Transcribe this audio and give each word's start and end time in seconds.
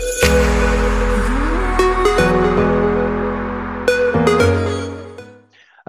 Thank 0.00 0.32
you. 0.32 0.37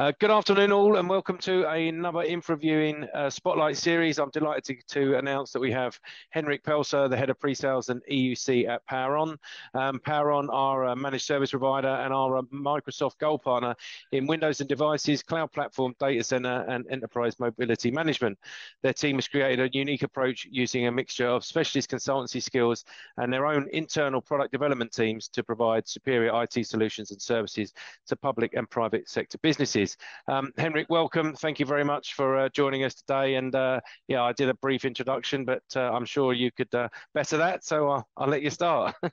Uh, 0.09 0.13
good 0.19 0.31
afternoon, 0.31 0.71
all, 0.71 0.95
and 0.95 1.07
welcome 1.07 1.37
to 1.37 1.69
another 1.69 2.21
InfraViewing 2.21 3.07
uh, 3.13 3.29
Spotlight 3.29 3.77
series. 3.77 4.17
I'm 4.17 4.31
delighted 4.31 4.81
to 4.87 5.19
announce 5.19 5.51
that 5.51 5.59
we 5.59 5.71
have 5.71 5.99
Heinrich 6.33 6.63
Pelser, 6.63 7.07
the 7.07 7.15
Head 7.15 7.29
of 7.29 7.39
Pre-Sales 7.39 7.89
and 7.89 8.01
EUC 8.11 8.67
at 8.67 8.83
PowerOn. 8.87 9.37
Um, 9.75 9.99
PowerOn 9.99 10.47
are 10.51 10.85
a 10.85 10.95
managed 10.95 11.25
service 11.25 11.51
provider 11.51 11.89
and 11.89 12.11
are 12.11 12.37
a 12.37 12.41
Microsoft 12.45 13.19
Gold 13.19 13.43
Partner 13.43 13.75
in 14.11 14.25
Windows 14.25 14.61
and 14.61 14.67
Devices, 14.67 15.21
Cloud 15.21 15.51
Platform, 15.51 15.93
Data 15.99 16.23
Center, 16.23 16.65
and 16.67 16.87
Enterprise 16.89 17.39
Mobility 17.39 17.91
Management. 17.91 18.39
Their 18.81 18.93
team 18.93 19.17
has 19.17 19.27
created 19.27 19.59
a 19.59 19.77
unique 19.77 20.01
approach 20.01 20.47
using 20.49 20.87
a 20.87 20.91
mixture 20.91 21.27
of 21.27 21.45
specialist 21.45 21.91
consultancy 21.91 22.41
skills 22.41 22.83
and 23.17 23.31
their 23.31 23.45
own 23.45 23.67
internal 23.73 24.21
product 24.21 24.51
development 24.51 24.91
teams 24.91 25.27
to 25.27 25.43
provide 25.43 25.87
superior 25.87 26.31
IT 26.41 26.65
solutions 26.65 27.11
and 27.11 27.21
services 27.21 27.73
to 28.07 28.15
public 28.15 28.55
and 28.55 28.67
private 28.71 29.07
sector 29.07 29.37
businesses. 29.43 29.97
Um, 30.27 30.51
Heinrich, 30.57 30.87
welcome. 30.89 31.35
Thank 31.35 31.59
you 31.59 31.65
very 31.65 31.83
much 31.83 32.13
for 32.13 32.37
uh, 32.37 32.49
joining 32.49 32.83
us 32.83 32.95
today. 32.95 33.35
And 33.35 33.53
uh, 33.55 33.79
yeah, 34.07 34.23
I 34.23 34.33
did 34.33 34.49
a 34.49 34.53
brief 34.55 34.85
introduction, 34.85 35.45
but 35.45 35.63
uh, 35.75 35.91
I'm 35.91 36.05
sure 36.05 36.33
you 36.33 36.51
could 36.51 36.73
uh, 36.73 36.89
better 37.13 37.37
that, 37.37 37.63
so 37.63 38.03
I'll 38.17 38.27
let 38.27 38.41
you 38.41 38.49
start. 38.49 38.95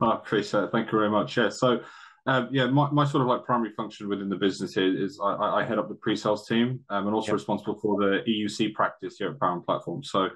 I 0.00 0.14
appreciate 0.14 0.64
it. 0.64 0.72
Thank 0.72 0.90
you 0.92 0.98
very 0.98 1.10
much. 1.10 1.36
Yeah, 1.36 1.48
so 1.48 1.80
um, 2.26 2.48
yeah, 2.50 2.66
my 2.66 3.04
sort 3.04 3.22
of 3.22 3.28
like 3.28 3.44
primary 3.44 3.72
function 3.72 4.08
within 4.08 4.28
the 4.28 4.36
business 4.36 4.76
is 4.76 5.20
I 5.22 5.64
head 5.64 5.78
up 5.78 5.88
the 5.88 5.94
pre-sales 5.94 6.46
team 6.48 6.80
um, 6.88 7.06
and 7.06 7.14
also 7.14 7.32
responsible 7.32 7.78
for 7.78 8.00
the 8.00 8.22
EUC 8.26 8.72
practice 8.74 9.16
here 9.18 9.30
at 9.30 9.38
PowerOn 9.38 9.64
Platform. 9.64 10.02
So 10.02 10.28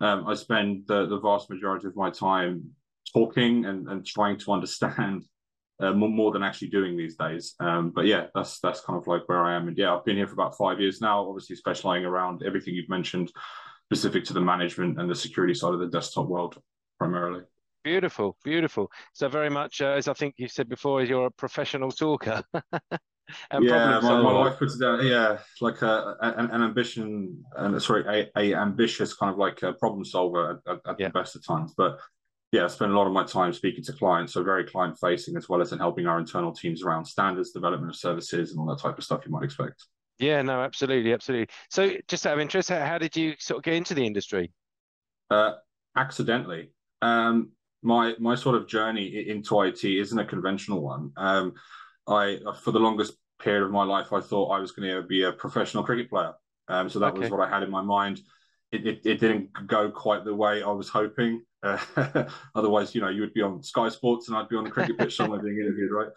I 0.00 0.34
spend 0.34 0.84
the 0.86 1.18
vast 1.22 1.48
majority 1.48 1.86
of 1.86 1.96
my 1.96 2.10
time 2.10 2.70
talking 3.12 3.64
and 3.64 4.06
trying 4.06 4.38
to 4.40 4.52
understand 4.52 5.24
Uh, 5.82 5.92
more 5.92 6.30
than 6.30 6.44
actually 6.44 6.68
doing 6.68 6.96
these 6.96 7.16
days. 7.16 7.54
Um, 7.58 7.90
but 7.90 8.06
yeah, 8.06 8.26
that's 8.36 8.60
that's 8.60 8.80
kind 8.80 8.96
of 8.96 9.08
like 9.08 9.28
where 9.28 9.42
I 9.42 9.56
am. 9.56 9.66
And 9.66 9.76
yeah, 9.76 9.92
I've 9.92 10.04
been 10.04 10.16
here 10.16 10.28
for 10.28 10.34
about 10.34 10.56
five 10.56 10.78
years 10.80 11.00
now, 11.00 11.26
obviously 11.28 11.56
specializing 11.56 12.04
around 12.04 12.44
everything 12.46 12.74
you've 12.74 12.88
mentioned 12.88 13.32
specific 13.92 14.24
to 14.26 14.32
the 14.32 14.40
management 14.40 15.00
and 15.00 15.10
the 15.10 15.14
security 15.14 15.54
side 15.54 15.74
of 15.74 15.80
the 15.80 15.88
desktop 15.88 16.28
world 16.28 16.56
primarily. 16.98 17.42
Beautiful, 17.82 18.36
beautiful. 18.44 18.92
So 19.12 19.28
very 19.28 19.50
much, 19.50 19.82
uh, 19.82 19.86
as 19.86 20.06
I 20.06 20.12
think 20.12 20.36
you 20.38 20.46
said 20.46 20.68
before, 20.68 21.02
you're 21.02 21.26
a 21.26 21.30
professional 21.30 21.90
talker. 21.90 22.42
Yeah, 23.50 24.00
my 24.02 24.20
wife 24.20 24.58
puts 24.58 24.74
it 24.74 24.80
down, 24.80 25.06
yeah, 25.06 25.38
like 25.60 25.80
a, 25.80 26.16
an 26.20 26.62
ambition, 26.62 27.42
and 27.56 27.80
sorry, 27.80 28.28
a 28.36 28.54
ambitious 28.54 29.14
kind 29.14 29.32
of 29.32 29.38
like 29.38 29.62
a 29.62 29.72
problem 29.72 30.04
solver 30.04 30.60
at 30.66 30.98
the 30.98 31.08
best 31.08 31.36
of 31.36 31.46
times. 31.46 31.72
But 31.74 31.98
yeah, 32.52 32.64
I 32.64 32.68
spend 32.68 32.92
a 32.92 32.94
lot 32.96 33.06
of 33.06 33.14
my 33.14 33.24
time 33.24 33.52
speaking 33.54 33.82
to 33.84 33.94
clients, 33.94 34.34
so 34.34 34.44
very 34.44 34.64
client-facing 34.64 35.36
as 35.36 35.48
well 35.48 35.62
as 35.62 35.72
in 35.72 35.78
helping 35.78 36.06
our 36.06 36.18
internal 36.18 36.52
teams 36.52 36.82
around 36.82 37.06
standards, 37.06 37.50
development 37.50 37.90
of 37.90 37.96
services, 37.96 38.50
and 38.50 38.60
all 38.60 38.66
that 38.66 38.78
type 38.78 38.98
of 38.98 39.04
stuff 39.04 39.22
you 39.24 39.32
might 39.32 39.42
expect. 39.42 39.86
Yeah, 40.18 40.42
no, 40.42 40.60
absolutely, 40.60 41.14
absolutely. 41.14 41.48
So 41.70 41.92
just 42.08 42.26
out 42.26 42.34
of 42.34 42.40
interest, 42.40 42.68
how 42.68 42.98
did 42.98 43.16
you 43.16 43.34
sort 43.38 43.58
of 43.58 43.64
get 43.64 43.74
into 43.74 43.94
the 43.94 44.06
industry? 44.06 44.52
Uh, 45.30 45.54
accidentally. 45.96 46.70
Um, 47.00 47.52
my 47.82 48.14
my 48.20 48.34
sort 48.36 48.54
of 48.54 48.68
journey 48.68 49.28
into 49.28 49.60
IT 49.62 49.82
isn't 49.82 50.18
a 50.18 50.24
conventional 50.24 50.82
one. 50.82 51.10
Um, 51.16 51.54
I, 52.06 52.38
uh, 52.46 52.52
For 52.52 52.70
the 52.70 52.78
longest 52.78 53.14
period 53.40 53.64
of 53.64 53.72
my 53.72 53.82
life, 53.82 54.12
I 54.12 54.20
thought 54.20 54.50
I 54.50 54.60
was 54.60 54.72
going 54.72 54.88
to 54.94 55.02
be 55.02 55.22
a 55.22 55.32
professional 55.32 55.82
cricket 55.82 56.10
player. 56.10 56.34
Um, 56.68 56.88
so 56.88 56.98
that 57.00 57.14
was 57.14 57.30
what 57.30 57.40
I 57.40 57.48
had 57.48 57.62
in 57.62 57.70
my 57.70 57.82
mind. 57.82 58.20
It 58.72 59.04
it 59.04 59.20
didn't 59.20 59.50
go 59.66 59.90
quite 59.90 60.24
the 60.24 60.34
way 60.34 60.62
I 60.62 60.70
was 60.70 60.88
hoping. 60.88 61.42
Uh, 61.62 61.78
otherwise, 62.54 62.94
you 62.94 63.00
know, 63.00 63.08
you 63.08 63.20
would 63.20 63.34
be 63.34 63.42
on 63.42 63.62
Sky 63.62 63.88
Sports 63.88 64.28
and 64.28 64.36
I'd 64.36 64.48
be 64.48 64.56
on 64.56 64.64
the 64.64 64.70
cricket 64.70 64.98
pitch 64.98 65.16
somewhere 65.16 65.40
being 65.40 65.58
interviewed, 65.58 65.92
right? 65.92 66.08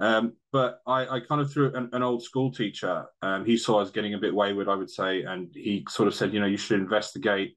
Um, 0.00 0.34
but 0.52 0.80
I 0.86 1.06
I, 1.06 1.20
kind 1.20 1.40
of 1.40 1.52
threw 1.52 1.72
an 1.74 2.02
old 2.02 2.22
school 2.22 2.52
teacher, 2.52 3.06
um, 3.22 3.44
he 3.44 3.56
saw 3.56 3.80
us 3.80 3.90
getting 3.90 4.14
a 4.14 4.18
bit 4.18 4.34
wayward, 4.34 4.68
I 4.68 4.74
would 4.76 4.90
say, 4.90 5.22
and 5.22 5.48
he 5.54 5.84
sort 5.88 6.06
of 6.08 6.14
said, 6.14 6.32
you 6.32 6.40
know, 6.40 6.46
you 6.46 6.56
should 6.56 6.80
investigate 6.80 7.56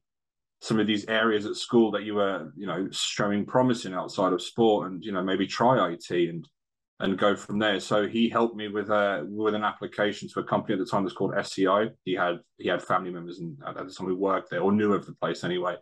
some 0.60 0.78
of 0.78 0.86
these 0.86 1.04
areas 1.06 1.46
at 1.46 1.56
school 1.56 1.90
that 1.90 2.04
you 2.04 2.14
were 2.14 2.52
you 2.56 2.66
know, 2.66 2.88
showing 2.92 3.44
promise 3.44 3.84
in 3.84 3.94
outside 3.94 4.32
of 4.32 4.40
sport 4.40 4.90
and 4.90 5.04
you 5.04 5.12
know, 5.12 5.22
maybe 5.22 5.46
try 5.46 5.92
IT 5.92 6.10
and 6.10 6.48
go 7.10 7.34
from 7.36 7.58
there. 7.58 7.80
So 7.80 8.06
he 8.06 8.28
helped 8.28 8.56
me 8.56 8.68
with 8.68 8.90
a 8.90 9.26
with 9.28 9.54
an 9.54 9.64
application 9.64 10.28
to 10.28 10.40
a 10.40 10.44
company 10.44 10.74
at 10.74 10.78
the 10.78 10.86
time 10.86 11.02
that's 11.02 11.14
called 11.14 11.34
SCI. 11.36 11.88
He 12.04 12.14
had 12.14 12.40
he 12.58 12.68
had 12.68 12.82
family 12.82 13.10
members 13.10 13.40
and 13.40 13.56
at 13.66 13.74
the 13.74 13.92
time 13.92 14.06
who 14.06 14.16
worked 14.16 14.50
there 14.50 14.60
or 14.60 14.72
knew 14.72 14.92
of 14.92 15.06
the 15.06 15.14
place 15.14 15.44
anyway, 15.44 15.76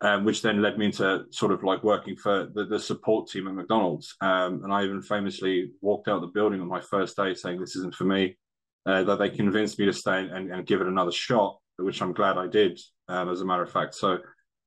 um, 0.00 0.24
which 0.24 0.42
then 0.42 0.62
led 0.62 0.78
me 0.78 0.86
into 0.86 1.24
sort 1.30 1.52
of 1.52 1.62
like 1.62 1.84
working 1.84 2.16
for 2.16 2.48
the 2.54 2.78
support 2.78 3.28
team 3.28 3.46
at 3.46 3.54
McDonald's. 3.54 4.14
Um, 4.20 4.62
and 4.64 4.72
I 4.72 4.84
even 4.84 5.02
famously 5.02 5.72
walked 5.80 6.08
out 6.08 6.20
the 6.20 6.28
building 6.28 6.60
on 6.60 6.68
my 6.68 6.80
first 6.80 7.16
day 7.16 7.34
saying, 7.34 7.60
"This 7.60 7.76
isn't 7.76 7.94
for 7.94 8.04
me." 8.04 8.36
Uh, 8.86 9.02
that 9.02 9.18
they 9.18 9.28
convinced 9.28 9.78
me 9.78 9.84
to 9.84 9.92
stay 9.92 10.26
and 10.32 10.66
give 10.66 10.80
it 10.80 10.86
another 10.86 11.12
shot, 11.12 11.58
which 11.76 12.00
I'm 12.00 12.14
glad 12.14 12.38
I 12.38 12.46
did, 12.46 12.80
um, 13.08 13.28
as 13.28 13.42
a 13.42 13.44
matter 13.44 13.62
of 13.62 13.70
fact. 13.70 13.94
So 13.94 14.18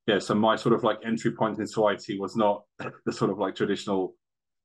yeah, 0.07 0.19
so 0.19 0.35
my 0.35 0.55
sort 0.55 0.75
of 0.75 0.83
like 0.83 0.99
entry 1.05 1.31
point 1.31 1.59
into 1.59 1.87
IT 1.87 2.19
was 2.19 2.35
not 2.35 2.63
the 3.05 3.13
sort 3.13 3.31
of 3.31 3.39
like 3.39 3.55
traditional 3.55 4.13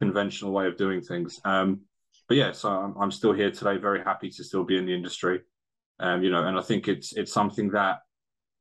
conventional 0.01 0.53
way 0.53 0.67
of 0.67 0.77
doing 0.77 1.01
things. 1.01 1.41
Um, 1.45 1.81
but 2.29 2.37
yeah, 2.37 2.53
so 2.53 2.95
I'm 2.99 3.11
still 3.11 3.33
here 3.33 3.51
today, 3.51 3.77
very 3.77 4.03
happy 4.03 4.31
to 4.31 4.45
still 4.45 4.65
be 4.65 4.77
in 4.77 4.87
the 4.87 4.95
industry. 4.95 5.41
Um, 6.01 6.23
you 6.23 6.31
know. 6.31 6.45
And 6.45 6.59
I 6.59 6.63
think 6.63 6.89
it's 6.89 7.13
it's 7.15 7.33
something 7.33 7.71
that 7.71 7.99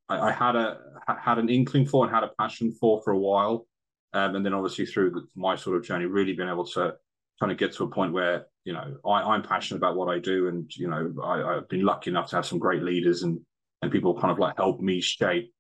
I 0.08 0.32
had 0.32 0.56
a 0.56 0.78
had 1.08 1.40
an 1.40 1.50
inkling 1.50 1.86
for 1.86 2.06
and 2.06 2.14
had 2.14 2.24
a 2.24 2.32
passion 2.40 2.72
for 2.72 3.02
for 3.02 3.12
a 3.12 3.18
while. 3.18 3.66
Um, 4.14 4.36
and 4.36 4.46
then 4.46 4.54
obviously 4.54 4.86
through 4.86 5.28
my 5.36 5.56
sort 5.56 5.76
of 5.76 5.84
journey, 5.84 6.06
really 6.06 6.34
been 6.34 6.48
able 6.48 6.66
to 6.68 6.96
kind 7.40 7.52
of 7.52 7.58
get 7.58 7.74
to 7.74 7.84
a 7.84 7.90
point 7.90 8.14
where 8.14 8.46
you 8.64 8.74
know 8.74 8.98
I'm 9.06 9.42
passionate 9.42 9.80
about 9.80 9.96
what 9.96 10.08
I 10.08 10.20
do. 10.20 10.48
And 10.48 10.72
you 10.76 10.88
know 10.88 11.14
I've 11.24 11.68
been 11.68 11.84
lucky 11.84 12.12
enough 12.12 12.30
to 12.30 12.36
have 12.38 12.46
some 12.46 12.60
great 12.60 12.84
leaders 12.84 13.24
and 13.24 13.40
people 13.92 14.20
kind 14.20 14.32
of 14.32 14.40
like 14.40 14.56
help 14.58 14.80
me 14.80 15.02
shape 15.02 15.54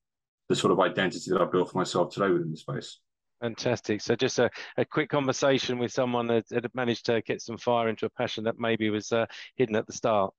the 0.49 0.55
sort 0.55 0.71
of 0.71 0.79
identity 0.79 1.31
that 1.31 1.41
I've 1.41 1.51
built 1.51 1.71
for 1.71 1.77
myself 1.77 2.13
today 2.13 2.29
within 2.29 2.51
the 2.51 2.57
space. 2.57 2.99
Fantastic. 3.41 4.01
So 4.01 4.15
just 4.15 4.39
a 4.39 4.49
a 4.77 4.85
quick 4.85 5.09
conversation 5.09 5.77
with 5.77 5.91
someone 5.91 6.27
that 6.27 6.45
had 6.51 6.67
managed 6.73 7.05
to 7.07 7.21
get 7.21 7.41
some 7.41 7.57
fire 7.57 7.89
into 7.89 8.05
a 8.05 8.09
passion 8.09 8.45
that 8.45 8.59
maybe 8.59 8.89
was 8.89 9.11
uh, 9.11 9.25
hidden 9.55 9.75
at 9.75 9.85
the 9.87 9.93
start. 9.93 10.33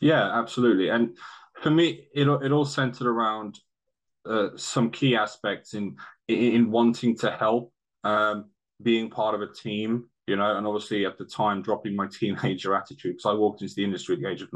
Yeah, 0.00 0.38
absolutely. 0.38 0.88
And 0.88 1.16
for 1.60 1.70
me, 1.70 2.06
it 2.14 2.26
all 2.26 2.64
centered 2.64 3.06
around 3.06 3.58
uh, 4.24 4.48
some 4.56 4.90
key 4.90 5.16
aspects 5.16 5.74
in 5.74 5.96
in 6.28 6.70
wanting 6.70 7.16
to 7.18 7.30
help, 7.32 7.72
um, 8.04 8.50
being 8.82 9.10
part 9.10 9.34
of 9.34 9.42
a 9.42 9.52
team, 9.52 10.08
you 10.26 10.36
know, 10.36 10.56
and 10.56 10.66
obviously 10.66 11.04
at 11.04 11.18
the 11.18 11.24
time 11.24 11.60
dropping 11.60 11.96
my 11.96 12.06
teenager 12.06 12.74
attitude 12.74 13.16
because 13.16 13.26
I 13.26 13.34
walked 13.34 13.62
into 13.62 13.74
the 13.74 13.84
industry 13.84 14.14
at 14.14 14.22
the 14.22 14.28
age 14.28 14.42
of 14.42 14.52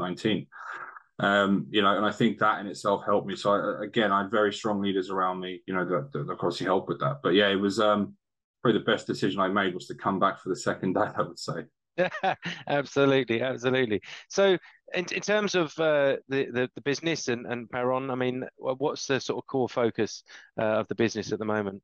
19. 1.19 1.85
And 1.85 2.05
I 2.05 2.11
think 2.11 2.39
that 2.39 2.59
in 2.59 2.67
itself 2.67 3.03
helped 3.05 3.27
me. 3.27 3.35
So 3.35 3.77
again, 3.79 4.11
I 4.11 4.23
had 4.23 4.31
very 4.31 4.53
strong 4.53 4.81
leaders 4.81 5.09
around 5.09 5.39
me 5.39 5.61
you 5.65 5.73
know, 5.73 5.85
that 5.85 6.29
obviously 6.29 6.65
helped 6.65 6.89
with 6.89 6.99
that. 6.99 7.19
But 7.23 7.33
yeah, 7.33 7.49
it 7.49 7.55
was 7.55 7.79
um, 7.79 8.15
probably 8.61 8.79
the 8.79 8.85
best 8.85 9.07
decision 9.07 9.39
I 9.39 9.47
made 9.47 9.73
was 9.73 9.87
to 9.87 9.95
come 9.95 10.19
back 10.19 10.39
for 10.39 10.49
the 10.49 10.55
second 10.55 10.93
day, 10.93 11.07
I 11.17 11.21
would 11.21 11.39
say. 11.39 11.65
Absolutely, 12.67 13.41
absolutely. 13.41 14.01
So 14.27 14.57
in 14.93 15.05
terms 15.05 15.55
of 15.55 15.67
uh, 15.79 16.17
the 16.27 16.69
the 16.75 16.81
business 16.81 17.29
and 17.29 17.69
PowerOn, 17.69 18.11
I 18.11 18.15
mean, 18.15 18.45
what's 18.57 19.07
the 19.07 19.19
sort 19.19 19.41
of 19.41 19.47
core 19.47 19.69
focus 19.69 20.23
uh, 20.59 20.79
of 20.79 20.87
the 20.89 20.95
business 20.95 21.31
at 21.31 21.39
the 21.39 21.45
moment? 21.45 21.81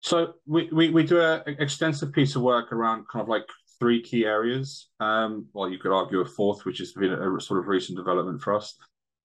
So 0.00 0.34
we 0.46 0.68
we 0.70 1.02
do 1.02 1.20
an 1.20 1.42
extensive 1.58 2.12
piece 2.12 2.36
of 2.36 2.42
work 2.42 2.72
around 2.72 3.06
kind 3.10 3.22
of 3.22 3.28
like 3.28 3.46
three 3.80 4.02
key 4.02 4.24
areas. 4.24 4.88
Um, 5.00 5.46
well, 5.52 5.68
you 5.68 5.78
could 5.78 5.92
argue 5.92 6.20
a 6.20 6.24
fourth, 6.24 6.64
which 6.64 6.78
has 6.78 6.92
been 6.92 7.12
a 7.12 7.40
sort 7.40 7.60
of 7.60 7.68
recent 7.68 7.96
development 7.96 8.42
for 8.42 8.54
us. 8.54 8.74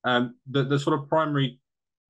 Um, 0.03 0.35
the 0.49 0.77
sort 0.77 0.99
of 0.99 1.07
primary 1.07 1.59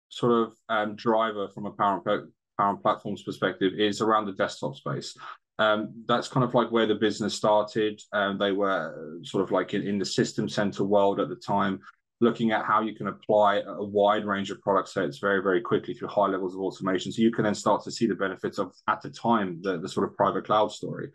sort 0.10 0.34
of 0.34 0.54
um, 0.70 0.96
driver 0.96 1.48
from 1.48 1.66
a 1.66 1.72
PowerOn 1.72 2.82
Platforms 2.82 3.24
perspective 3.24 3.74
is 3.78 4.02
around 4.02 4.26
the 4.26 4.34
desktop 4.34 4.76
space. 4.76 5.16
That's 5.58 6.28
kind 6.28 6.44
of 6.44 6.54
like 6.54 6.72
where 6.72 6.86
the 6.86 6.96
business 6.96 7.34
started. 7.34 8.02
They 8.40 8.52
were 8.52 9.22
sort 9.24 9.44
of 9.44 9.52
like 9.52 9.74
in 9.74 9.98
the 9.98 10.06
system 10.06 10.50
center 10.50 10.84
world 10.84 11.20
at 11.20 11.30
the 11.30 11.36
time, 11.36 11.80
looking 12.22 12.52
at 12.52 12.66
how 12.66 12.82
you 12.82 12.96
can 12.96 13.08
apply 13.08 13.62
a 13.66 13.84
wide 13.84 14.26
range 14.26 14.52
of 14.52 14.62
product 14.62 14.90
sets 14.90 15.20
very, 15.20 15.42
very 15.42 15.62
quickly 15.62 15.94
through 15.94 16.08
high 16.10 16.28
levels 16.28 16.54
of 16.54 16.62
automation. 16.62 17.12
So 17.12 17.22
you 17.22 17.32
can 17.32 17.44
then 17.44 17.56
start 17.56 17.84
to 17.84 17.92
see 17.92 18.08
the 18.08 18.16
benefits 18.16 18.60
of, 18.60 18.74
at 18.88 19.02
the 19.02 19.10
time, 19.10 19.62
the 19.62 19.88
sort 19.88 20.10
of 20.10 20.16
private 20.16 20.46
cloud 20.46 20.72
story. 20.72 21.10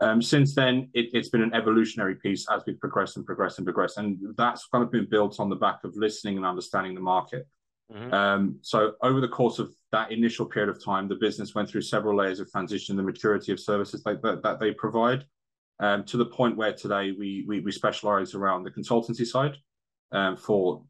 Um, 0.00 0.20
since 0.20 0.54
then, 0.54 0.90
it's 0.92 1.30
been 1.30 1.42
an 1.42 1.54
evolutionary 1.54 2.16
piece 2.16 2.46
as 2.50 2.62
we 2.66 2.74
progress 2.74 3.16
and 3.16 3.24
progress 3.24 3.56
and 3.56 3.66
progress. 3.66 3.96
And 3.96 4.18
that's 4.36 4.66
kind 4.66 4.84
of 4.84 4.92
been 4.92 5.08
built 5.08 5.40
on 5.40 5.48
the 5.48 5.56
back 5.56 5.84
of 5.84 5.96
listening 5.96 6.36
and 6.36 6.44
understanding 6.44 6.94
the 6.94 7.00
market. 7.00 7.46
Mm-hmm. 7.90 8.12
Um, 8.12 8.58
so 8.62 8.92
over 9.02 9.20
the 9.20 9.28
course 9.28 9.58
of 9.58 9.72
that 9.92 10.12
initial 10.12 10.44
period 10.44 10.68
of 10.68 10.84
time, 10.84 11.08
the 11.08 11.14
business 11.14 11.54
went 11.54 11.70
through 11.70 11.82
several 11.82 12.16
layers 12.16 12.40
of 12.40 12.50
transition, 12.50 12.96
the 12.96 13.02
maturity 13.02 13.52
of 13.52 13.60
services 13.60 14.02
that 14.02 14.40
that 14.42 14.60
they 14.60 14.72
provide, 14.72 15.24
um, 15.80 16.04
to 16.04 16.16
the 16.16 16.26
point 16.26 16.56
where 16.56 16.72
today 16.72 17.12
we 17.12 17.44
we 17.46 17.72
specialize 17.72 18.34
around 18.34 18.64
the 18.64 18.70
consultancy 18.70 19.24
side 19.24 19.56
for 20.38 20.82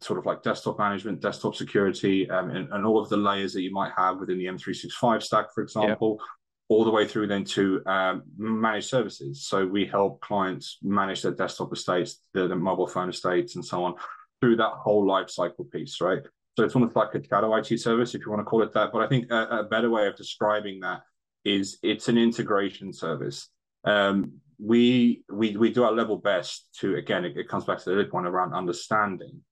sort 0.00 0.18
of 0.18 0.26
like 0.26 0.42
desktop 0.42 0.78
management, 0.78 1.20
desktop 1.20 1.54
security, 1.54 2.30
um, 2.30 2.50
and, 2.50 2.72
and, 2.72 2.86
all 2.86 2.98
of 2.98 3.08
the 3.10 3.16
layers 3.16 3.52
that 3.52 3.62
you 3.62 3.72
might 3.72 3.92
have 3.96 4.18
within 4.18 4.38
the 4.38 4.46
M365 4.46 5.22
stack, 5.22 5.52
for 5.54 5.62
example, 5.62 6.18
yep. 6.18 6.26
All 6.68 6.84
the 6.84 6.90
way 6.90 7.06
through 7.06 7.28
then 7.28 7.44
to 7.44 7.82
um, 7.86 8.22
managed 8.36 8.88
services. 8.88 9.46
So 9.46 9.66
we 9.66 9.86
help 9.86 10.20
clients 10.20 10.78
manage 10.82 11.22
their 11.22 11.32
desktop 11.32 11.72
estates, 11.72 12.20
their, 12.34 12.48
their 12.48 12.56
mobile 12.56 12.88
phone 12.88 13.08
estates, 13.08 13.54
and 13.54 13.64
so 13.64 13.84
on 13.84 13.94
through 14.40 14.56
that 14.56 14.72
whole 14.72 15.06
life 15.06 15.30
cycle 15.30 15.64
piece, 15.64 16.00
right? 16.00 16.22
So 16.56 16.64
it's 16.64 16.74
almost 16.74 16.96
like 16.96 17.14
a 17.14 17.22
shadow 17.24 17.54
IT 17.54 17.78
service, 17.78 18.14
if 18.14 18.24
you 18.24 18.32
want 18.32 18.40
to 18.40 18.44
call 18.44 18.62
it 18.62 18.72
that. 18.72 18.90
But 18.92 19.02
I 19.02 19.08
think 19.08 19.30
a, 19.30 19.60
a 19.60 19.64
better 19.64 19.90
way 19.90 20.06
of 20.06 20.16
describing 20.16 20.80
that 20.80 21.02
is 21.44 21.78
it's 21.82 22.08
an 22.08 22.18
integration 22.18 22.92
service. 22.92 23.48
Um, 23.84 24.32
we 24.58 25.22
we 25.30 25.56
we 25.56 25.70
do 25.70 25.84
our 25.84 25.92
level 25.92 26.16
best 26.16 26.66
to 26.80 26.96
again 26.96 27.26
it, 27.26 27.36
it 27.36 27.46
comes 27.46 27.64
back 27.64 27.78
to 27.78 27.84
the 27.84 27.92
other 27.92 28.06
point 28.06 28.26
around 28.26 28.54
understanding 28.54 29.42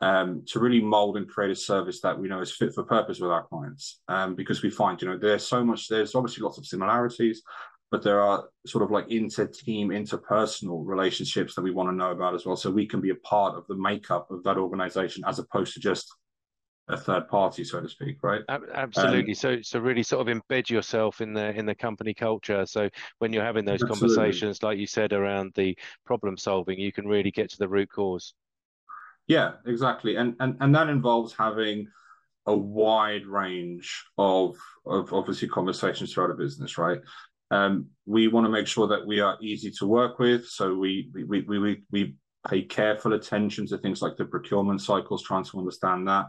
um, 0.00 0.42
to 0.46 0.60
really 0.60 0.80
mold 0.80 1.16
and 1.16 1.28
create 1.28 1.50
a 1.50 1.56
service 1.56 2.00
that 2.00 2.18
we 2.18 2.28
know 2.28 2.40
is 2.40 2.52
fit 2.52 2.74
for 2.74 2.84
purpose 2.84 3.18
with 3.18 3.30
our 3.30 3.44
clients 3.44 4.00
um, 4.08 4.34
because 4.34 4.62
we 4.62 4.70
find 4.70 5.00
you 5.02 5.08
know 5.08 5.18
there's 5.18 5.46
so 5.46 5.64
much 5.64 5.88
there's 5.88 6.14
obviously 6.14 6.42
lots 6.42 6.58
of 6.58 6.66
similarities 6.66 7.42
but 7.90 8.02
there 8.02 8.20
are 8.20 8.44
sort 8.66 8.84
of 8.84 8.90
like 8.90 9.10
inter-team 9.10 9.88
interpersonal 9.88 10.86
relationships 10.86 11.54
that 11.54 11.62
we 11.62 11.70
want 11.70 11.88
to 11.88 11.94
know 11.94 12.10
about 12.10 12.34
as 12.34 12.46
well 12.46 12.56
so 12.56 12.70
we 12.70 12.86
can 12.86 13.00
be 13.00 13.10
a 13.10 13.16
part 13.16 13.56
of 13.56 13.66
the 13.66 13.74
makeup 13.74 14.30
of 14.30 14.42
that 14.44 14.58
organization 14.58 15.24
as 15.26 15.38
opposed 15.38 15.74
to 15.74 15.80
just 15.80 16.14
a 16.88 16.96
third 16.96 17.28
party, 17.28 17.64
so 17.64 17.80
to 17.80 17.88
speak, 17.88 18.16
right? 18.22 18.42
Absolutely. 18.48 19.32
Um, 19.32 19.34
so, 19.34 19.58
so 19.62 19.78
really 19.78 20.02
sort 20.02 20.26
of 20.26 20.34
embed 20.34 20.70
yourself 20.70 21.20
in 21.20 21.34
the 21.34 21.50
in 21.54 21.66
the 21.66 21.74
company 21.74 22.14
culture. 22.14 22.64
So 22.66 22.88
when 23.18 23.32
you're 23.32 23.44
having 23.44 23.64
those 23.64 23.82
absolutely. 23.82 24.08
conversations, 24.08 24.62
like 24.62 24.78
you 24.78 24.86
said, 24.86 25.12
around 25.12 25.52
the 25.54 25.76
problem 26.06 26.36
solving, 26.36 26.78
you 26.78 26.92
can 26.92 27.06
really 27.06 27.30
get 27.30 27.50
to 27.50 27.58
the 27.58 27.68
root 27.68 27.90
cause. 27.90 28.34
Yeah, 29.28 29.52
exactly, 29.66 30.16
and 30.16 30.34
and 30.40 30.56
and 30.60 30.74
that 30.74 30.88
involves 30.88 31.34
having 31.34 31.88
a 32.46 32.56
wide 32.56 33.26
range 33.26 34.04
of 34.16 34.56
of 34.86 35.12
obviously 35.12 35.48
conversations 35.48 36.12
throughout 36.12 36.30
a 36.30 36.34
business, 36.34 36.78
right? 36.78 37.00
Um, 37.50 37.88
we 38.06 38.28
want 38.28 38.46
to 38.46 38.50
make 38.50 38.66
sure 38.66 38.88
that 38.88 39.06
we 39.06 39.20
are 39.20 39.38
easy 39.40 39.70
to 39.78 39.86
work 39.86 40.18
with, 40.18 40.46
so 40.46 40.74
we 40.74 41.10
we 41.12 41.24
we 41.24 41.58
we, 41.58 41.82
we 41.92 42.14
pay 42.48 42.62
careful 42.62 43.12
attention 43.12 43.66
to 43.66 43.78
things 43.78 44.00
like 44.00 44.16
the 44.16 44.24
procurement 44.24 44.80
cycles, 44.80 45.22
trying 45.22 45.44
to 45.44 45.58
understand 45.58 46.08
that 46.08 46.26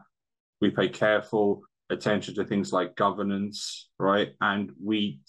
we 0.59 0.69
pay 0.69 0.89
careful 0.89 1.61
attention 1.89 2.35
to 2.35 2.43
things 2.43 2.73
like 2.73 2.95
governance, 2.97 3.89
right? 3.97 4.29
And 4.41 4.71
we 4.83 5.21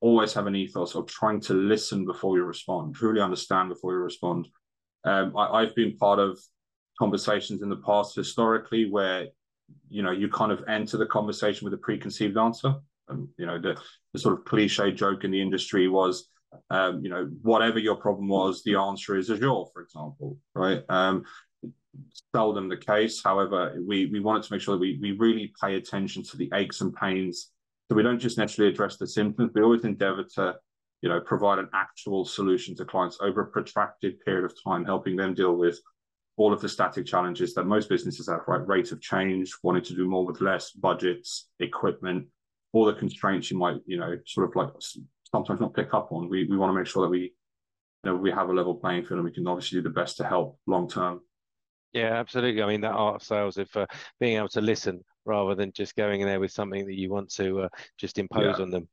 always 0.00 0.32
have 0.34 0.46
an 0.48 0.56
ethos 0.56 0.96
of 0.96 1.06
trying 1.06 1.40
to 1.42 1.54
listen 1.54 2.04
before 2.04 2.32
we 2.32 2.40
respond, 2.40 2.96
truly 2.96 3.20
understand 3.20 3.68
before 3.68 3.92
we 3.92 3.96
respond. 3.98 4.48
Um, 5.04 5.36
I, 5.36 5.60
I've 5.60 5.74
been 5.74 5.96
part 5.96 6.18
of 6.18 6.38
conversations 6.98 7.62
in 7.62 7.68
the 7.68 7.76
past 7.76 8.14
historically 8.14 8.90
where 8.90 9.26
you 9.88 10.02
know 10.02 10.10
you 10.10 10.28
kind 10.28 10.52
of 10.52 10.62
enter 10.68 10.96
the 10.96 11.06
conversation 11.06 11.64
with 11.64 11.74
a 11.74 11.78
preconceived 11.78 12.36
answer. 12.36 12.74
And 13.08 13.28
you 13.36 13.46
know 13.46 13.60
the, 13.60 13.76
the 14.12 14.18
sort 14.18 14.38
of 14.38 14.44
cliche 14.44 14.90
joke 14.92 15.24
in 15.24 15.30
the 15.30 15.40
industry 15.40 15.88
was 15.88 16.28
um, 16.70 17.02
you 17.02 17.10
know, 17.10 17.28
whatever 17.42 17.78
your 17.78 17.96
problem 17.96 18.28
was, 18.28 18.62
the 18.62 18.76
answer 18.76 19.16
is 19.16 19.30
Azure, 19.30 19.64
for 19.72 19.82
example, 19.82 20.38
right? 20.54 20.82
Um, 20.88 21.24
seldom 22.34 22.68
the 22.68 22.76
case. 22.76 23.22
However, 23.22 23.76
we, 23.86 24.06
we 24.06 24.20
wanted 24.20 24.42
to 24.44 24.52
make 24.52 24.60
sure 24.60 24.74
that 24.74 24.80
we, 24.80 24.98
we 25.00 25.12
really 25.12 25.52
pay 25.62 25.76
attention 25.76 26.22
to 26.24 26.36
the 26.36 26.50
aches 26.54 26.80
and 26.80 26.94
pains. 26.94 27.50
So 27.88 27.96
we 27.96 28.02
don't 28.02 28.18
just 28.18 28.38
naturally 28.38 28.70
address 28.70 28.96
the 28.96 29.06
symptoms, 29.06 29.52
we 29.54 29.62
always 29.62 29.84
endeavor 29.84 30.24
to, 30.36 30.56
you 31.02 31.08
know, 31.08 31.20
provide 31.20 31.58
an 31.58 31.68
actual 31.74 32.24
solution 32.24 32.74
to 32.76 32.84
clients 32.84 33.18
over 33.20 33.42
a 33.42 33.46
protracted 33.46 34.20
period 34.20 34.44
of 34.44 34.54
time, 34.64 34.84
helping 34.84 35.16
them 35.16 35.34
deal 35.34 35.54
with 35.54 35.78
all 36.36 36.52
of 36.52 36.60
the 36.60 36.68
static 36.68 37.06
challenges 37.06 37.54
that 37.54 37.64
most 37.64 37.88
businesses 37.88 38.28
have, 38.28 38.40
right? 38.48 38.66
Rate 38.66 38.92
of 38.92 39.00
change, 39.00 39.54
wanting 39.62 39.84
to 39.84 39.94
do 39.94 40.08
more 40.08 40.26
with 40.26 40.40
less, 40.40 40.72
budgets, 40.72 41.48
equipment, 41.60 42.26
all 42.72 42.84
the 42.84 42.94
constraints 42.94 43.50
you 43.50 43.58
might, 43.58 43.80
you 43.86 43.98
know, 43.98 44.18
sort 44.26 44.48
of 44.48 44.56
like 44.56 44.70
sometimes 45.30 45.60
not 45.60 45.74
pick 45.74 45.94
up 45.94 46.10
on. 46.10 46.28
We 46.28 46.46
we 46.46 46.56
want 46.56 46.70
to 46.70 46.78
make 46.78 46.86
sure 46.86 47.02
that 47.02 47.10
we, 47.10 47.20
you 47.20 47.30
know, 48.04 48.16
we 48.16 48.32
have 48.32 48.48
a 48.48 48.52
level 48.52 48.74
playing 48.74 49.04
field 49.04 49.18
and 49.18 49.24
we 49.24 49.32
can 49.32 49.46
obviously 49.46 49.78
do 49.78 49.82
the 49.82 49.90
best 49.90 50.16
to 50.16 50.24
help 50.24 50.58
long 50.66 50.88
term. 50.88 51.20
Yeah, 51.92 52.14
absolutely. 52.14 52.60
I 52.62 52.66
mean, 52.66 52.80
that 52.80 52.90
art 52.90 53.16
of 53.16 53.22
sales 53.22 53.56
of 53.56 53.68
uh, 53.76 53.86
being 54.18 54.36
able 54.36 54.48
to 54.48 54.60
listen 54.60 55.04
rather 55.24 55.54
than 55.54 55.70
just 55.72 55.94
going 55.94 56.20
in 56.20 56.26
there 56.26 56.40
with 56.40 56.50
something 56.50 56.84
that 56.86 56.98
you 56.98 57.10
want 57.10 57.32
to 57.34 57.62
uh, 57.62 57.68
just 57.96 58.18
impose 58.18 58.58
yeah. 58.58 58.64
on 58.64 58.70
them. 58.70 58.88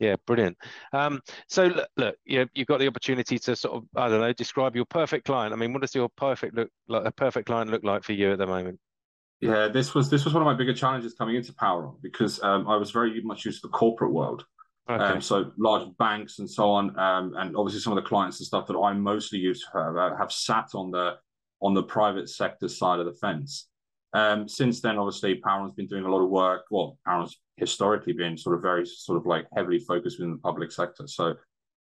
Yeah, 0.00 0.16
brilliant. 0.26 0.56
Um, 0.94 1.20
so 1.46 1.66
look, 1.66 1.88
look 1.98 2.16
you 2.24 2.48
you've 2.54 2.66
got 2.66 2.80
the 2.80 2.88
opportunity 2.88 3.38
to 3.38 3.54
sort 3.54 3.76
of, 3.76 3.84
I 3.94 4.08
don't 4.08 4.20
know, 4.20 4.32
describe 4.32 4.74
your 4.74 4.86
perfect 4.86 5.26
client. 5.26 5.52
I 5.52 5.56
mean, 5.56 5.72
what 5.72 5.82
does 5.82 5.94
your 5.94 6.08
perfect 6.08 6.56
look 6.56 6.70
like? 6.88 7.04
A 7.04 7.12
perfect 7.12 7.46
client 7.46 7.70
look 7.70 7.84
like 7.84 8.02
for 8.02 8.14
you 8.14 8.32
at 8.32 8.38
the 8.38 8.46
moment? 8.46 8.80
Yeah, 9.40 9.68
this 9.68 9.94
was 9.94 10.10
this 10.10 10.24
was 10.24 10.32
one 10.34 10.42
of 10.42 10.46
my 10.46 10.54
bigger 10.54 10.74
challenges 10.74 11.14
coming 11.14 11.36
into 11.36 11.54
Power 11.54 11.92
because 12.02 12.42
um, 12.42 12.66
I 12.66 12.76
was 12.76 12.90
very 12.90 13.22
much 13.22 13.44
used 13.44 13.60
to 13.60 13.68
the 13.68 13.72
corporate 13.72 14.12
world. 14.12 14.44
Okay. 14.88 15.04
Um, 15.04 15.20
so 15.20 15.52
large 15.56 15.86
banks 15.98 16.40
and 16.40 16.50
so 16.50 16.70
on, 16.70 16.98
um, 16.98 17.34
and 17.36 17.56
obviously 17.56 17.80
some 17.80 17.96
of 17.96 18.02
the 18.02 18.08
clients 18.08 18.40
and 18.40 18.46
stuff 18.46 18.66
that 18.66 18.76
I'm 18.76 19.00
mostly 19.00 19.38
used 19.38 19.64
to 19.70 19.78
have, 19.78 19.96
uh, 19.96 20.16
have 20.16 20.32
sat 20.32 20.70
on 20.74 20.90
the 20.90 21.16
on 21.62 21.74
the 21.74 21.82
private 21.82 22.28
sector 22.28 22.68
side 22.68 23.00
of 23.00 23.06
the 23.06 23.12
fence. 23.12 23.68
Um, 24.12 24.48
since 24.48 24.80
then, 24.80 24.98
obviously, 24.98 25.36
Poweron's 25.36 25.74
been 25.74 25.86
doing 25.86 26.04
a 26.04 26.10
lot 26.10 26.22
of 26.22 26.30
work. 26.30 26.62
Well, 26.70 26.98
Poweron's 27.06 27.38
historically 27.56 28.12
been 28.12 28.36
sort 28.36 28.56
of 28.56 28.62
very 28.62 28.84
sort 28.86 29.18
of 29.18 29.26
like 29.26 29.46
heavily 29.54 29.78
focused 29.78 30.18
within 30.18 30.32
the 30.32 30.38
public 30.38 30.72
sector. 30.72 31.06
So 31.06 31.34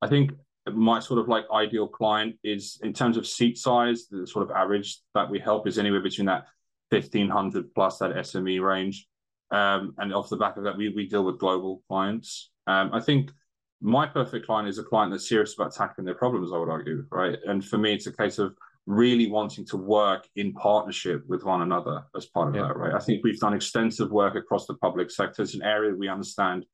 I 0.01 0.07
think 0.07 0.31
my 0.73 0.99
sort 0.99 1.19
of 1.19 1.27
like 1.27 1.45
ideal 1.53 1.87
client 1.87 2.35
is 2.43 2.79
in 2.83 2.93
terms 2.93 3.17
of 3.17 3.27
seat 3.27 3.57
size, 3.57 4.07
the 4.09 4.25
sort 4.25 4.49
of 4.49 4.55
average 4.55 4.99
that 5.13 5.29
we 5.29 5.39
help 5.39 5.67
is 5.67 5.77
anywhere 5.77 6.01
between 6.01 6.25
that 6.25 6.45
1500 6.89 7.73
plus 7.73 7.99
that 7.99 8.15
SME 8.15 8.61
range. 8.61 9.07
Um, 9.51 9.93
and 9.99 10.13
off 10.13 10.29
the 10.29 10.37
back 10.37 10.57
of 10.57 10.63
that, 10.63 10.75
we, 10.75 10.89
we 10.89 11.07
deal 11.07 11.23
with 11.23 11.39
global 11.39 11.83
clients. 11.87 12.49
Um, 12.65 12.89
I 12.93 12.99
think 12.99 13.31
my 13.81 14.07
perfect 14.07 14.47
client 14.47 14.67
is 14.67 14.79
a 14.79 14.83
client 14.83 15.11
that's 15.11 15.29
serious 15.29 15.53
about 15.53 15.75
tackling 15.75 16.05
their 16.05 16.15
problems, 16.15 16.51
I 16.51 16.57
would 16.57 16.69
argue, 16.69 17.05
right? 17.11 17.37
And 17.45 17.63
for 17.63 17.77
me, 17.77 17.93
it's 17.93 18.07
a 18.07 18.11
case 18.11 18.39
of 18.39 18.55
really 18.85 19.29
wanting 19.29 19.65
to 19.65 19.77
work 19.77 20.27
in 20.35 20.53
partnership 20.53 21.23
with 21.27 21.43
one 21.43 21.61
another 21.61 22.03
as 22.15 22.27
part 22.27 22.49
of 22.49 22.55
yeah. 22.55 22.63
that, 22.63 22.77
right? 22.77 22.93
I 22.93 22.99
think 22.99 23.23
we've 23.23 23.39
done 23.39 23.53
extensive 23.53 24.11
work 24.11 24.35
across 24.35 24.67
the 24.67 24.75
public 24.75 25.09
sector. 25.09 25.41
It's 25.41 25.55
an 25.55 25.63
area 25.63 25.95
we 25.95 26.07
understand 26.07 26.65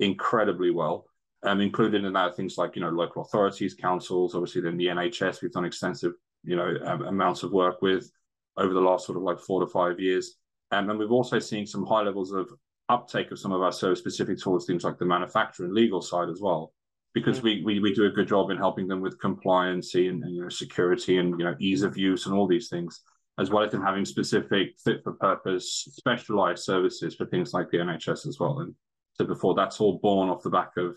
incredibly 0.00 0.70
well, 0.70 1.06
um, 1.44 1.60
including 1.60 2.04
in 2.04 2.12
that 2.14 2.34
things 2.34 2.58
like, 2.58 2.74
you 2.74 2.82
know, 2.82 2.90
local 2.90 3.22
authorities, 3.22 3.74
councils, 3.74 4.34
obviously 4.34 4.62
then 4.62 4.76
the 4.76 4.86
NHS, 4.86 5.42
we've 5.42 5.52
done 5.52 5.64
extensive, 5.64 6.12
you 6.42 6.56
know, 6.56 6.76
um, 6.84 7.02
amounts 7.02 7.44
of 7.44 7.52
work 7.52 7.80
with 7.82 8.10
over 8.56 8.74
the 8.74 8.80
last 8.80 9.06
sort 9.06 9.16
of 9.16 9.22
like 9.22 9.38
four 9.38 9.60
to 9.60 9.66
five 9.66 10.00
years. 10.00 10.36
Um, 10.72 10.90
and 10.90 10.98
we've 10.98 11.12
also 11.12 11.38
seen 11.38 11.66
some 11.66 11.86
high 11.86 12.02
levels 12.02 12.32
of 12.32 12.50
uptake 12.88 13.30
of 13.30 13.38
some 13.38 13.52
of 13.52 13.62
our 13.62 13.70
service 13.70 14.00
specific 14.00 14.38
towards 14.38 14.66
things 14.66 14.82
like 14.82 14.98
the 14.98 15.04
manufacturing 15.04 15.72
legal 15.72 16.02
side 16.02 16.28
as 16.28 16.40
well 16.40 16.72
because 17.14 17.42
we, 17.42 17.62
we 17.64 17.80
we 17.80 17.92
do 17.92 18.06
a 18.06 18.10
good 18.10 18.28
job 18.28 18.50
in 18.50 18.56
helping 18.56 18.86
them 18.86 19.00
with 19.00 19.20
compliance 19.20 19.94
and, 19.94 20.22
and, 20.22 20.34
you 20.34 20.42
know 20.42 20.48
security 20.48 21.18
and 21.18 21.38
you 21.38 21.44
know 21.44 21.54
ease 21.58 21.82
of 21.82 21.96
use 21.96 22.26
and 22.26 22.34
all 22.34 22.46
these 22.46 22.68
things, 22.68 23.00
as 23.38 23.50
well 23.50 23.64
as 23.64 23.74
in 23.74 23.82
having 23.82 24.04
specific 24.04 24.78
fit 24.84 25.02
for 25.02 25.12
purpose 25.14 25.88
specialized 25.92 26.64
services 26.64 27.14
for 27.14 27.26
things 27.26 27.52
like 27.52 27.70
the 27.70 27.78
NHS 27.78 28.26
as 28.26 28.38
well. 28.38 28.60
And 28.60 28.74
so 29.14 29.24
before 29.24 29.54
that's 29.54 29.80
all 29.80 29.98
born 29.98 30.28
off 30.28 30.42
the 30.42 30.50
back 30.50 30.76
of 30.76 30.96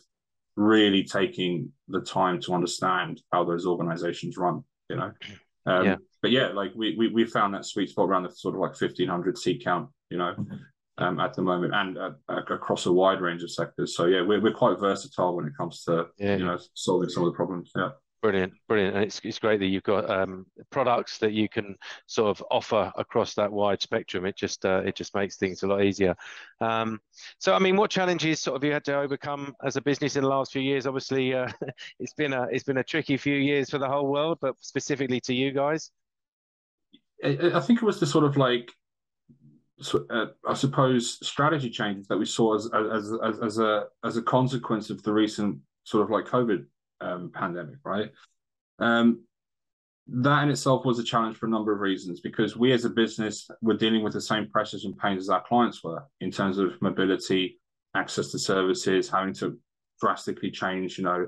really 0.56 1.04
taking 1.04 1.72
the 1.88 2.02
time 2.02 2.40
to 2.42 2.54
understand 2.54 3.22
how 3.32 3.44
those 3.44 3.66
organizations 3.66 4.38
run. 4.38 4.64
You 4.90 4.98
know. 4.98 5.12
Um, 5.66 5.86
yeah. 5.86 5.96
But 6.22 6.32
yeah, 6.32 6.48
like 6.48 6.72
we, 6.76 6.96
we 6.98 7.08
we 7.10 7.26
found 7.26 7.54
that 7.54 7.66
sweet 7.66 7.90
spot 7.90 8.08
around 8.08 8.24
the 8.24 8.32
sort 8.32 8.56
of 8.56 8.62
like 8.62 8.76
fifteen 8.76 9.10
hundred 9.10 9.38
seat 9.38 9.64
count. 9.64 9.90
You 10.10 10.18
know, 10.18 10.36
um, 10.98 11.20
at 11.20 11.34
the 11.34 11.42
moment 11.42 11.74
and 11.74 11.98
uh, 11.98 12.12
across 12.30 12.86
a 12.86 12.92
wide 12.92 13.22
range 13.22 13.44
of 13.44 13.52
sectors. 13.52 13.96
So 13.96 14.06
yeah, 14.06 14.22
we're 14.22 14.42
we're 14.42 14.54
quite 14.54 14.80
versatile 14.80 15.36
when 15.36 15.48
it 15.48 15.54
comes 15.58 15.84
to 15.86 16.08
yeah. 16.18 16.38
you 16.38 16.46
know 16.46 16.60
solving 16.74 17.10
some 17.10 17.24
of 17.24 17.32
the 17.32 17.36
problems. 17.36 17.72
Yeah. 17.76 17.90
Brilliant, 18.24 18.54
brilliant, 18.70 18.96
and 18.96 19.04
it's 19.04 19.20
it's 19.26 19.38
great 19.38 19.60
that 19.60 19.66
you've 19.66 19.84
got 19.84 20.10
um, 20.10 20.46
products 20.70 21.18
that 21.18 21.34
you 21.34 21.50
can 21.50 21.76
sort 22.08 22.30
of 22.30 22.46
offer 22.50 22.90
across 22.96 23.34
that 23.34 23.52
wide 23.52 23.82
spectrum. 23.82 24.26
It 24.26 24.38
just 24.38 24.66
uh, 24.66 24.82
it 24.86 24.96
just 24.96 25.14
makes 25.14 25.36
things 25.36 25.62
a 25.62 25.68
lot 25.68 25.84
easier. 25.84 26.16
Um, 26.62 27.02
so, 27.38 27.54
I 27.54 27.60
mean, 27.60 27.76
what 27.76 27.92
challenges 27.92 28.40
sort 28.40 28.56
of 28.56 28.64
you 28.64 28.72
had 28.72 28.86
to 28.86 28.96
overcome 28.98 29.54
as 29.66 29.76
a 29.76 29.82
business 29.82 30.16
in 30.16 30.24
the 30.24 30.30
last 30.30 30.54
few 30.54 30.62
years? 30.62 30.88
Obviously, 30.88 31.34
uh, 31.34 31.50
it's 32.00 32.14
been 32.14 32.32
a 32.32 32.44
it's 32.44 32.64
been 32.64 32.78
a 32.78 32.84
tricky 32.84 33.18
few 33.18 33.36
years 33.36 33.70
for 33.70 33.78
the 33.78 33.90
whole 33.90 34.08
world, 34.08 34.38
but 34.40 34.56
specifically 34.62 35.20
to 35.20 35.34
you 35.34 35.52
guys. 35.52 35.92
I 37.26 37.60
think 37.60 37.82
it 37.82 37.86
was 37.86 38.00
the 38.00 38.06
sort 38.06 38.24
of 38.24 38.38
like 38.38 38.72
uh, 40.10 40.28
I 40.48 40.54
suppose, 40.54 41.26
strategy 41.26 41.70
changes 41.70 42.08
that 42.08 42.18
we 42.18 42.26
saw 42.26 42.56
as, 42.56 42.70
as 42.74 43.14
as 43.24 43.40
as 43.40 43.60
a 43.60 43.86
as 44.04 44.18
a 44.18 44.22
consequence 44.22 44.90
of 44.90 45.02
the 45.04 45.14
recent 45.14 45.60
sort 45.84 46.04
of 46.04 46.10
like 46.10 46.26
COVID 46.26 46.66
um, 47.02 47.32
pandemic, 47.34 47.78
right? 47.84 48.12
Um, 48.80 49.24
that 50.08 50.44
in 50.44 50.50
itself 50.50 50.86
was 50.86 51.00
a 51.00 51.04
challenge 51.04 51.38
for 51.38 51.46
a 51.46 51.50
number 51.50 51.74
of 51.74 51.80
reasons 51.80 52.20
because 52.20 52.58
we 52.58 52.74
as 52.74 52.84
a 52.84 52.90
business 52.90 53.50
were 53.62 53.78
dealing 53.78 54.04
with 54.04 54.14
the 54.14 54.22
same 54.22 54.50
pressures 54.50 54.86
and 54.86 54.98
pains 54.98 55.24
as 55.24 55.30
our 55.30 55.44
clients 55.44 55.84
were 55.84 56.04
in 56.20 56.30
terms 56.30 56.58
of 56.58 56.82
mobility, 56.82 57.60
access 57.96 58.30
to 58.32 58.40
services, 58.40 59.10
having 59.10 59.34
to 59.36 59.58
drastically 60.02 60.52
change, 60.52 60.98
you 60.98 61.06
know, 61.06 61.28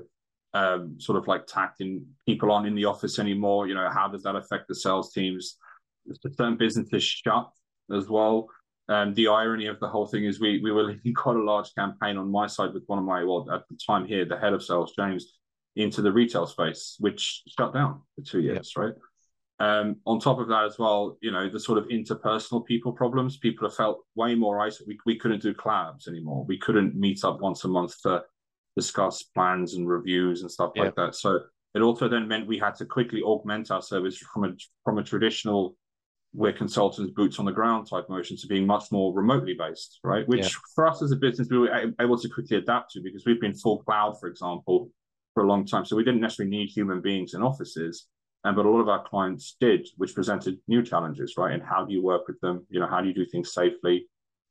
um, 0.52 0.96
sort 1.00 1.16
of 1.16 1.26
like 1.26 1.46
tacting 1.46 2.04
people 2.26 2.50
on 2.50 2.66
in 2.66 2.74
the 2.74 2.84
office 2.84 3.18
anymore. 3.18 3.66
You 3.66 3.74
know, 3.74 3.88
how 3.90 4.08
does 4.08 4.22
that 4.24 4.36
affect 4.36 4.68
the 4.68 4.74
sales 4.74 5.12
teams? 5.12 5.56
certain 6.22 6.56
businesses 6.56 7.02
shut 7.02 7.50
as 7.94 8.08
well. 8.08 8.48
Um, 8.88 9.14
the 9.14 9.28
irony 9.28 9.66
of 9.66 9.80
the 9.80 9.88
whole 9.88 10.06
thing 10.06 10.24
is 10.24 10.40
we 10.40 10.60
we 10.60 10.70
were 10.70 10.84
leading 10.92 11.14
quite 11.14 11.36
a 11.36 11.42
large 11.42 11.74
campaign 11.74 12.16
on 12.16 12.30
my 12.30 12.46
side 12.46 12.72
with 12.72 12.84
one 12.86 12.98
of 12.98 13.04
my 13.04 13.24
well 13.24 13.46
at 13.52 13.62
the 13.68 13.78
time 13.84 14.06
here 14.06 14.24
the 14.24 14.38
head 14.38 14.52
of 14.52 14.62
sales 14.62 14.94
James 14.96 15.32
into 15.74 16.00
the 16.02 16.12
retail 16.12 16.46
space, 16.46 16.96
which 17.00 17.42
shut 17.58 17.74
down 17.74 18.00
for 18.14 18.22
two 18.22 18.40
years, 18.40 18.72
right? 18.76 18.94
Um, 19.58 19.96
on 20.06 20.20
top 20.20 20.38
of 20.38 20.48
that 20.48 20.64
as 20.64 20.78
well, 20.78 21.16
you 21.22 21.30
know, 21.30 21.48
the 21.48 21.60
sort 21.60 21.78
of 21.78 21.88
interpersonal 21.88 22.64
people 22.64 22.92
problems, 22.92 23.38
people 23.38 23.66
have 23.66 23.76
felt 23.76 24.00
way 24.14 24.34
more 24.34 24.60
isolated. 24.60 24.86
We, 24.86 25.14
we 25.14 25.18
couldn't 25.18 25.42
do 25.42 25.54
collabs 25.54 26.08
anymore. 26.08 26.44
We 26.46 26.58
couldn't 26.58 26.94
meet 26.94 27.24
up 27.24 27.40
once 27.40 27.64
a 27.64 27.68
month 27.68 28.00
to 28.02 28.22
discuss 28.74 29.22
plans 29.22 29.74
and 29.74 29.88
reviews 29.88 30.42
and 30.42 30.50
stuff 30.50 30.72
yeah. 30.76 30.84
like 30.84 30.96
that. 30.96 31.14
So 31.14 31.40
it 31.74 31.80
also 31.80 32.08
then 32.08 32.28
meant 32.28 32.46
we 32.46 32.58
had 32.58 32.74
to 32.76 32.86
quickly 32.86 33.22
augment 33.22 33.70
our 33.70 33.82
service 33.82 34.18
from 34.18 34.44
a 34.44 34.52
from 34.84 34.98
a 34.98 35.02
traditional 35.02 35.76
we're 36.32 36.52
consultants 36.52 37.12
boots 37.14 37.38
on 37.38 37.44
the 37.44 37.52
ground 37.52 37.88
type 37.88 38.08
motion 38.08 38.36
to 38.36 38.46
being 38.46 38.66
much 38.66 38.92
more 38.92 39.14
remotely 39.14 39.54
based, 39.58 40.00
right? 40.04 40.26
Which 40.28 40.42
yeah. 40.42 40.58
for 40.74 40.86
us 40.86 41.02
as 41.02 41.12
a 41.12 41.16
business 41.16 41.48
we 41.50 41.58
were 41.58 41.92
able 42.00 42.18
to 42.18 42.28
quickly 42.28 42.58
adapt 42.58 42.92
to 42.92 43.00
because 43.02 43.24
we've 43.24 43.40
been 43.40 43.54
full 43.54 43.82
cloud, 43.82 44.18
for 44.20 44.28
example, 44.28 44.90
for 45.34 45.44
a 45.44 45.46
long 45.46 45.64
time. 45.64 45.84
So 45.84 45.96
we 45.96 46.04
didn't 46.04 46.20
necessarily 46.20 46.50
need 46.50 46.68
human 46.68 47.00
beings 47.00 47.34
in 47.34 47.42
offices. 47.42 48.06
And 48.44 48.54
but 48.54 48.66
a 48.66 48.70
lot 48.70 48.80
of 48.80 48.88
our 48.88 49.02
clients 49.02 49.56
did, 49.60 49.88
which 49.96 50.14
presented 50.14 50.58
new 50.68 50.82
challenges, 50.82 51.34
right? 51.36 51.52
And 51.52 51.62
how 51.62 51.84
do 51.84 51.92
you 51.92 52.02
work 52.02 52.28
with 52.28 52.38
them? 52.40 52.66
You 52.70 52.80
know, 52.80 52.86
how 52.86 53.00
do 53.00 53.08
you 53.08 53.14
do 53.14 53.26
things 53.26 53.52
safely, 53.52 54.06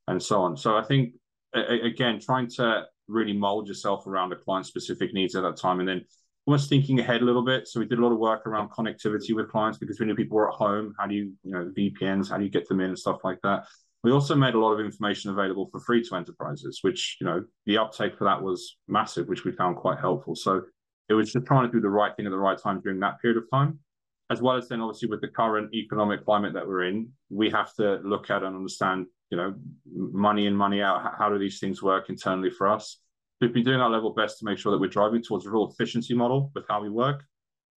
and 0.07 0.21
so 0.21 0.41
on. 0.41 0.57
So 0.57 0.75
I 0.75 0.83
think 0.83 1.13
again, 1.53 2.19
trying 2.19 2.49
to 2.57 2.85
really 3.07 3.33
mold 3.33 3.67
yourself 3.67 4.07
around 4.07 4.29
the 4.29 4.35
client 4.35 4.65
specific 4.65 5.13
needs 5.13 5.35
at 5.35 5.43
that 5.43 5.57
time, 5.57 5.79
and 5.79 5.87
then 5.87 6.01
almost 6.45 6.69
thinking 6.69 6.99
ahead 6.99 7.21
a 7.21 7.25
little 7.25 7.43
bit. 7.43 7.67
So 7.67 7.79
we 7.79 7.87
did 7.87 7.99
a 7.99 8.01
lot 8.01 8.11
of 8.11 8.19
work 8.19 8.45
around 8.45 8.69
connectivity 8.69 9.35
with 9.35 9.49
clients 9.49 9.77
because 9.77 9.99
we 9.99 10.05
knew 10.05 10.15
people 10.15 10.37
were 10.37 10.49
at 10.49 10.55
home. 10.55 10.93
How 10.99 11.07
do 11.07 11.15
you, 11.15 11.33
you 11.43 11.51
know, 11.51 11.71
VPNs? 11.77 12.29
How 12.29 12.37
do 12.37 12.43
you 12.43 12.49
get 12.49 12.67
them 12.67 12.81
in 12.81 12.89
and 12.89 12.99
stuff 12.99 13.21
like 13.23 13.39
that? 13.43 13.65
We 14.03 14.11
also 14.11 14.35
made 14.35 14.53
a 14.53 14.59
lot 14.59 14.73
of 14.73 14.85
information 14.85 15.31
available 15.31 15.67
for 15.71 15.79
free 15.79 16.03
to 16.03 16.15
enterprises, 16.15 16.79
which 16.83 17.17
you 17.19 17.25
know 17.25 17.43
the 17.65 17.79
uptake 17.79 18.15
for 18.15 18.25
that 18.25 18.41
was 18.41 18.77
massive, 18.87 19.27
which 19.27 19.45
we 19.45 19.51
found 19.51 19.77
quite 19.77 19.97
helpful. 19.97 20.35
So 20.35 20.61
it 21.09 21.15
was 21.15 21.33
just 21.33 21.47
trying 21.47 21.65
to 21.65 21.71
do 21.71 21.81
the 21.81 21.89
right 21.89 22.15
thing 22.15 22.27
at 22.27 22.29
the 22.29 22.37
right 22.37 22.57
time 22.57 22.81
during 22.81 22.99
that 22.99 23.19
period 23.19 23.37
of 23.37 23.49
time, 23.49 23.79
as 24.29 24.43
well 24.43 24.57
as 24.57 24.67
then 24.67 24.81
obviously 24.81 25.09
with 25.09 25.21
the 25.21 25.27
current 25.27 25.73
economic 25.73 26.23
climate 26.23 26.53
that 26.53 26.67
we're 26.67 26.83
in, 26.83 27.09
we 27.31 27.49
have 27.49 27.73
to 27.75 27.99
look 28.03 28.29
at 28.29 28.43
and 28.43 28.55
understand, 28.55 29.07
you 29.31 29.37
know, 29.37 29.55
money 29.91 30.45
in, 30.45 30.55
money 30.55 30.83
out. 30.83 31.15
How 31.17 31.29
do 31.29 31.39
these 31.39 31.59
things 31.59 31.81
work 31.81 32.09
internally 32.09 32.51
for 32.51 32.67
us? 32.67 32.99
We've 33.41 33.53
been 33.53 33.63
doing 33.63 33.81
our 33.81 33.89
level 33.89 34.13
best 34.13 34.39
to 34.39 34.45
make 34.45 34.57
sure 34.57 34.71
that 34.71 34.79
we're 34.79 34.89
driving 34.89 35.21
towards 35.21 35.45
a 35.45 35.49
real 35.49 35.69
efficiency 35.69 36.13
model 36.13 36.51
with 36.55 36.65
how 36.69 36.81
we 36.81 36.89
work. 36.89 37.23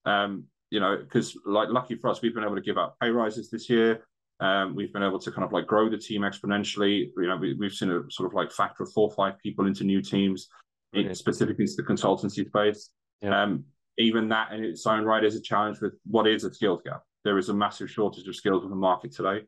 Um, 0.04 0.44
you 0.70 0.80
know, 0.80 0.96
because 0.96 1.36
like 1.46 1.68
lucky 1.70 1.96
for 1.96 2.10
us, 2.10 2.22
we've 2.22 2.34
been 2.34 2.44
able 2.44 2.56
to 2.56 2.62
give 2.62 2.78
out 2.78 2.98
pay 3.00 3.10
rises 3.10 3.50
this 3.50 3.68
year. 3.70 4.04
Um, 4.40 4.76
we've 4.76 4.92
been 4.92 5.02
able 5.02 5.18
to 5.18 5.32
kind 5.32 5.44
of 5.44 5.52
like 5.52 5.66
grow 5.66 5.88
the 5.88 5.98
team 5.98 6.22
exponentially. 6.22 7.08
You 7.16 7.26
know, 7.26 7.36
we, 7.36 7.56
have 7.60 7.72
seen 7.72 7.90
a 7.90 8.02
sort 8.10 8.28
of 8.28 8.34
like 8.34 8.52
factor 8.52 8.84
of 8.84 8.92
four 8.92 9.08
or 9.08 9.14
five 9.14 9.38
people 9.38 9.66
into 9.66 9.84
new 9.84 10.00
teams, 10.00 10.48
in, 10.92 11.12
specifically 11.14 11.66
to 11.66 11.74
the 11.76 11.82
consultancy 11.82 12.46
space. 12.46 12.90
Yeah. 13.20 13.42
Um, 13.42 13.64
even 13.98 14.28
that 14.28 14.52
in 14.52 14.62
its 14.62 14.86
own 14.86 15.04
right 15.04 15.24
is 15.24 15.34
a 15.34 15.40
challenge 15.40 15.80
with 15.80 15.94
what 16.06 16.28
is 16.28 16.44
a 16.44 16.54
skills 16.54 16.82
gap. 16.84 17.02
There 17.24 17.38
is 17.38 17.48
a 17.48 17.54
massive 17.54 17.90
shortage 17.90 18.28
of 18.28 18.36
skills 18.36 18.62
in 18.62 18.70
the 18.70 18.76
market 18.76 19.12
today. 19.12 19.40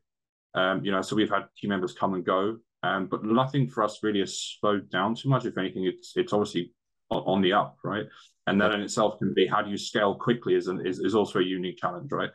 Um, 0.55 0.85
you 0.85 0.91
know, 0.91 1.03
so 1.03 1.15
we've 1.15 1.31
had 1.31 1.45
team 1.57 1.71
members 1.71 1.93
come 1.93 2.15
and 2.15 2.25
go. 2.25 2.57
Um, 2.83 3.07
but 3.07 3.25
nothing 3.25 3.69
for 3.69 3.83
us 3.83 3.99
really 4.03 4.21
has 4.21 4.39
slowed 4.59 4.91
down 4.91 5.15
too 5.15 5.29
much. 5.29 5.45
If 5.45 5.59
anything, 5.59 5.85
it's 5.85 6.13
it's 6.17 6.33
obviously 6.33 6.73
on 7.11 7.43
the 7.43 7.53
up, 7.53 7.77
right? 7.85 8.07
And 8.47 8.61
that 8.61 8.73
in 8.73 8.81
itself 8.81 9.19
can 9.19 9.35
be 9.35 9.47
how 9.47 9.63
do 9.63 9.71
you 9.71 9.77
scale 9.77 10.15
quickly 10.15 10.55
is, 10.55 10.69
an, 10.69 10.87
is, 10.87 10.99
is 11.01 11.15
also 11.15 11.41
a 11.41 11.43
unique 11.43 11.79
challenge, 11.79 12.11
right? 12.13 12.31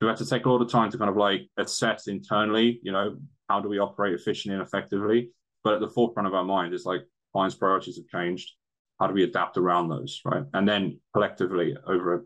We 0.00 0.08
have 0.08 0.18
to 0.18 0.26
take 0.26 0.46
a 0.46 0.50
lot 0.50 0.62
of 0.62 0.70
time 0.70 0.90
to 0.90 0.98
kind 0.98 1.10
of 1.10 1.16
like 1.16 1.48
assess 1.56 2.08
internally, 2.08 2.80
you 2.82 2.90
know, 2.90 3.16
how 3.48 3.60
do 3.60 3.68
we 3.68 3.78
operate 3.78 4.14
efficiently 4.14 4.58
and 4.58 4.66
effectively? 4.66 5.30
But 5.62 5.74
at 5.74 5.80
the 5.80 5.88
forefront 5.88 6.26
of 6.26 6.34
our 6.34 6.44
mind 6.44 6.74
is 6.74 6.84
like 6.84 7.02
clients' 7.32 7.54
priorities 7.54 7.96
have 7.96 8.08
changed. 8.08 8.50
How 8.98 9.06
do 9.06 9.14
we 9.14 9.24
adapt 9.24 9.56
around 9.56 9.88
those, 9.88 10.20
right? 10.24 10.44
And 10.54 10.68
then 10.68 10.98
collectively 11.12 11.76
over 11.86 12.14
a 12.14 12.20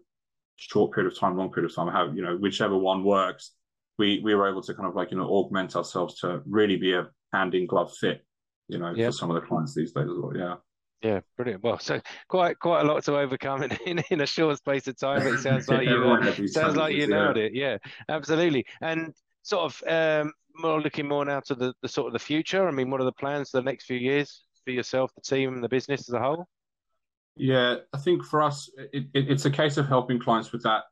short 0.56 0.94
period 0.94 1.12
of 1.12 1.18
time, 1.18 1.37
long 1.37 1.52
period 1.52 1.70
of 1.70 1.76
time, 1.76 1.88
how 1.88 2.11
you 2.12 2.23
know 2.23 2.37
whichever 2.37 2.76
one 2.76 3.04
works, 3.04 3.52
we 3.99 4.20
we 4.25 4.35
were 4.35 4.49
able 4.49 4.62
to 4.62 4.75
kind 4.75 4.88
of 4.88 4.94
like 4.94 5.11
you 5.11 5.18
know 5.18 5.28
augment 5.28 5.76
ourselves 5.76 6.20
to 6.20 6.40
really 6.46 6.76
be 6.76 6.94
a 6.94 7.08
hand 7.33 7.54
in 7.54 7.66
glove 7.66 7.92
fit, 7.92 8.25
you 8.68 8.78
know, 8.78 8.92
yeah. 8.95 9.06
for 9.06 9.12
some 9.12 9.30
of 9.30 9.40
the 9.40 9.47
clients 9.47 9.75
these 9.75 9.92
days 9.92 10.09
as 10.09 10.16
well. 10.18 10.37
Yeah. 10.37 10.54
Yeah, 11.02 11.21
brilliant. 11.37 11.62
Well, 11.62 11.78
so 11.78 12.00
quite 12.28 12.59
quite 12.59 12.80
a 12.80 12.85
lot 12.85 13.04
to 13.04 13.18
overcome 13.18 13.62
in, 13.62 13.71
in, 13.87 14.02
in 14.11 14.21
a 14.23 14.26
short 14.26 14.56
space 14.56 14.88
of 14.88 14.99
time. 14.99 15.26
It 15.26 15.38
sounds 15.40 15.68
like 15.68 15.87
you 15.87 16.02
uh, 16.02 16.47
sounds 16.47 16.75
like 16.75 16.95
you 16.95 17.06
nailed 17.06 17.37
yeah. 17.37 17.42
it. 17.42 17.54
Yeah, 17.54 17.76
absolutely. 18.09 18.64
And 18.80 19.12
sort 19.42 19.64
of 19.64 19.83
um, 19.87 20.33
more 20.54 20.80
looking 20.80 21.06
more 21.06 21.25
now 21.25 21.40
to 21.40 21.54
the, 21.54 21.75
the 21.83 21.88
sort 21.88 22.09
of 22.09 22.12
the 22.12 22.18
future. 22.18 22.66
I 22.66 22.71
mean, 22.71 22.90
what 22.90 23.00
are 23.00 23.04
the 23.04 23.12
plans 23.12 23.50
for 23.50 23.59
the 23.59 23.64
next 23.64 23.85
few 23.85 23.99
years 23.99 24.45
for 24.64 24.71
yourself, 24.71 25.12
the 25.14 25.21
team, 25.21 25.54
and 25.54 25.62
the 25.62 25.68
business 25.68 26.09
as 26.09 26.14
a 26.14 26.18
whole? 26.18 26.47
Yeah, 27.37 27.76
I 27.92 27.99
think 27.99 28.25
for 28.25 28.42
us, 28.42 28.71
it, 28.92 29.04
it, 29.12 29.30
it's 29.30 29.45
a 29.45 29.50
case 29.50 29.76
of 29.76 29.87
helping 29.87 30.18
clients 30.18 30.52
with 30.52 30.62
that. 30.62 30.85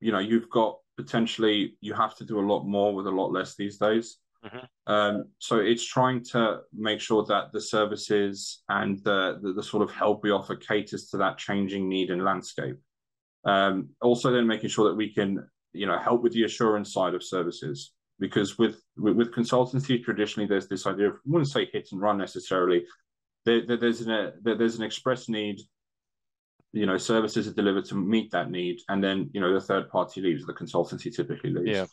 You 0.00 0.12
know, 0.12 0.18
you've 0.18 0.48
got 0.50 0.78
potentially 0.96 1.76
you 1.80 1.92
have 1.92 2.16
to 2.16 2.24
do 2.24 2.40
a 2.40 2.46
lot 2.46 2.64
more 2.64 2.94
with 2.94 3.06
a 3.06 3.10
lot 3.10 3.32
less 3.32 3.54
these 3.56 3.76
days. 3.76 4.16
Mm-hmm. 4.46 4.92
Um, 4.92 5.24
so 5.38 5.58
it's 5.58 5.84
trying 5.84 6.24
to 6.32 6.60
make 6.72 7.00
sure 7.00 7.24
that 7.26 7.52
the 7.52 7.60
services 7.60 8.62
and 8.68 9.02
the, 9.04 9.38
the, 9.42 9.52
the 9.54 9.62
sort 9.62 9.82
of 9.82 9.90
help 9.90 10.22
we 10.22 10.30
offer 10.30 10.56
caters 10.56 11.08
to 11.08 11.16
that 11.18 11.38
changing 11.38 11.88
need 11.88 12.10
and 12.10 12.24
landscape. 12.24 12.76
Um, 13.44 13.90
also, 14.00 14.30
then 14.32 14.46
making 14.46 14.70
sure 14.70 14.88
that 14.88 14.96
we 14.96 15.12
can, 15.12 15.46
you 15.72 15.86
know, 15.86 15.98
help 15.98 16.22
with 16.22 16.32
the 16.32 16.44
assurance 16.44 16.92
side 16.92 17.14
of 17.14 17.22
services 17.22 17.92
because 18.18 18.58
with 18.58 18.82
with, 18.96 19.16
with 19.16 19.34
consultancy 19.34 20.02
traditionally 20.02 20.48
there's 20.48 20.68
this 20.68 20.86
idea 20.86 21.08
of 21.08 21.14
I 21.14 21.18
wouldn't 21.26 21.50
say 21.50 21.68
hit 21.72 21.88
and 21.92 22.00
run 22.00 22.18
necessarily. 22.18 22.84
There, 23.44 23.64
there, 23.66 23.76
there's 23.76 24.00
an 24.00 24.10
a, 24.10 24.32
there, 24.42 24.56
there's 24.56 24.76
an 24.76 24.84
express 24.84 25.28
need. 25.28 25.60
You 26.72 26.84
know, 26.84 26.98
services 26.98 27.46
are 27.48 27.54
delivered 27.54 27.86
to 27.86 27.94
meet 27.94 28.30
that 28.32 28.50
need, 28.50 28.80
and 28.88 29.02
then 29.02 29.30
you 29.32 29.40
know 29.40 29.54
the 29.54 29.60
third 29.60 29.88
party 29.88 30.20
leaves, 30.20 30.44
the 30.44 30.52
consultancy 30.52 31.14
typically 31.14 31.50
leaves. 31.50 31.70
Yeah. 31.70 31.86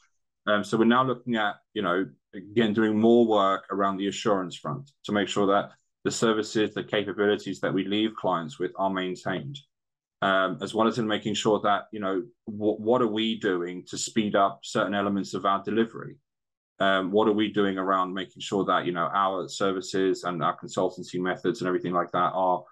Um, 0.47 0.63
so 0.63 0.77
we're 0.77 0.85
now 0.85 1.03
looking 1.03 1.35
at, 1.35 1.55
you 1.73 1.81
know, 1.81 2.05
again, 2.35 2.73
doing 2.73 2.99
more 2.99 3.25
work 3.25 3.65
around 3.71 3.97
the 3.97 4.07
assurance 4.07 4.55
front 4.55 4.91
to 5.05 5.11
make 5.11 5.27
sure 5.27 5.47
that 5.47 5.71
the 6.03 6.11
services, 6.11 6.73
the 6.73 6.83
capabilities 6.83 7.59
that 7.61 7.73
we 7.73 7.85
leave 7.85 8.15
clients 8.15 8.59
with 8.59 8.71
are 8.75 8.89
maintained, 8.89 9.57
um, 10.21 10.57
as 10.61 10.73
well 10.73 10.87
as 10.87 10.99
in 10.99 11.07
making 11.07 11.33
sure 11.33 11.61
that, 11.61 11.87
you 11.91 11.99
know, 11.99 12.23
what 12.45 13.01
are 13.01 13.07
we 13.07 13.39
doing 13.39 13.85
to 13.87 13.97
speed 13.97 14.35
up 14.35 14.59
certain 14.63 14.93
elements 14.93 15.33
of 15.33 15.45
our 15.45 15.63
delivery? 15.63 16.17
Um, 16.79 17.11
what 17.11 17.29
are 17.29 17.33
we 17.33 17.49
doing 17.53 17.77
around 17.77 18.13
making 18.13 18.41
sure 18.41 18.65
that, 18.65 18.85
you 18.85 18.91
know, 18.91 19.09
our 19.13 19.47
services 19.47 20.25
and 20.25 20.43
our 20.43 20.57
consultancy 20.57 21.19
methods 21.21 21.61
and 21.61 21.67
everything 21.67 21.93
like 21.93 22.11
that 22.11 22.31
are 22.33 22.63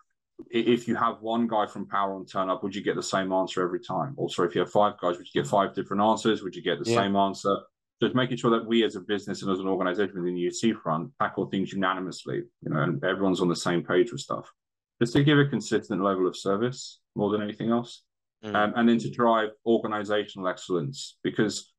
if 0.49 0.87
you 0.87 0.95
have 0.95 1.21
one 1.21 1.47
guy 1.47 1.65
from 1.65 1.87
Power 1.87 2.15
On 2.15 2.25
turn 2.25 2.49
up, 2.49 2.63
would 2.63 2.75
you 2.75 2.81
get 2.81 2.95
the 2.95 3.03
same 3.03 3.31
answer 3.31 3.61
every 3.61 3.79
time? 3.79 4.13
Also, 4.17 4.43
if 4.43 4.55
you 4.55 4.61
have 4.61 4.71
five 4.71 4.97
guys, 4.99 5.17
would 5.17 5.27
you 5.33 5.41
get 5.41 5.49
five 5.49 5.75
different 5.75 6.01
answers? 6.01 6.41
Would 6.43 6.55
you 6.55 6.61
get 6.61 6.83
the 6.83 6.89
yeah. 6.89 6.97
same 6.97 7.15
answer? 7.15 7.57
Just 8.01 8.15
making 8.15 8.37
sure 8.37 8.51
that 8.51 8.65
we, 8.65 8.83
as 8.83 8.95
a 8.95 9.01
business 9.01 9.41
and 9.41 9.51
as 9.51 9.59
an 9.59 9.67
organization 9.67 10.15
within 10.15 10.35
the 10.35 10.47
UC 10.47 10.81
front, 10.81 11.11
tackle 11.19 11.45
things 11.45 11.71
unanimously, 11.71 12.43
you 12.61 12.69
know, 12.69 12.81
and 12.81 13.03
everyone's 13.03 13.41
on 13.41 13.47
the 13.47 13.55
same 13.55 13.83
page 13.83 14.11
with 14.11 14.21
stuff, 14.21 14.51
just 14.99 15.13
to 15.13 15.23
give 15.23 15.37
a 15.37 15.45
consistent 15.45 16.01
level 16.03 16.27
of 16.27 16.35
service 16.35 16.99
more 17.15 17.29
than 17.31 17.41
anything 17.41 17.69
else, 17.69 18.03
mm. 18.43 18.55
um, 18.55 18.73
and 18.75 18.89
then 18.89 18.97
to 18.97 19.09
drive 19.11 19.49
organizational 19.65 20.47
excellence. 20.47 21.17
Because 21.23 21.71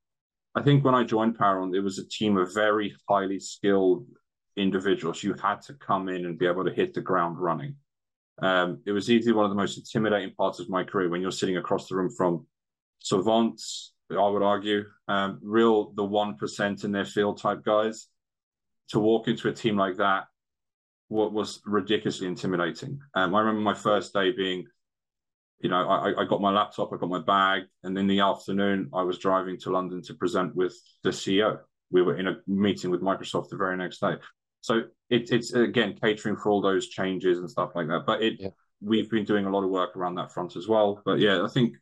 I 0.54 0.62
think 0.62 0.84
when 0.84 0.94
I 0.94 1.02
joined 1.02 1.38
Power 1.38 1.60
On, 1.60 1.74
it 1.74 1.82
was 1.82 1.98
a 1.98 2.08
team 2.08 2.36
of 2.36 2.54
very 2.54 2.94
highly 3.08 3.40
skilled 3.40 4.06
individuals. 4.56 5.22
You 5.22 5.34
had 5.34 5.62
to 5.62 5.74
come 5.74 6.08
in 6.08 6.26
and 6.26 6.38
be 6.38 6.46
able 6.46 6.64
to 6.64 6.72
hit 6.72 6.94
the 6.94 7.00
ground 7.00 7.38
running 7.38 7.76
um, 8.40 8.80
it 8.86 8.92
was 8.92 9.10
easily 9.10 9.34
one 9.34 9.44
of 9.44 9.50
the 9.50 9.56
most 9.56 9.76
intimidating 9.76 10.34
parts 10.34 10.58
of 10.58 10.70
my 10.70 10.84
career 10.84 11.08
when 11.08 11.20
you're 11.20 11.30
sitting 11.30 11.58
across 11.58 11.88
the 11.88 11.96
room 11.96 12.10
from 12.10 12.46
savants, 13.00 13.92
I 14.10 14.28
would 14.28 14.42
argue, 14.42 14.84
um, 15.08 15.38
real 15.42 15.92
the 15.92 16.04
one 16.04 16.36
percent 16.36 16.84
in 16.84 16.92
their 16.92 17.04
field 17.04 17.40
type 17.40 17.64
guys. 17.64 18.08
To 18.90 18.98
walk 18.98 19.28
into 19.28 19.48
a 19.48 19.52
team 19.52 19.76
like 19.76 19.96
that, 19.96 20.24
what 21.08 21.32
was 21.32 21.60
ridiculously 21.64 22.26
intimidating. 22.26 23.00
Um, 23.14 23.34
I 23.34 23.40
remember 23.40 23.60
my 23.60 23.74
first 23.74 24.12
day 24.12 24.32
being, 24.32 24.66
you 25.60 25.70
know, 25.70 25.88
I, 25.88 26.22
I 26.22 26.24
got 26.24 26.40
my 26.40 26.50
laptop, 26.50 26.92
I 26.92 26.96
got 26.96 27.08
my 27.08 27.20
bag, 27.20 27.62
and 27.84 27.96
in 27.96 28.06
the 28.06 28.20
afternoon 28.20 28.90
I 28.92 29.02
was 29.02 29.18
driving 29.18 29.58
to 29.60 29.70
London 29.70 30.02
to 30.02 30.14
present 30.14 30.54
with 30.54 30.74
the 31.04 31.10
CEO. 31.10 31.58
We 31.90 32.02
were 32.02 32.16
in 32.16 32.28
a 32.28 32.36
meeting 32.46 32.90
with 32.90 33.02
Microsoft 33.02 33.50
the 33.50 33.56
very 33.56 33.76
next 33.76 34.00
day. 34.00 34.14
So 34.62 34.84
it, 35.10 35.30
it's 35.30 35.52
again 35.52 35.98
catering 36.00 36.36
for 36.36 36.50
all 36.50 36.62
those 36.62 36.88
changes 36.88 37.38
and 37.38 37.50
stuff 37.50 37.72
like 37.74 37.88
that. 37.88 38.04
But 38.06 38.22
it 38.22 38.40
yeah. 38.40 38.48
we've 38.80 39.10
been 39.10 39.24
doing 39.24 39.44
a 39.44 39.50
lot 39.50 39.64
of 39.64 39.70
work 39.70 39.96
around 39.96 40.14
that 40.14 40.32
front 40.32 40.56
as 40.56 40.66
well. 40.66 41.02
But 41.04 41.18
yeah, 41.18 41.44
I 41.44 41.48
think 41.48 41.76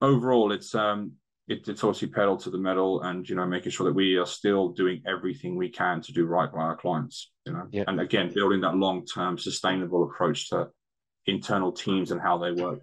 overall 0.00 0.52
it's 0.52 0.74
um 0.74 1.12
it, 1.48 1.66
it's 1.68 1.82
obviously 1.82 2.08
pedal 2.08 2.36
to 2.38 2.50
the 2.50 2.58
metal 2.58 3.02
and 3.02 3.28
you 3.28 3.34
know 3.34 3.44
making 3.44 3.72
sure 3.72 3.84
that 3.86 3.92
we 3.92 4.16
are 4.16 4.26
still 4.26 4.68
doing 4.68 5.02
everything 5.06 5.56
we 5.56 5.68
can 5.68 6.00
to 6.02 6.12
do 6.12 6.24
right 6.24 6.50
by 6.50 6.60
our 6.60 6.76
clients. 6.76 7.30
You 7.44 7.52
know, 7.52 7.66
yeah. 7.70 7.84
and 7.88 8.00
again 8.00 8.32
building 8.32 8.60
that 8.62 8.76
long 8.76 9.04
term 9.04 9.36
sustainable 9.36 10.04
approach 10.04 10.48
to 10.50 10.68
internal 11.26 11.72
teams 11.72 12.12
and 12.12 12.20
how 12.20 12.38
they 12.38 12.52
work. 12.52 12.80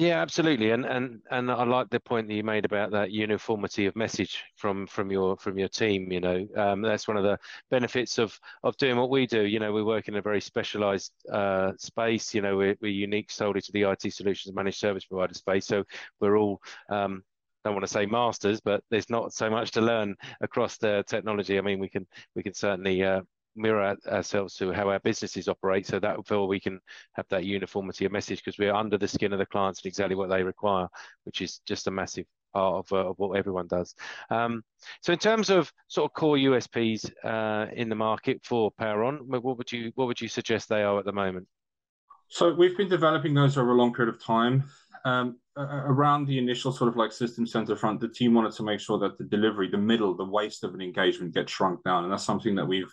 Yeah, 0.00 0.22
absolutely, 0.22 0.70
and 0.70 0.86
and 0.86 1.20
and 1.30 1.50
I 1.50 1.62
like 1.64 1.90
the 1.90 2.00
point 2.00 2.26
that 2.28 2.34
you 2.34 2.42
made 2.42 2.64
about 2.64 2.90
that 2.92 3.10
uniformity 3.10 3.84
of 3.84 3.94
message 3.96 4.42
from 4.56 4.86
from 4.86 5.10
your 5.10 5.36
from 5.36 5.58
your 5.58 5.68
team. 5.68 6.10
You 6.10 6.20
know, 6.20 6.48
um, 6.56 6.80
that's 6.80 7.06
one 7.06 7.18
of 7.18 7.22
the 7.22 7.38
benefits 7.70 8.16
of 8.16 8.40
of 8.62 8.78
doing 8.78 8.96
what 8.96 9.10
we 9.10 9.26
do. 9.26 9.42
You 9.42 9.58
know, 9.60 9.72
we 9.74 9.82
work 9.82 10.08
in 10.08 10.16
a 10.16 10.22
very 10.22 10.40
specialised 10.40 11.12
uh, 11.30 11.72
space. 11.76 12.34
You 12.34 12.40
know, 12.40 12.56
we're, 12.56 12.76
we're 12.80 12.90
unique 12.90 13.30
solely 13.30 13.60
to 13.60 13.72
the 13.72 13.82
IT 13.90 14.10
solutions 14.10 14.54
managed 14.54 14.78
service 14.78 15.04
provider 15.04 15.34
space. 15.34 15.66
So 15.66 15.84
we're 16.18 16.38
all 16.38 16.62
um, 16.88 17.22
don't 17.62 17.74
want 17.74 17.84
to 17.86 17.92
say 17.92 18.06
masters, 18.06 18.62
but 18.62 18.82
there's 18.90 19.10
not 19.10 19.34
so 19.34 19.50
much 19.50 19.72
to 19.72 19.82
learn 19.82 20.16
across 20.40 20.78
the 20.78 21.04
technology. 21.08 21.58
I 21.58 21.60
mean, 21.60 21.78
we 21.78 21.90
can 21.90 22.06
we 22.34 22.42
can 22.42 22.54
certainly 22.54 23.04
uh, 23.04 23.20
mirror 23.56 23.96
ourselves 24.08 24.54
to 24.56 24.72
how 24.72 24.88
our 24.88 25.00
businesses 25.00 25.48
operate 25.48 25.86
so 25.86 25.98
that 25.98 26.26
feel 26.26 26.48
we 26.48 26.60
can 26.60 26.80
have 27.12 27.26
that 27.28 27.44
uniformity 27.44 28.04
of 28.04 28.12
message 28.12 28.42
because 28.42 28.58
we're 28.58 28.74
under 28.74 28.96
the 28.96 29.08
skin 29.08 29.32
of 29.32 29.38
the 29.38 29.46
clients 29.46 29.80
and 29.80 29.86
exactly 29.86 30.14
what 30.14 30.30
they 30.30 30.42
require 30.42 30.88
which 31.24 31.40
is 31.40 31.60
just 31.66 31.86
a 31.86 31.90
massive 31.90 32.26
part 32.52 32.84
of, 32.86 32.92
uh, 32.92 33.10
of 33.10 33.18
what 33.18 33.36
everyone 33.36 33.66
does. 33.68 33.94
Um, 34.30 34.62
so 35.02 35.12
in 35.12 35.18
terms 35.18 35.50
of 35.50 35.72
sort 35.88 36.10
of 36.10 36.14
core 36.14 36.36
usps 36.36 37.10
uh, 37.24 37.70
in 37.72 37.88
the 37.88 37.94
market 37.94 38.40
for 38.44 38.70
poweron 38.72 39.20
what 39.26 39.58
would 39.58 39.70
you 39.70 39.92
what 39.94 40.06
would 40.06 40.20
you 40.20 40.28
suggest 40.28 40.68
they 40.68 40.82
are 40.82 40.98
at 40.98 41.04
the 41.04 41.12
moment? 41.12 41.46
So 42.28 42.54
we've 42.54 42.76
been 42.76 42.88
developing 42.88 43.34
those 43.34 43.58
over 43.58 43.72
a 43.72 43.74
long 43.74 43.92
period 43.92 44.14
of 44.14 44.22
time. 44.22 44.64
Um, 45.04 45.38
around 45.56 46.26
the 46.26 46.38
initial 46.38 46.72
sort 46.72 46.88
of 46.88 46.96
like 46.96 47.12
system 47.12 47.46
center 47.46 47.74
front 47.74 48.00
the 48.00 48.08
team 48.08 48.34
wanted 48.34 48.52
to 48.52 48.62
make 48.62 48.80
sure 48.80 48.98
that 48.98 49.18
the 49.18 49.24
delivery 49.24 49.68
the 49.68 49.76
middle 49.76 50.14
the 50.14 50.24
waste 50.24 50.62
of 50.64 50.74
an 50.74 50.80
engagement 50.80 51.34
gets 51.34 51.52
shrunk 51.52 51.82
down 51.84 52.04
and 52.04 52.12
that's 52.12 52.24
something 52.24 52.54
that 52.54 52.66
we've 52.66 52.92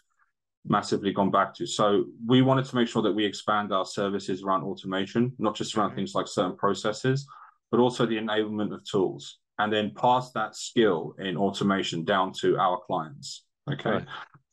massively 0.69 1.13
gone 1.13 1.31
back 1.31 1.53
to. 1.55 1.65
So 1.65 2.05
we 2.25 2.41
wanted 2.41 2.65
to 2.65 2.75
make 2.75 2.87
sure 2.87 3.01
that 3.01 3.11
we 3.11 3.25
expand 3.25 3.71
our 3.71 3.85
services 3.85 4.43
around 4.43 4.63
automation, 4.63 5.33
not 5.39 5.55
just 5.55 5.75
around 5.75 5.95
things 5.95 6.15
like 6.15 6.27
certain 6.27 6.55
processes, 6.55 7.27
but 7.71 7.79
also 7.79 8.05
the 8.05 8.17
enablement 8.17 8.73
of 8.73 8.83
tools, 8.85 9.39
and 9.59 9.71
then 9.71 9.91
pass 9.95 10.31
that 10.31 10.55
skill 10.55 11.15
in 11.19 11.37
automation 11.37 12.03
down 12.03 12.31
to 12.41 12.57
our 12.57 12.79
clients. 12.85 13.45
Okay. 13.71 13.89
Right. 13.89 14.05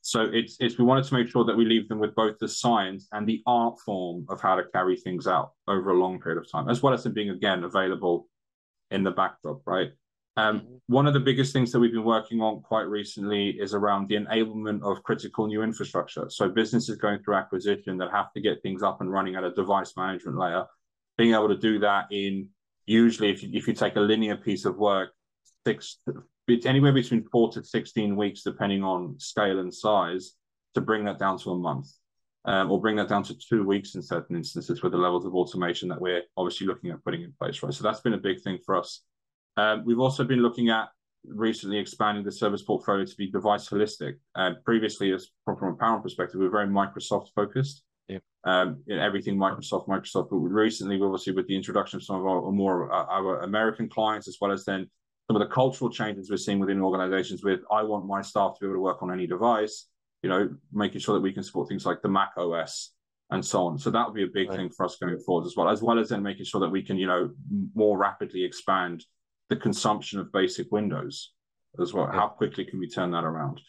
So 0.06 0.28
it's 0.32 0.58
it's 0.60 0.76
we 0.76 0.84
wanted 0.84 1.04
to 1.04 1.14
make 1.14 1.28
sure 1.28 1.44
that 1.44 1.56
we 1.56 1.64
leave 1.64 1.88
them 1.88 1.98
with 1.98 2.14
both 2.14 2.38
the 2.38 2.48
science 2.48 3.08
and 3.12 3.26
the 3.26 3.42
art 3.46 3.78
form 3.80 4.26
of 4.28 4.40
how 4.40 4.54
to 4.54 4.64
carry 4.64 4.96
things 4.96 5.26
out 5.26 5.52
over 5.66 5.90
a 5.90 5.98
long 5.98 6.20
period 6.20 6.38
of 6.38 6.50
time, 6.50 6.68
as 6.68 6.82
well 6.82 6.92
as 6.92 7.04
them 7.04 7.14
being 7.14 7.30
again 7.30 7.64
available 7.64 8.28
in 8.90 9.02
the 9.02 9.10
backdrop, 9.10 9.62
right? 9.66 9.92
Um, 10.36 10.60
mm-hmm. 10.60 10.74
one 10.86 11.06
of 11.06 11.14
the 11.14 11.20
biggest 11.20 11.52
things 11.52 11.70
that 11.70 11.78
we've 11.78 11.92
been 11.92 12.02
working 12.02 12.40
on 12.40 12.60
quite 12.62 12.88
recently 12.88 13.50
is 13.50 13.72
around 13.72 14.08
the 14.08 14.16
enablement 14.16 14.82
of 14.82 15.02
critical 15.02 15.46
new 15.46 15.62
infrastructure. 15.62 16.26
So 16.28 16.48
businesses 16.48 16.96
going 16.96 17.20
through 17.22 17.36
acquisition 17.36 17.98
that 17.98 18.10
have 18.10 18.32
to 18.32 18.40
get 18.40 18.60
things 18.62 18.82
up 18.82 19.00
and 19.00 19.12
running 19.12 19.36
at 19.36 19.44
a 19.44 19.52
device 19.52 19.92
management 19.96 20.36
layer, 20.36 20.64
being 21.16 21.34
able 21.34 21.48
to 21.48 21.56
do 21.56 21.78
that 21.80 22.06
in 22.10 22.48
usually 22.86 23.30
if 23.30 23.42
you, 23.42 23.50
if 23.52 23.68
you 23.68 23.74
take 23.74 23.96
a 23.96 24.00
linear 24.00 24.36
piece 24.36 24.64
of 24.64 24.76
work, 24.76 25.10
six 25.64 25.98
it's 26.48 26.66
anywhere 26.66 26.92
between 26.92 27.24
four 27.32 27.50
to 27.52 27.62
sixteen 27.62 28.16
weeks, 28.16 28.42
depending 28.42 28.82
on 28.82 29.18
scale 29.18 29.60
and 29.60 29.72
size, 29.72 30.32
to 30.74 30.80
bring 30.80 31.04
that 31.04 31.18
down 31.18 31.38
to 31.38 31.50
a 31.50 31.56
month. 31.56 31.88
Um, 32.46 32.70
or 32.70 32.78
bring 32.78 32.96
that 32.96 33.08
down 33.08 33.22
to 33.22 33.34
two 33.38 33.64
weeks 33.64 33.94
in 33.94 34.02
certain 34.02 34.36
instances 34.36 34.82
with 34.82 34.92
the 34.92 34.98
levels 34.98 35.24
of 35.24 35.34
automation 35.34 35.88
that 35.88 35.98
we're 35.98 36.24
obviously 36.36 36.66
looking 36.66 36.90
at 36.90 37.02
putting 37.02 37.22
in 37.22 37.32
place, 37.40 37.62
right? 37.62 37.72
So 37.72 37.82
that's 37.82 38.00
been 38.00 38.12
a 38.12 38.18
big 38.18 38.42
thing 38.42 38.58
for 38.66 38.76
us. 38.76 39.00
Um, 39.56 39.84
we've 39.84 40.00
also 40.00 40.24
been 40.24 40.40
looking 40.40 40.70
at 40.70 40.88
recently 41.26 41.78
expanding 41.78 42.24
the 42.24 42.32
service 42.32 42.62
portfolio 42.62 43.04
to 43.04 43.16
be 43.16 43.30
device 43.30 43.68
holistic. 43.68 44.14
Uh, 44.34 44.52
previously, 44.64 45.12
as 45.12 45.28
from 45.44 45.56
a 45.56 45.76
Poweron 45.76 46.02
perspective, 46.02 46.38
we 46.38 46.46
were 46.46 46.50
very 46.50 46.68
Microsoft 46.68 47.28
focused. 47.34 47.82
Yeah. 48.08 48.18
Um, 48.44 48.82
in 48.86 48.98
everything 48.98 49.38
Microsoft, 49.38 49.88
Microsoft. 49.88 50.28
But 50.30 50.36
recently, 50.36 51.00
obviously, 51.00 51.32
with 51.32 51.46
the 51.46 51.56
introduction 51.56 51.96
of 51.96 52.04
some 52.04 52.16
of 52.16 52.26
our 52.26 52.52
more 52.52 52.92
uh, 52.92 53.06
our 53.06 53.40
American 53.40 53.88
clients, 53.88 54.28
as 54.28 54.36
well 54.40 54.52
as 54.52 54.64
then 54.64 54.90
some 55.26 55.36
of 55.36 55.40
the 55.40 55.54
cultural 55.54 55.90
changes 55.90 56.28
we're 56.28 56.36
seeing 56.36 56.58
within 56.58 56.82
organizations 56.82 57.42
with 57.42 57.60
I 57.72 57.82
want 57.82 58.06
my 58.06 58.20
staff 58.20 58.54
to 58.54 58.60
be 58.60 58.66
able 58.66 58.76
to 58.76 58.80
work 58.80 59.02
on 59.02 59.10
any 59.10 59.26
device, 59.26 59.86
you 60.22 60.28
know, 60.28 60.50
making 60.72 61.00
sure 61.00 61.14
that 61.14 61.22
we 61.22 61.32
can 61.32 61.42
support 61.42 61.68
things 61.68 61.86
like 61.86 62.02
the 62.02 62.08
Mac 62.08 62.32
OS 62.36 62.90
and 63.30 63.44
so 63.44 63.64
on. 63.64 63.78
So 63.78 63.90
that 63.90 64.06
would 64.06 64.14
be 64.14 64.24
a 64.24 64.28
big 64.32 64.50
right. 64.50 64.56
thing 64.56 64.70
for 64.70 64.84
us 64.84 64.96
going 64.96 65.18
forward 65.18 65.46
as 65.46 65.56
well, 65.56 65.70
as 65.70 65.82
well 65.82 65.98
as 65.98 66.10
then 66.10 66.22
making 66.22 66.44
sure 66.44 66.60
that 66.60 66.68
we 66.68 66.82
can, 66.82 66.98
you 66.98 67.06
know, 67.06 67.30
more 67.74 67.96
rapidly 67.96 68.44
expand 68.44 69.02
the 69.50 69.56
consumption 69.56 70.18
of 70.18 70.32
basic 70.32 70.70
Windows 70.72 71.32
as 71.80 71.92
well. 71.92 72.06
How 72.06 72.28
quickly 72.28 72.64
can 72.64 72.78
we 72.78 72.88
turn 72.88 73.10
that 73.12 73.24
around? 73.24 73.60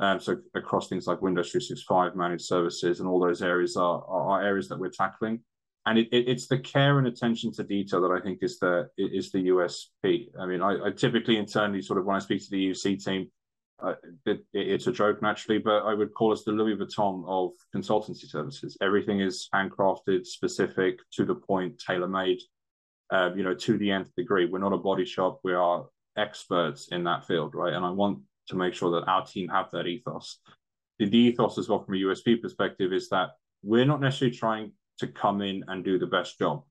Um, 0.00 0.18
so 0.18 0.36
across 0.54 0.88
things 0.88 1.06
like 1.06 1.22
Windows 1.22 1.50
365, 1.50 2.16
managed 2.16 2.44
services, 2.44 3.00
and 3.00 3.08
all 3.08 3.20
those 3.20 3.42
areas 3.42 3.76
are, 3.76 4.04
are 4.06 4.42
areas 4.42 4.68
that 4.68 4.78
we're 4.78 4.90
tackling. 4.90 5.40
And 5.86 5.98
it, 5.98 6.08
it, 6.12 6.28
it's 6.28 6.46
the 6.46 6.58
care 6.58 6.98
and 6.98 7.06
attention 7.06 7.52
to 7.52 7.64
detail 7.64 8.00
that 8.02 8.10
I 8.10 8.20
think 8.20 8.38
is 8.42 8.58
the 8.58 8.88
is 8.96 9.32
the 9.32 9.48
USP. 9.48 10.28
I 10.38 10.46
mean, 10.46 10.60
I, 10.60 10.86
I 10.86 10.90
typically 10.90 11.36
internally 11.36 11.82
sort 11.82 11.98
of 11.98 12.04
when 12.04 12.16
I 12.16 12.20
speak 12.20 12.42
to 12.42 12.50
the 12.50 12.70
UC 12.70 13.04
team, 13.04 13.30
uh, 13.82 13.94
it, 14.26 14.44
it's 14.52 14.86
a 14.86 14.92
joke 14.92 15.22
naturally, 15.22 15.58
but 15.58 15.84
I 15.84 15.94
would 15.94 16.14
call 16.14 16.32
us 16.32 16.44
the 16.44 16.52
Louis 16.52 16.76
Vuitton 16.76 17.24
of 17.26 17.52
consultancy 17.74 18.28
services. 18.28 18.76
Everything 18.80 19.20
is 19.20 19.48
handcrafted, 19.52 20.26
specific, 20.26 20.98
to 21.14 21.24
the 21.24 21.34
point, 21.34 21.82
tailor 21.84 22.08
made 22.08 22.40
uh, 23.12 23.30
you 23.36 23.42
know, 23.42 23.54
to 23.54 23.76
the 23.76 23.90
nth 23.90 24.14
degree. 24.16 24.46
We're 24.46 24.58
not 24.58 24.72
a 24.72 24.78
body 24.78 25.04
shop. 25.04 25.40
We 25.44 25.52
are 25.52 25.84
experts 26.16 26.88
in 26.88 27.04
that 27.04 27.26
field, 27.26 27.54
right? 27.54 27.74
And 27.74 27.84
I 27.84 27.90
want 27.90 28.20
to 28.48 28.56
make 28.56 28.74
sure 28.74 28.90
that 28.92 29.08
our 29.08 29.24
team 29.24 29.48
have 29.48 29.70
that 29.72 29.86
ethos. 29.86 30.38
The, 30.98 31.08
the 31.08 31.18
ethos 31.18 31.58
as 31.58 31.68
well 31.68 31.84
from 31.84 31.94
a 31.94 31.98
USP 31.98 32.40
perspective 32.40 32.92
is 32.92 33.08
that 33.10 33.30
we're 33.62 33.84
not 33.84 34.00
necessarily 34.00 34.36
trying 34.36 34.72
to 34.98 35.06
come 35.06 35.42
in 35.42 35.62
and 35.68 35.84
do 35.84 35.98
the 35.98 36.06
best 36.06 36.38
job, 36.38 36.64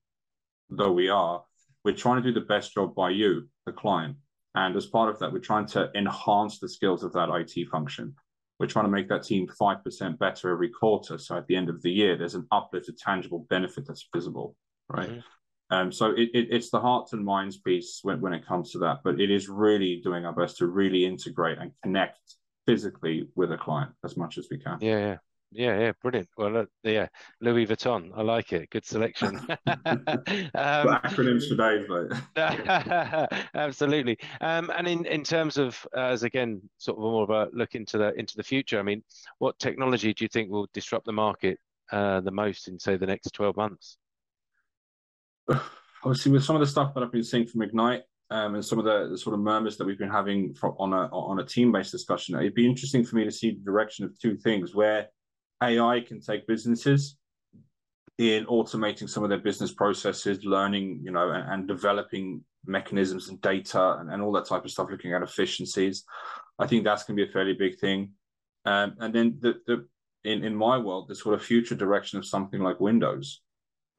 though 0.69 0.91
we 0.91 1.09
are. 1.09 1.43
We're 1.85 1.95
trying 1.95 2.21
to 2.21 2.27
do 2.31 2.39
the 2.39 2.45
best 2.45 2.73
job 2.73 2.95
by 2.95 3.11
you, 3.11 3.47
the 3.65 3.71
client. 3.71 4.17
And 4.55 4.75
as 4.75 4.85
part 4.85 5.09
of 5.09 5.19
that, 5.19 5.31
we're 5.31 5.39
trying 5.39 5.67
to 5.67 5.89
enhance 5.95 6.59
the 6.59 6.69
skills 6.69 7.03
of 7.03 7.13
that 7.13 7.29
IT 7.29 7.67
function. 7.69 8.15
We're 8.59 8.67
trying 8.67 8.85
to 8.85 8.91
make 8.91 9.09
that 9.09 9.23
team 9.23 9.47
5% 9.47 10.19
better 10.19 10.51
every 10.51 10.69
quarter. 10.69 11.17
So 11.17 11.37
at 11.37 11.47
the 11.47 11.55
end 11.55 11.69
of 11.69 11.81
the 11.81 11.91
year, 11.91 12.17
there's 12.17 12.35
an 12.35 12.47
uplift, 12.51 12.89
a 12.89 12.93
tangible 12.93 13.45
benefit 13.49 13.87
that's 13.87 14.07
visible, 14.13 14.55
right? 14.89 15.09
Mm-hmm. 15.09 15.19
Um, 15.71 15.91
so 15.91 16.11
it, 16.11 16.29
it, 16.33 16.47
it's 16.51 16.69
the 16.69 16.79
hearts 16.79 17.13
and 17.13 17.23
minds 17.23 17.57
piece 17.57 17.99
when, 18.03 18.19
when 18.19 18.33
it 18.33 18.45
comes 18.45 18.71
to 18.71 18.79
that, 18.79 18.99
but 19.03 19.19
it 19.19 19.31
is 19.31 19.47
really 19.49 20.01
doing 20.03 20.25
our 20.25 20.33
best 20.33 20.57
to 20.57 20.67
really 20.67 21.05
integrate 21.05 21.57
and 21.57 21.71
connect 21.81 22.19
physically 22.67 23.27
with 23.35 23.51
a 23.51 23.57
client 23.57 23.91
as 24.03 24.17
much 24.17 24.37
as 24.37 24.47
we 24.51 24.57
can. 24.57 24.77
Yeah, 24.81 24.99
yeah. 24.99 25.17
Yeah, 25.53 25.77
yeah, 25.79 25.91
brilliant. 26.01 26.29
Well, 26.37 26.57
uh, 26.59 26.65
yeah, 26.83 27.07
Louis 27.41 27.65
Vuitton. 27.65 28.11
I 28.15 28.21
like 28.21 28.53
it. 28.53 28.69
Good 28.69 28.85
selection. 28.85 29.35
um, 29.67 29.67
acronyms 30.55 31.49
for 31.49 31.57
days, 31.57 31.85
mate. 31.89 33.37
absolutely. 33.53 34.17
Um, 34.39 34.71
and 34.73 34.87
in, 34.87 35.05
in 35.05 35.23
terms 35.23 35.57
of 35.57 35.85
uh, 35.95 36.03
as 36.03 36.23
again, 36.23 36.61
sort 36.77 36.97
of 36.97 37.03
more 37.03 37.23
of 37.23 37.31
a 37.31 37.49
look 37.53 37.75
into 37.75 37.97
the 37.97 38.17
into 38.17 38.37
the 38.37 38.43
future. 38.43 38.79
I 38.79 38.83
mean, 38.83 39.03
what 39.39 39.59
technology 39.59 40.13
do 40.13 40.23
you 40.23 40.29
think 40.29 40.49
will 40.49 40.69
disrupt 40.73 41.05
the 41.05 41.11
market 41.11 41.59
uh, 41.91 42.21
the 42.21 42.31
most 42.31 42.69
in 42.69 42.79
say 42.79 42.95
the 42.95 43.05
next 43.05 43.29
twelve 43.33 43.57
months? 43.57 43.97
obviously 46.03 46.31
with 46.31 46.43
some 46.43 46.55
of 46.55 46.59
the 46.59 46.67
stuff 46.67 46.93
that 46.93 47.03
I've 47.03 47.11
been 47.11 47.23
seeing 47.23 47.45
from 47.45 47.61
Ignite 47.61 48.03
um, 48.29 48.55
and 48.55 48.65
some 48.65 48.79
of 48.79 48.85
the, 48.85 49.09
the, 49.09 49.17
sort 49.17 49.33
of 49.33 49.41
murmurs 49.41 49.77
that 49.77 49.85
we've 49.85 49.97
been 49.97 50.09
having 50.09 50.55
on 50.63 50.93
a 50.93 51.07
on 51.07 51.39
a 51.39 51.45
team 51.45 51.71
based 51.71 51.91
discussion, 51.91 52.35
it'd 52.35 52.53
be 52.53 52.65
interesting 52.65 53.03
for 53.03 53.17
me 53.17 53.25
to 53.25 53.31
see 53.31 53.51
the 53.51 53.63
direction 53.63 54.05
of 54.05 54.17
two 54.19 54.37
things 54.37 54.73
where 54.73 55.07
AI 55.61 56.01
can 56.01 56.21
take 56.21 56.47
businesses 56.47 57.17
in 58.17 58.45
automating 58.45 59.09
some 59.09 59.23
of 59.23 59.29
their 59.29 59.39
business 59.39 59.73
processes, 59.73 60.43
learning, 60.43 61.01
you 61.03 61.11
know, 61.11 61.31
and, 61.31 61.51
and 61.51 61.67
developing 61.67 62.43
mechanisms 62.65 63.29
and 63.29 63.41
data 63.41 63.97
and, 63.99 64.11
and 64.11 64.21
all 64.21 64.31
that 64.31 64.45
type 64.45 64.63
of 64.63 64.71
stuff, 64.71 64.89
looking 64.89 65.13
at 65.13 65.23
efficiencies. 65.23 66.03
I 66.59 66.67
think 66.67 66.83
that's 66.83 67.03
going 67.03 67.17
to 67.17 67.25
be 67.25 67.29
a 67.29 67.33
fairly 67.33 67.53
big 67.53 67.79
thing. 67.79 68.11
Um, 68.65 68.95
and 68.99 69.13
then 69.13 69.37
the, 69.39 69.55
the 69.65 69.87
in, 70.23 70.43
in 70.43 70.55
my 70.55 70.77
world, 70.77 71.07
the 71.07 71.15
sort 71.15 71.35
of 71.35 71.43
future 71.43 71.75
direction 71.75 72.19
of 72.19 72.25
something 72.25 72.61
like 72.61 72.79
Windows. 72.79 73.41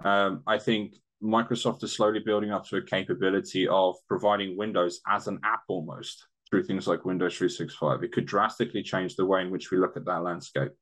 Um, 0.05 0.43
I 0.47 0.59
think 0.59 0.95
Microsoft 1.23 1.85
is 1.85 1.93
slowly 1.93 2.19
building 2.19 2.51
up 2.51 2.67
to 2.69 2.77
a 2.77 2.83
capability 2.83 3.69
of 3.69 3.97
providing 4.09 4.57
Windows 4.57 5.01
as 5.07 5.29
an 5.29 5.39
app 5.45 5.63
almost 5.69 6.27
through 6.51 6.65
things 6.65 6.87
like 6.87 7.05
Windows 7.05 7.37
365. 7.37 8.03
It 8.03 8.13
could 8.13 8.27
drastically 8.27 8.83
change 8.83 9.17
the 9.17 9.25
way 9.25 9.43
in 9.43 9.51
which 9.51 9.71
we 9.71 9.79
look 9.79 9.97
at 9.97 10.05
that 10.05 10.23
landscape. 10.23 10.73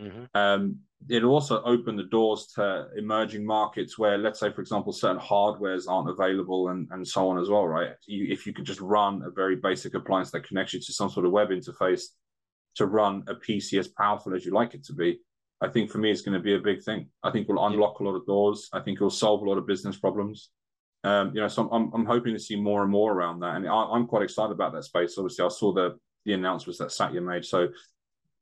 Mm-hmm. 0.00 0.24
Um, 0.34 0.76
it 1.08 1.24
also 1.24 1.62
opened 1.62 1.98
the 1.98 2.04
doors 2.04 2.46
to 2.54 2.88
emerging 2.96 3.44
markets 3.44 3.98
where, 3.98 4.18
let's 4.18 4.40
say, 4.40 4.50
for 4.50 4.60
example, 4.60 4.92
certain 4.92 5.20
hardwares 5.20 5.88
aren't 5.88 6.10
available 6.10 6.68
and, 6.68 6.88
and 6.90 7.06
so 7.06 7.28
on 7.28 7.38
as 7.38 7.48
well, 7.48 7.66
right? 7.66 7.90
You, 8.06 8.26
if 8.32 8.46
you 8.46 8.52
could 8.52 8.64
just 8.64 8.80
run 8.80 9.22
a 9.24 9.30
very 9.30 9.56
basic 9.56 9.94
appliance 9.94 10.30
that 10.30 10.46
connects 10.46 10.74
you 10.74 10.80
to 10.80 10.92
some 10.92 11.10
sort 11.10 11.26
of 11.26 11.32
web 11.32 11.48
interface 11.48 12.04
to 12.76 12.86
run 12.86 13.24
a 13.28 13.34
PC 13.34 13.78
as 13.78 13.88
powerful 13.88 14.34
as 14.34 14.44
you 14.44 14.52
like 14.52 14.74
it 14.74 14.84
to 14.84 14.94
be, 14.94 15.20
I 15.60 15.68
think 15.68 15.90
for 15.90 15.98
me, 15.98 16.10
it's 16.10 16.22
going 16.22 16.36
to 16.36 16.42
be 16.42 16.54
a 16.54 16.58
big 16.58 16.82
thing. 16.82 17.08
I 17.22 17.30
think 17.30 17.48
we'll 17.48 17.64
unlock 17.64 18.00
a 18.00 18.04
lot 18.04 18.14
of 18.14 18.26
doors. 18.26 18.68
I 18.72 18.80
think 18.80 18.96
it'll 18.96 19.10
solve 19.10 19.42
a 19.42 19.48
lot 19.48 19.58
of 19.58 19.66
business 19.66 19.98
problems. 19.98 20.50
Um, 21.04 21.32
you 21.34 21.40
know, 21.40 21.48
so 21.48 21.68
I'm, 21.70 21.90
I'm 21.94 22.04
hoping 22.04 22.34
to 22.34 22.40
see 22.40 22.56
more 22.56 22.82
and 22.82 22.90
more 22.90 23.12
around 23.12 23.40
that, 23.40 23.56
and 23.56 23.68
I, 23.68 23.96
am 23.96 24.06
quite 24.06 24.22
excited 24.22 24.52
about 24.52 24.72
that 24.74 24.84
space. 24.84 25.16
Obviously, 25.16 25.44
I 25.44 25.48
saw 25.48 25.72
the 25.72 25.98
the 26.26 26.34
announcements 26.34 26.78
that 26.78 26.92
Satya 26.92 27.22
made, 27.22 27.44
so 27.44 27.68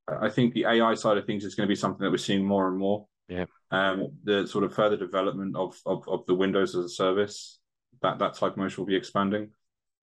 I 0.08 0.28
think 0.28 0.54
the 0.54 0.64
AI 0.64 0.94
side 0.94 1.18
of 1.18 1.24
things 1.24 1.44
is 1.44 1.54
going 1.54 1.66
to 1.68 1.70
be 1.70 1.76
something 1.76 2.02
that 2.02 2.10
we're 2.10 2.16
seeing 2.16 2.44
more 2.44 2.66
and 2.68 2.76
more. 2.76 3.06
Yeah. 3.28 3.44
Um, 3.70 4.08
the 4.24 4.46
sort 4.46 4.64
of 4.64 4.74
further 4.74 4.96
development 4.96 5.54
of, 5.54 5.78
of 5.86 6.08
of 6.08 6.26
the 6.26 6.34
Windows 6.34 6.74
as 6.74 6.84
a 6.84 6.88
service, 6.88 7.60
that 8.02 8.18
that 8.18 8.34
type 8.34 8.52
of 8.52 8.56
motion 8.56 8.82
will 8.82 8.88
be 8.88 8.96
expanding. 8.96 9.50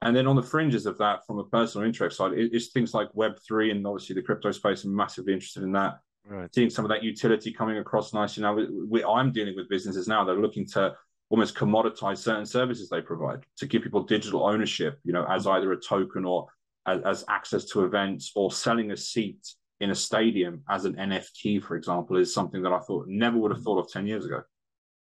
And 0.02 0.16
then 0.16 0.28
on 0.28 0.36
the 0.36 0.44
fringes 0.44 0.86
of 0.86 0.98
that, 1.00 1.26
from 1.26 1.40
a 1.40 1.46
personal 1.46 1.86
interest 1.86 2.18
side, 2.18 2.34
it, 2.34 2.52
it's 2.54 2.68
things 2.68 2.94
like 2.94 3.10
Web 3.14 3.34
three 3.46 3.72
and 3.72 3.86
obviously 3.86 4.14
the 4.14 4.22
crypto 4.22 4.52
space. 4.52 4.84
I'm 4.86 4.96
massively 4.96 5.34
interested 5.34 5.64
in 5.64 5.74
that. 5.74 6.00
Right. 6.28 6.54
Seeing 6.54 6.70
some 6.70 6.86
of 6.86 6.90
that 6.90 7.04
utility 7.04 7.52
coming 7.52 7.78
across 7.78 8.14
nicely 8.14 8.42
now. 8.42 8.56
We, 8.56 8.68
we, 8.88 9.04
I'm 9.04 9.32
dealing 9.32 9.56
with 9.56 9.70
businesses 9.70 10.08
now 10.08 10.24
that 10.24 10.32
are 10.32 10.42
looking 10.42 10.66
to 10.70 10.96
almost 11.30 11.56
commoditize 11.56 12.18
certain 12.18 12.46
services 12.46 12.90
they 12.90 13.02
provide 13.02 13.44
to 13.58 13.66
give 13.66 13.84
people 13.84 14.04
digital 14.04 14.46
ownership, 14.46 15.00
you 15.04 15.14
know, 15.14 15.26
as 15.30 15.48
either 15.48 15.72
a 15.72 15.80
token 15.80 16.26
or 16.26 16.48
as, 16.88 17.02
as 17.02 17.26
access 17.30 17.66
to 17.66 17.84
events 17.84 18.32
or 18.36 18.52
selling 18.52 18.92
a 18.92 18.98
seat 18.98 19.46
in 19.82 19.92
a 19.92 19.96
stadium 19.96 20.62
as 20.70 20.86
an 20.86 20.94
NFT, 20.96 21.62
for 21.64 21.76
example, 21.76 22.18
is 22.18 22.34
something 22.34 22.62
that 22.64 22.72
I 22.72 22.80
thought 22.80 23.08
never 23.08 23.38
would 23.38 23.52
have 23.52 23.60
mm. 23.60 23.64
thought 23.64 23.80
of 23.80 23.92
10 23.92 24.08
years 24.08 24.26
ago. 24.26 24.42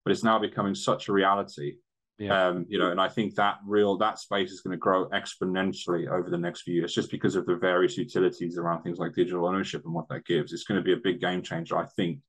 But 0.04 0.12
it's 0.12 0.24
now 0.24 0.38
becoming 0.38 0.74
such 0.74 1.08
a 1.08 1.12
reality. 1.12 1.76
Yeah. 2.18 2.48
Um, 2.48 2.64
you 2.68 2.78
know, 2.78 2.90
and 2.90 3.00
I 3.00 3.08
think 3.08 3.34
that 3.34 3.56
real 3.66 3.98
that 3.98 4.18
space 4.18 4.50
is 4.50 4.62
going 4.62 4.72
to 4.72 4.78
grow 4.78 5.08
exponentially 5.10 6.08
over 6.08 6.30
the 6.30 6.38
next 6.38 6.62
few 6.62 6.74
years, 6.74 6.94
just 6.94 7.10
because 7.10 7.36
of 7.36 7.44
the 7.44 7.56
various 7.56 7.98
utilities 7.98 8.56
around 8.56 8.82
things 8.82 8.98
like 8.98 9.12
digital 9.14 9.46
ownership 9.46 9.82
and 9.84 9.92
what 9.92 10.08
that 10.08 10.24
gives. 10.24 10.52
It's 10.52 10.64
going 10.64 10.80
to 10.80 10.84
be 10.84 10.94
a 10.94 10.96
big 10.96 11.20
game 11.20 11.42
changer, 11.42 11.76
I 11.76 11.84
think. 11.94 12.20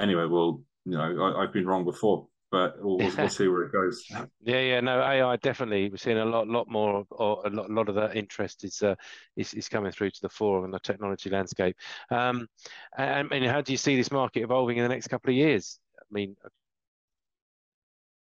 Anyway, 0.00 0.26
well, 0.26 0.62
you 0.84 0.92
know, 0.92 1.20
I, 1.20 1.42
I've 1.42 1.52
been 1.52 1.66
wrong 1.66 1.84
before 1.84 2.28
but 2.50 2.82
we'll, 2.82 2.96
we'll, 2.98 3.28
see 3.28 3.48
where 3.48 3.64
it 3.64 3.72
goes. 3.72 4.04
Yeah, 4.40 4.60
yeah, 4.60 4.80
no, 4.80 5.00
AI 5.00 5.36
definitely. 5.36 5.88
We're 5.90 5.96
seeing 5.96 6.18
a 6.18 6.24
lot, 6.24 6.48
lot 6.48 6.68
more, 6.68 7.04
or 7.10 7.46
a 7.46 7.50
lot, 7.50 7.70
lot 7.70 7.88
of 7.88 7.94
that 7.96 8.16
interest 8.16 8.64
is, 8.64 8.82
uh, 8.82 8.94
is 9.36 9.54
is 9.54 9.68
coming 9.68 9.92
through 9.92 10.10
to 10.10 10.22
the 10.22 10.28
fore 10.28 10.64
in 10.64 10.70
the 10.70 10.78
technology 10.78 11.30
landscape. 11.30 11.76
Um, 12.10 12.46
and, 12.96 13.30
and 13.32 13.44
how 13.46 13.60
do 13.60 13.72
you 13.72 13.78
see 13.78 13.96
this 13.96 14.10
market 14.10 14.42
evolving 14.42 14.78
in 14.78 14.82
the 14.82 14.88
next 14.88 15.08
couple 15.08 15.30
of 15.30 15.36
years? 15.36 15.78
I 15.98 16.04
mean, 16.10 16.36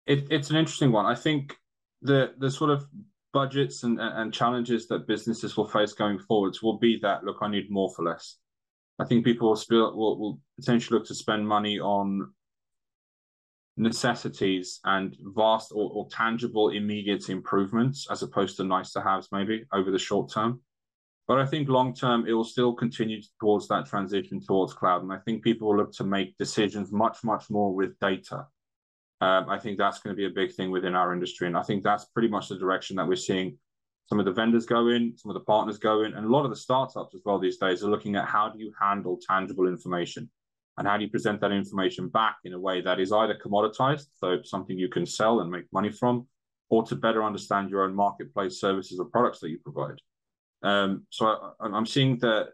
it, 0.09 0.27
it's 0.31 0.51
an 0.51 0.57
interesting 0.57 0.90
one. 0.90 1.07
I 1.07 1.14
think 1.14 1.57
the 2.03 2.33
the 2.38 2.51
sort 2.51 2.71
of 2.71 2.87
budgets 3.33 3.83
and, 3.85 4.01
and 4.01 4.33
challenges 4.33 4.88
that 4.88 5.07
businesses 5.07 5.57
will 5.57 5.68
face 5.68 5.92
going 5.92 6.18
forwards 6.18 6.62
will 6.62 6.79
be 6.79 6.99
that 7.03 7.25
look, 7.25 7.37
I 7.42 7.49
need 7.49 7.71
more 7.71 7.92
for 7.94 8.05
less. 8.05 8.37
I 8.99 9.05
think 9.05 9.25
people 9.25 9.49
will, 9.49 9.57
spill, 9.57 9.94
will, 9.94 10.18
will 10.18 10.40
potentially 10.59 10.99
look 10.99 11.07
to 11.07 11.14
spend 11.14 11.47
money 11.47 11.79
on 11.79 12.33
necessities 13.77 14.81
and 14.85 15.16
vast 15.21 15.71
or, 15.73 15.90
or, 15.92 16.09
tangible 16.11 16.71
immediate 16.71 17.29
improvements 17.29 18.09
as 18.11 18.25
opposed 18.25 18.57
to 18.57 18.64
nice 18.64 18.90
to 18.92 19.01
haves 19.01 19.29
maybe 19.31 19.64
over 19.73 19.92
the 19.92 19.99
short 19.99 20.33
term 20.33 20.61
but 21.29 21.38
i 21.38 21.47
think 21.47 21.68
long 21.68 21.94
term 21.94 22.27
it 22.27 22.33
will 22.33 22.42
still 22.42 22.73
continue 22.73 23.23
towards 23.38 23.68
that 23.68 23.87
transition 23.87 24.40
towards 24.44 24.73
cloud 24.73 25.05
and 25.05 25.12
i 25.12 25.18
think 25.18 25.44
people 25.44 25.68
will 25.68 25.77
look 25.77 25.92
to 25.92 26.03
make 26.03 26.37
decisions 26.38 26.90
much 26.90 27.18
much 27.23 27.49
more 27.51 27.73
with 27.73 27.97
data 28.01 28.44
um, 29.20 29.48
i 29.48 29.59
think 29.59 29.78
that's 29.78 30.00
going 30.00 30.14
to 30.14 30.16
be 30.16 30.26
a 30.26 30.31
big 30.31 30.54
thing 30.54 30.70
within 30.70 30.94
our 30.94 31.12
industry 31.12 31.46
and 31.46 31.57
i 31.57 31.62
think 31.62 31.83
that's 31.83 32.07
pretty 32.07 32.28
much 32.28 32.48
the 32.48 32.59
direction 32.59 32.96
that 32.96 33.07
we're 33.07 33.16
seeing 33.16 33.57
some 34.07 34.18
of 34.18 34.24
the 34.24 34.33
vendors 34.33 34.66
go 34.66 34.88
in 34.88 35.16
some 35.16 35.31
of 35.31 35.35
the 35.35 35.44
partners 35.44 35.78
go 35.78 36.02
in 36.02 36.14
and 36.14 36.26
a 36.26 36.31
lot 36.31 36.44
of 36.44 36.50
the 36.50 36.57
startups 36.57 37.14
as 37.14 37.20
well 37.24 37.38
these 37.38 37.59
days 37.59 37.83
are 37.83 37.90
looking 37.90 38.16
at 38.16 38.28
how 38.28 38.48
do 38.48 38.59
you 38.59 38.72
handle 38.81 39.18
tangible 39.28 39.66
information 39.66 40.28
and 40.78 40.87
how 40.87 40.96
do 40.96 41.04
you 41.04 41.11
present 41.11 41.40
that 41.40 41.50
information 41.50 42.09
back 42.09 42.37
in 42.44 42.52
a 42.52 42.59
way 42.59 42.81
that 42.81 43.00
is 43.00 43.12
either 43.12 43.35
commoditized, 43.35 44.07
so 44.14 44.38
something 44.44 44.78
you 44.78 44.88
can 44.88 45.04
sell 45.04 45.40
and 45.40 45.50
make 45.50 45.64
money 45.72 45.90
from, 45.90 46.26
or 46.70 46.85
to 46.85 46.94
better 46.94 47.24
understand 47.24 47.68
your 47.68 47.83
own 47.83 47.94
marketplace 47.94 48.61
services 48.61 49.00
or 49.00 49.07
products 49.07 49.40
that 49.40 49.50
you 49.50 49.59
provide. 49.59 49.98
Um, 50.62 51.04
so 51.11 51.52
I, 51.61 51.76
am 51.76 51.85
seeing 51.85 52.18
that 52.18 52.50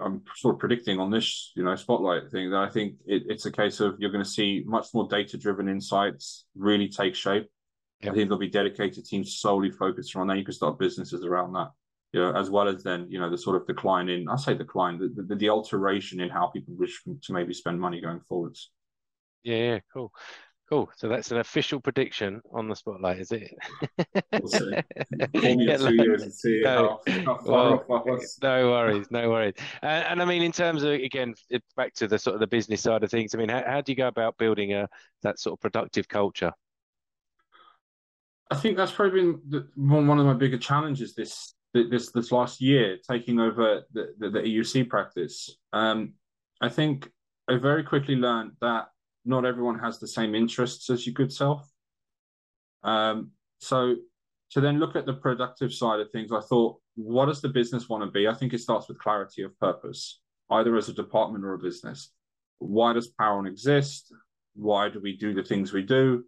I'm 0.00 0.22
sort 0.36 0.54
of 0.54 0.60
predicting 0.60 0.98
on 0.98 1.10
this, 1.10 1.52
you 1.54 1.64
know, 1.64 1.74
spotlight 1.76 2.30
thing 2.30 2.50
that 2.50 2.60
I 2.60 2.68
think 2.68 2.94
it, 3.06 3.24
it's 3.26 3.46
a 3.46 3.52
case 3.52 3.80
of 3.80 3.96
you're 3.98 4.10
going 4.10 4.24
to 4.24 4.30
see 4.30 4.62
much 4.66 4.88
more 4.94 5.08
data-driven 5.08 5.68
insights 5.68 6.46
really 6.56 6.88
take 6.88 7.14
shape. 7.14 7.48
Yep. 8.02 8.12
I 8.12 8.14
think 8.14 8.28
there'll 8.28 8.38
be 8.38 8.48
dedicated 8.48 9.04
teams 9.04 9.38
solely 9.38 9.70
focused 9.70 10.14
on 10.16 10.28
that. 10.28 10.38
You 10.38 10.44
can 10.44 10.54
start 10.54 10.78
businesses 10.78 11.24
around 11.24 11.52
that 11.54 11.70
you 12.12 12.20
know, 12.20 12.32
as 12.34 12.50
well 12.50 12.68
as 12.68 12.82
then, 12.82 13.06
you 13.10 13.20
know, 13.20 13.30
the 13.30 13.36
sort 13.36 13.56
of 13.56 13.66
decline 13.66 14.08
in, 14.08 14.28
I 14.28 14.36
say 14.36 14.54
decline, 14.54 14.98
the, 14.98 15.22
the, 15.22 15.34
the 15.34 15.50
alteration 15.50 16.20
in 16.20 16.30
how 16.30 16.46
people 16.46 16.74
wish 16.74 17.02
to 17.04 17.32
maybe 17.32 17.52
spend 17.52 17.80
money 17.80 18.00
going 18.00 18.20
forwards. 18.20 18.70
Yeah, 19.42 19.56
yeah, 19.56 19.78
cool. 19.92 20.12
Cool. 20.68 20.90
So 20.96 21.08
that's 21.08 21.30
an 21.30 21.38
official 21.38 21.80
prediction 21.80 22.42
on 22.52 22.68
the 22.68 22.76
spotlight, 22.76 23.20
is 23.20 23.32
it? 23.32 23.54
we'll 24.32 24.48
see. 24.48 24.72
Call 25.40 25.56
me 25.56 25.72
in 25.72 25.78
two 25.78 25.94
years 25.94 26.22
and 26.22 26.32
see 26.32 26.60
no, 26.62 27.00
how, 27.06 27.22
how 27.24 27.40
well, 27.44 27.72
off 27.74 28.06
I 28.06 28.10
was. 28.10 28.38
No 28.42 28.70
worries, 28.70 29.06
no 29.10 29.30
worries. 29.30 29.54
And, 29.80 30.04
and, 30.04 30.22
I 30.22 30.26
mean, 30.26 30.42
in 30.42 30.52
terms 30.52 30.82
of 30.82 30.92
again, 30.92 31.34
back 31.74 31.94
to 31.94 32.06
the 32.06 32.18
sort 32.18 32.34
of 32.34 32.40
the 32.40 32.46
business 32.46 32.82
side 32.82 33.02
of 33.02 33.10
things. 33.10 33.34
I 33.34 33.38
mean, 33.38 33.48
how, 33.48 33.62
how 33.66 33.80
do 33.80 33.92
you 33.92 33.96
go 33.96 34.08
about 34.08 34.36
building 34.36 34.74
a 34.74 34.88
that 35.22 35.38
sort 35.38 35.54
of 35.54 35.60
productive 35.60 36.06
culture? 36.06 36.52
I 38.50 38.56
think 38.56 38.76
that's 38.76 38.92
probably 38.92 39.20
been 39.22 39.40
the, 39.48 39.68
one 39.76 40.18
of 40.18 40.26
my 40.26 40.34
bigger 40.34 40.58
challenges 40.58 41.14
this 41.14 41.54
this 41.72 42.10
this 42.12 42.32
last 42.32 42.60
year, 42.60 42.98
taking 43.08 43.40
over 43.40 43.84
the, 43.92 44.14
the, 44.18 44.30
the 44.30 44.40
EUC 44.40 44.88
practice, 44.88 45.56
um, 45.72 46.14
I 46.60 46.68
think 46.68 47.10
I 47.48 47.56
very 47.56 47.84
quickly 47.84 48.16
learned 48.16 48.52
that 48.60 48.88
not 49.28 49.44
everyone 49.44 49.78
has 49.78 49.98
the 49.98 50.08
same 50.08 50.34
interests 50.34 50.88
as 50.90 51.06
your 51.06 51.12
good 51.12 51.32
self. 51.32 51.70
Um, 52.82 53.32
so 53.58 53.96
to 54.52 54.60
then 54.60 54.78
look 54.78 54.96
at 54.96 55.04
the 55.04 55.12
productive 55.12 55.72
side 55.72 56.00
of 56.00 56.10
things, 56.10 56.32
I 56.32 56.40
thought, 56.40 56.80
what 56.94 57.26
does 57.26 57.42
the 57.42 57.50
business 57.50 57.88
want 57.88 58.02
to 58.02 58.10
be? 58.10 58.26
I 58.26 58.34
think 58.34 58.54
it 58.54 58.60
starts 58.60 58.88
with 58.88 58.98
clarity 58.98 59.42
of 59.42 59.58
purpose, 59.60 60.20
either 60.50 60.76
as 60.76 60.88
a 60.88 60.94
department 60.94 61.44
or 61.44 61.54
a 61.54 61.58
business. 61.58 62.12
Why 62.58 62.94
does 62.94 63.08
Power 63.08 63.46
exist? 63.46 64.12
Why 64.54 64.88
do 64.88 64.98
we 65.00 65.16
do 65.16 65.34
the 65.34 65.44
things 65.44 65.72
we 65.72 65.82
do? 65.82 66.24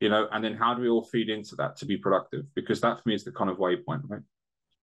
You 0.00 0.10
know, 0.10 0.28
and 0.30 0.44
then 0.44 0.54
how 0.54 0.74
do 0.74 0.82
we 0.82 0.88
all 0.88 1.04
feed 1.04 1.30
into 1.30 1.56
that 1.56 1.76
to 1.78 1.86
be 1.86 1.96
productive? 1.96 2.44
Because 2.54 2.80
that 2.82 3.02
for 3.02 3.08
me 3.08 3.14
is 3.14 3.24
the 3.24 3.32
kind 3.32 3.48
of 3.48 3.56
waypoint, 3.56 4.02
right? 4.08 4.20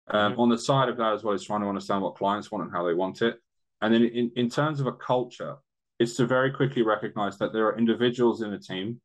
Um, 0.07 0.31
mm-hmm. 0.31 0.41
On 0.41 0.49
the 0.49 0.57
side 0.57 0.89
of 0.89 0.97
that 0.97 1.13
as 1.13 1.23
well 1.23 1.35
is 1.35 1.43
trying 1.43 1.61
to 1.61 1.67
understand 1.67 2.01
what 2.01 2.15
clients 2.15 2.51
want 2.51 2.63
and 2.63 2.73
how 2.73 2.83
they 2.83 2.93
want 2.93 3.21
it. 3.21 3.37
And 3.81 3.93
then 3.93 4.03
in, 4.03 4.31
in 4.35 4.49
terms 4.49 4.79
of 4.79 4.87
a 4.87 4.93
culture, 4.93 5.55
it's 6.01 6.15
to 6.15 6.25
very 6.25 6.49
quickly 6.49 6.81
recognize 6.81 7.37
that 7.37 7.53
there 7.53 7.67
are 7.67 7.77
individuals 7.77 8.41
in 8.41 8.51
a 8.53 8.59
team 8.59 8.99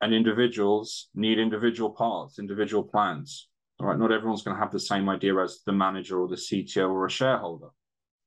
and 0.00 0.14
individuals 0.14 1.10
need 1.14 1.38
individual 1.38 1.90
parts, 1.90 2.38
individual 2.38 2.82
plans. 2.82 3.48
All 3.78 3.86
right, 3.86 3.98
not 3.98 4.10
everyone's 4.10 4.42
going 4.42 4.56
to 4.56 4.62
have 4.62 4.72
the 4.72 4.80
same 4.80 5.10
idea 5.10 5.36
as 5.36 5.60
the 5.66 5.72
manager 5.72 6.18
or 6.18 6.28
the 6.28 6.36
CTO 6.36 6.88
or 6.88 7.04
a 7.04 7.10
shareholder. 7.10 7.68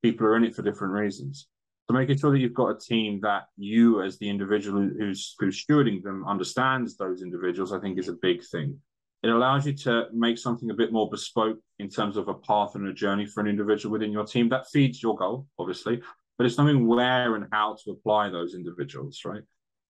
People 0.00 0.26
are 0.28 0.36
in 0.36 0.44
it 0.44 0.54
for 0.54 0.62
different 0.62 0.92
reasons. 0.92 1.48
So 1.88 1.94
making 1.94 2.18
sure 2.18 2.30
that 2.30 2.38
you've 2.38 2.54
got 2.54 2.76
a 2.76 2.78
team 2.78 3.18
that 3.22 3.46
you, 3.56 4.00
as 4.00 4.16
the 4.18 4.30
individual 4.30 4.88
who's 4.96 5.34
who's 5.40 5.64
stewarding 5.64 6.00
them, 6.04 6.24
understands 6.24 6.96
those 6.96 7.20
individuals, 7.20 7.72
I 7.72 7.80
think 7.80 7.98
is 7.98 8.08
a 8.08 8.20
big 8.22 8.44
thing. 8.44 8.78
It 9.24 9.30
allows 9.30 9.66
you 9.66 9.72
to 9.72 10.06
make 10.12 10.38
something 10.38 10.70
a 10.70 10.74
bit 10.74 10.92
more 10.92 11.10
bespoke 11.10 11.58
in 11.80 11.88
terms 11.88 12.16
of 12.16 12.28
a 12.28 12.34
path 12.34 12.76
and 12.76 12.86
a 12.86 12.92
journey 12.92 13.26
for 13.26 13.40
an 13.40 13.48
individual 13.48 13.92
within 13.92 14.12
your 14.12 14.24
team. 14.24 14.48
That 14.50 14.68
feeds 14.68 15.02
your 15.02 15.16
goal, 15.16 15.48
obviously, 15.58 16.00
but 16.36 16.46
it's 16.46 16.58
knowing 16.58 16.86
where 16.86 17.36
and 17.36 17.46
how 17.52 17.76
to 17.84 17.90
apply 17.92 18.28
those 18.28 18.54
individuals, 18.54 19.20
right? 19.24 19.42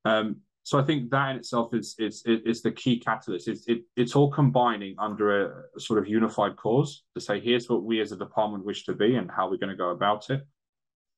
Um, 0.05 0.37
so 0.65 0.79
I 0.79 0.83
think 0.83 1.11
that 1.11 1.31
in 1.31 1.37
itself 1.37 1.75
is 1.75 1.95
is 1.99 2.23
is 2.25 2.63
the 2.63 2.73
key 2.73 2.99
catalyst. 2.99 3.49
It's 3.49 3.69
it, 3.69 3.83
it's 3.97 4.17
all 4.17 4.31
combining 4.31 4.95
under 4.99 5.45
a, 5.45 5.81
sort 5.81 5.99
of 5.99 6.09
unified 6.09 6.57
cause 6.57 7.05
to 7.15 7.21
say 7.21 7.39
here's 7.39 7.69
what 7.69 7.85
we 7.85 8.01
as 8.01 8.13
a 8.13 8.17
department 8.17 8.65
wish 8.65 8.85
to 8.87 8.95
be 8.95 9.17
and 9.17 9.31
how 9.31 9.51
we're 9.51 9.59
going 9.59 9.71
to 9.71 9.77
go 9.77 9.91
about 9.91 10.31
it. 10.31 10.43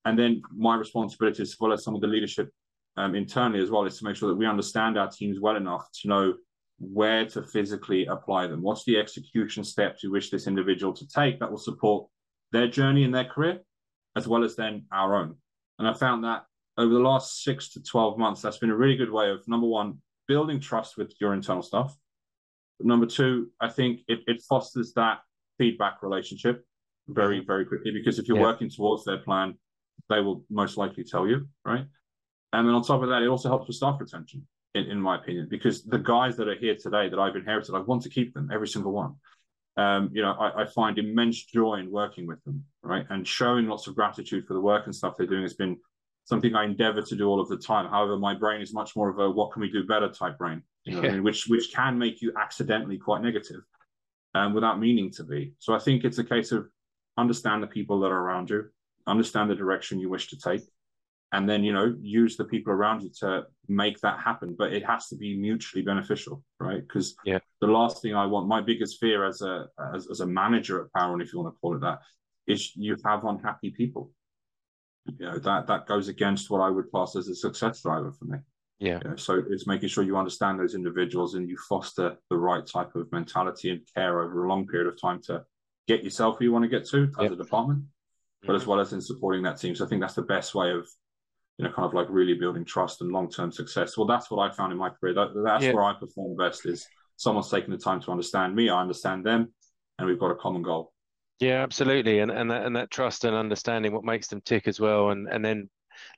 And 0.05 0.19
then 0.19 0.43
my 0.53 0.77
responsibility 0.77 1.43
as 1.43 1.57
well 1.61 1.73
as 1.73 1.85
some 1.85 1.95
of 1.95 2.01
the 2.01 2.09
leadership 2.09 2.51
um, 2.97 3.15
internally 3.15 3.61
as 3.61 3.71
well 3.71 3.85
is 3.85 3.99
to 3.99 4.05
make 4.05 4.17
sure 4.17 4.29
that 4.29 4.37
we 4.37 4.47
understand 4.47 4.99
our 4.99 5.11
teams 5.11 5.39
well 5.41 5.57
enough 5.57 5.89
to 6.01 6.09
know 6.09 6.35
where 6.79 7.25
to 7.27 7.43
physically 7.43 8.07
apply 8.07 8.47
them. 8.49 8.62
What's 8.62 8.85
the 8.85 8.99
execution 8.99 9.65
steps 9.65 10.03
you 10.03 10.11
wish 10.11 10.31
this 10.31 10.47
individual 10.47 10.93
to 10.93 11.07
take 11.09 11.39
that 11.39 11.51
will 11.51 11.59
support 11.59 12.09
their 12.53 12.69
journey 12.69 13.05
in 13.05 13.11
their 13.11 13.25
career, 13.25 13.61
as 14.16 14.26
well 14.26 14.42
as 14.42 14.57
then 14.57 14.87
our 14.90 15.14
own. 15.16 15.37
And 15.79 15.87
I 15.87 15.92
found 15.92 16.24
that 16.24 16.44
over 16.79 16.92
the 16.92 17.00
last 17.00 17.42
six 17.42 17.70
to 17.70 17.83
12 17.83 18.18
months, 18.18 18.42
that's 18.42 18.59
been 18.59 18.70
a 18.70 18.76
really 18.76 18.96
good 18.96 19.11
way 19.11 19.31
of 19.31 19.46
number 19.46 19.66
one, 19.66 19.98
building 20.26 20.61
trust 20.61 20.96
with 20.96 21.14
your 21.20 21.35
internal 21.35 21.62
stuff. 21.62 21.96
But 22.79 22.87
number 22.87 23.07
two, 23.07 23.50
I 23.61 23.68
think 23.68 24.00
it, 24.09 24.20
it 24.26 24.42
fosters 24.48 24.92
that 24.94 25.20
feedback 25.59 26.02
relationship 26.02 26.64
very, 27.09 27.44
very 27.44 27.64
quickly 27.64 27.92
because 27.92 28.18
if 28.18 28.26
you're 28.26 28.37
yeah. 28.37 28.42
working 28.42 28.68
towards 28.68 29.05
their 29.05 29.18
plan, 29.18 29.55
they 30.09 30.20
will 30.20 30.44
most 30.50 30.76
likely 30.76 31.05
tell 31.05 31.26
you, 31.26 31.48
right? 31.64 31.87
And 32.52 32.66
then 32.66 32.74
on 32.74 32.83
top 32.83 33.02
of 33.02 33.09
that, 33.09 33.22
it 33.22 33.29
also 33.29 33.48
helps 33.48 33.66
with 33.66 33.76
staff 33.76 34.00
retention 34.00 34.46
in, 34.74 34.85
in 34.85 35.00
my 35.00 35.16
opinion, 35.16 35.48
because 35.50 35.83
the 35.85 35.98
guys 35.98 36.37
that 36.37 36.48
are 36.48 36.55
here 36.55 36.74
today 36.74 37.09
that 37.09 37.18
I've 37.18 37.37
inherited, 37.37 37.74
I 37.74 37.81
want 37.81 38.02
to 38.02 38.11
keep 38.11 38.35
them, 38.35 38.50
every 38.52 38.68
single 38.68 38.92
one. 38.92 39.14
Um, 39.77 40.11
you 40.12 40.23
know, 40.23 40.33
I, 40.33 40.62
I, 40.62 40.67
find 40.67 40.99
immense 40.99 41.45
joy 41.45 41.75
in 41.75 41.91
working 41.91 42.27
with 42.27 42.43
them, 42.45 42.65
right? 42.83 43.05
And 43.11 43.29
showing 43.29 43.67
lots 43.67 43.87
of 43.87 43.95
gratitude 43.95 44.47
for 44.47 44.55
the 44.55 44.61
work 44.61 44.87
and 44.87 44.97
stuff 44.97 45.17
they're 45.19 45.27
doing 45.27 45.43
has 45.43 45.53
been 45.53 45.77
something 46.25 46.55
I 46.55 46.65
endeavor 46.65 47.03
to 47.03 47.17
do 47.17 47.29
all 47.29 47.41
of 47.41 47.49
the 47.49 47.59
time. 47.59 47.87
However, 47.89 48.17
my 48.17 48.35
brain 48.35 48.62
is 48.62 48.73
much 48.73 48.97
more 48.97 49.11
of 49.11 49.19
a 49.19 49.31
what 49.31 49.53
can 49.53 49.61
we 49.61 49.71
do 49.71 49.85
better 49.85 50.09
type 50.09 50.39
brain, 50.39 50.62
you 50.85 50.95
know, 50.95 51.03
yeah. 51.03 51.09
I 51.11 51.12
mean? 51.12 51.23
which 51.23 51.47
which 51.49 51.75
can 51.75 51.99
make 51.99 52.23
you 52.23 52.33
accidentally 52.41 52.97
quite 52.97 53.23
negative 53.23 53.61
um, 54.35 54.55
without 54.55 54.81
meaning 54.81 55.11
to 55.12 55.25
be. 55.25 55.53
So 55.59 55.75
I 55.75 55.79
think 55.79 56.05
it's 56.05 56.19
a 56.19 56.25
case 56.25 56.53
of 56.53 56.69
understand 57.19 57.62
the 57.62 57.67
people 57.67 58.01
that 58.01 58.12
are 58.12 58.21
around 58.21 58.51
you, 58.51 58.71
understand 59.07 59.51
the 59.51 59.55
direction 59.55 60.01
you 60.01 60.09
wish 60.09 60.29
to 60.29 60.39
take, 60.39 60.62
and 61.33 61.49
then 61.49 61.65
you 61.65 61.73
know 61.73 61.95
use 62.01 62.37
the 62.37 62.45
people 62.45 62.73
around 62.73 63.03
you 63.03 63.11
to 63.21 63.45
make 63.69 64.01
that 64.01 64.19
happen 64.21 64.55
but 64.57 64.73
it 64.73 64.85
has 64.85 65.09
to 65.09 65.17
be 65.17 65.37
mutually 65.37 65.83
beneficial 65.83 66.43
right 66.61 66.83
because 66.87 67.17
yeah 67.25 67.39
the 67.61 67.67
last 67.67 68.03
thing 68.03 68.15
i 68.15 68.25
want 68.25 68.47
my 68.47 68.61
biggest 68.61 68.99
fear 69.01 69.27
as 69.27 69.43
a 69.43 69.67
as, 69.95 70.09
as 70.11 70.21
a 70.21 70.27
manager 70.27 70.85
at 70.85 70.93
power 70.93 71.12
and 71.12 71.23
if 71.23 71.33
you 71.33 71.41
want 71.41 71.53
to 71.53 71.59
call 71.61 71.75
it 71.75 71.81
that 71.81 71.99
is 72.47 72.75
you 72.77 72.97
have 73.05 73.25
unhappy 73.25 73.71
people 73.71 74.11
you 75.07 75.27
know 75.27 75.39
that 75.39 75.67
that 75.67 75.87
goes 75.87 76.09
against 76.09 76.51
what 76.51 76.61
i 76.61 76.71
would 76.71 76.91
class 76.91 77.17
as 77.17 77.29
a 77.29 77.35
success 77.35 77.83
driver 77.83 78.12
for 78.12 78.27
me 78.27 78.39
yeah. 78.79 79.01
so 79.17 79.43
it's 79.49 79.67
making 79.67 79.89
sure 79.89 80.05
you 80.05 80.19
understand 80.19 80.61
those 80.61 80.75
individuals 80.75 81.35
and 81.35 81.49
you 81.49 81.57
foster 81.69 82.15
the 82.29 82.37
right 82.37 82.67
type 82.67 82.95
of 82.95 83.11
mentality 83.11 83.71
and 83.71 83.81
care 83.95 84.21
over 84.21 84.45
a 84.45 84.49
long 84.49 84.67
period 84.67 84.87
of 84.87 85.01
time 85.01 85.21
to 85.23 85.43
get 85.89 86.05
yourself 86.05 86.39
where 86.39 86.45
you 86.45 86.53
want 86.53 86.62
to 86.62 86.69
get 86.69 86.87
to 86.87 87.05
as 87.19 87.23
yep. 87.23 87.33
a 87.33 87.37
department 87.37 87.83
but 88.43 88.49
mm-hmm. 88.49 88.57
as 88.57 88.67
well 88.67 88.81
as 88.81 88.93
in 88.93 89.01
supporting 89.01 89.43
that 89.43 89.59
team 89.59 89.75
so 89.75 89.85
i 89.85 89.89
think 89.89 90.01
that's 90.01 90.15
the 90.15 90.23
best 90.23 90.55
way 90.55 90.71
of 90.71 90.87
you 91.59 91.64
know, 91.64 91.73
kind 91.73 91.87
of 91.87 91.95
like 91.95 92.07
really 92.11 92.35
building 92.35 92.64
trust 92.64 93.01
and 93.01 93.11
long 93.11 93.31
term 93.31 93.51
success. 93.51 93.97
Well, 93.97 94.07
that's 94.07 94.31
what 94.31 94.38
I 94.38 94.55
found 94.55 94.73
in 94.73 94.79
my 94.79 94.90
career. 94.90 95.14
That, 95.14 95.29
that's 95.45 95.64
yeah. 95.64 95.73
where 95.73 95.85
I 95.85 95.95
perform 95.95 96.37
best. 96.37 96.66
Is 96.66 96.87
someone's 97.16 97.51
taking 97.51 97.71
the 97.71 97.79
time 97.79 98.01
to 98.03 98.11
understand 98.11 98.55
me, 98.55 98.69
I 98.69 98.81
understand 98.81 99.25
them, 99.25 99.53
and 99.99 100.07
we've 100.07 100.19
got 100.19 100.31
a 100.31 100.37
common 100.37 100.62
goal. 100.62 100.92
Yeah, 101.40 101.62
absolutely, 101.62 102.21
and 102.21 102.31
and 102.31 102.51
that 102.51 102.64
and 102.64 102.77
that 102.77 102.90
trust 102.90 103.25
and 103.25 103.35
understanding 103.35 103.92
what 103.92 104.05
makes 104.05 104.29
them 104.29 104.40
tick 104.45 104.69
as 104.69 104.81
well, 104.81 105.11
and 105.11 105.29
and 105.29 105.45
then 105.45 105.69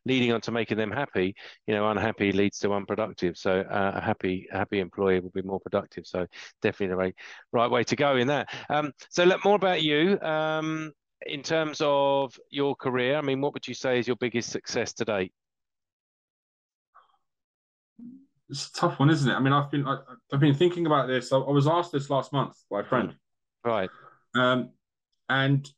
leading 0.05 0.33
on 0.33 0.41
to 0.41 0.51
making 0.51 0.77
them 0.77 0.91
happy. 0.91 1.35
You 1.67 1.75
know, 1.75 1.89
unhappy 1.89 2.33
leads 2.33 2.59
to 2.61 2.73
unproductive. 2.73 3.37
So 3.37 3.61
uh, 3.61 3.93
a 3.95 4.01
happy 4.01 4.49
happy 4.51 4.81
employee 4.81 5.21
will 5.21 5.31
be 5.31 5.43
more 5.43 5.61
productive. 5.61 6.07
So 6.07 6.27
definitely 6.63 6.89
the 6.89 6.97
right 6.97 7.15
right 7.53 7.71
way 7.71 7.85
to 7.85 7.97
go 7.97 8.17
in 8.17 8.29
that. 8.29 8.49
Um, 8.69 8.93
so 9.11 9.25
let 9.25 9.45
more 9.45 9.57
about 9.57 9.83
you. 9.83 10.21
Um, 10.21 10.93
in 11.27 11.43
terms 11.43 11.81
of 11.83 12.39
your 12.51 12.75
career, 12.77 13.17
I 13.17 13.21
mean, 13.21 13.41
what 13.41 13.53
would 13.55 13.67
you 13.67 13.75
say 13.75 13.99
is 13.99 14.07
your 14.07 14.17
biggest 14.17 14.51
success 14.51 14.93
to 14.95 15.05
date? 15.05 15.33
It's 18.51 18.69
a 18.69 18.73
tough 18.73 18.99
one, 18.99 19.11
isn't 19.11 19.31
it? 19.31 19.35
I 19.35 19.41
mean, 19.41 19.53
I've 19.53 19.71
been 19.71 19.87
I, 19.87 19.99
have 20.33 20.41
been 20.41 20.55
thinking 20.55 20.87
about 20.87 21.07
this. 21.07 21.33
I, 21.33 21.37
I, 21.37 21.51
was 21.51 21.67
asked 21.67 21.93
this 21.93 22.09
last 22.09 22.33
month 22.33 22.57
by 22.71 22.81
a 22.81 22.85
friend, 22.85 23.15
right? 23.63 23.91
Um, 24.35 24.71
and 25.29 25.69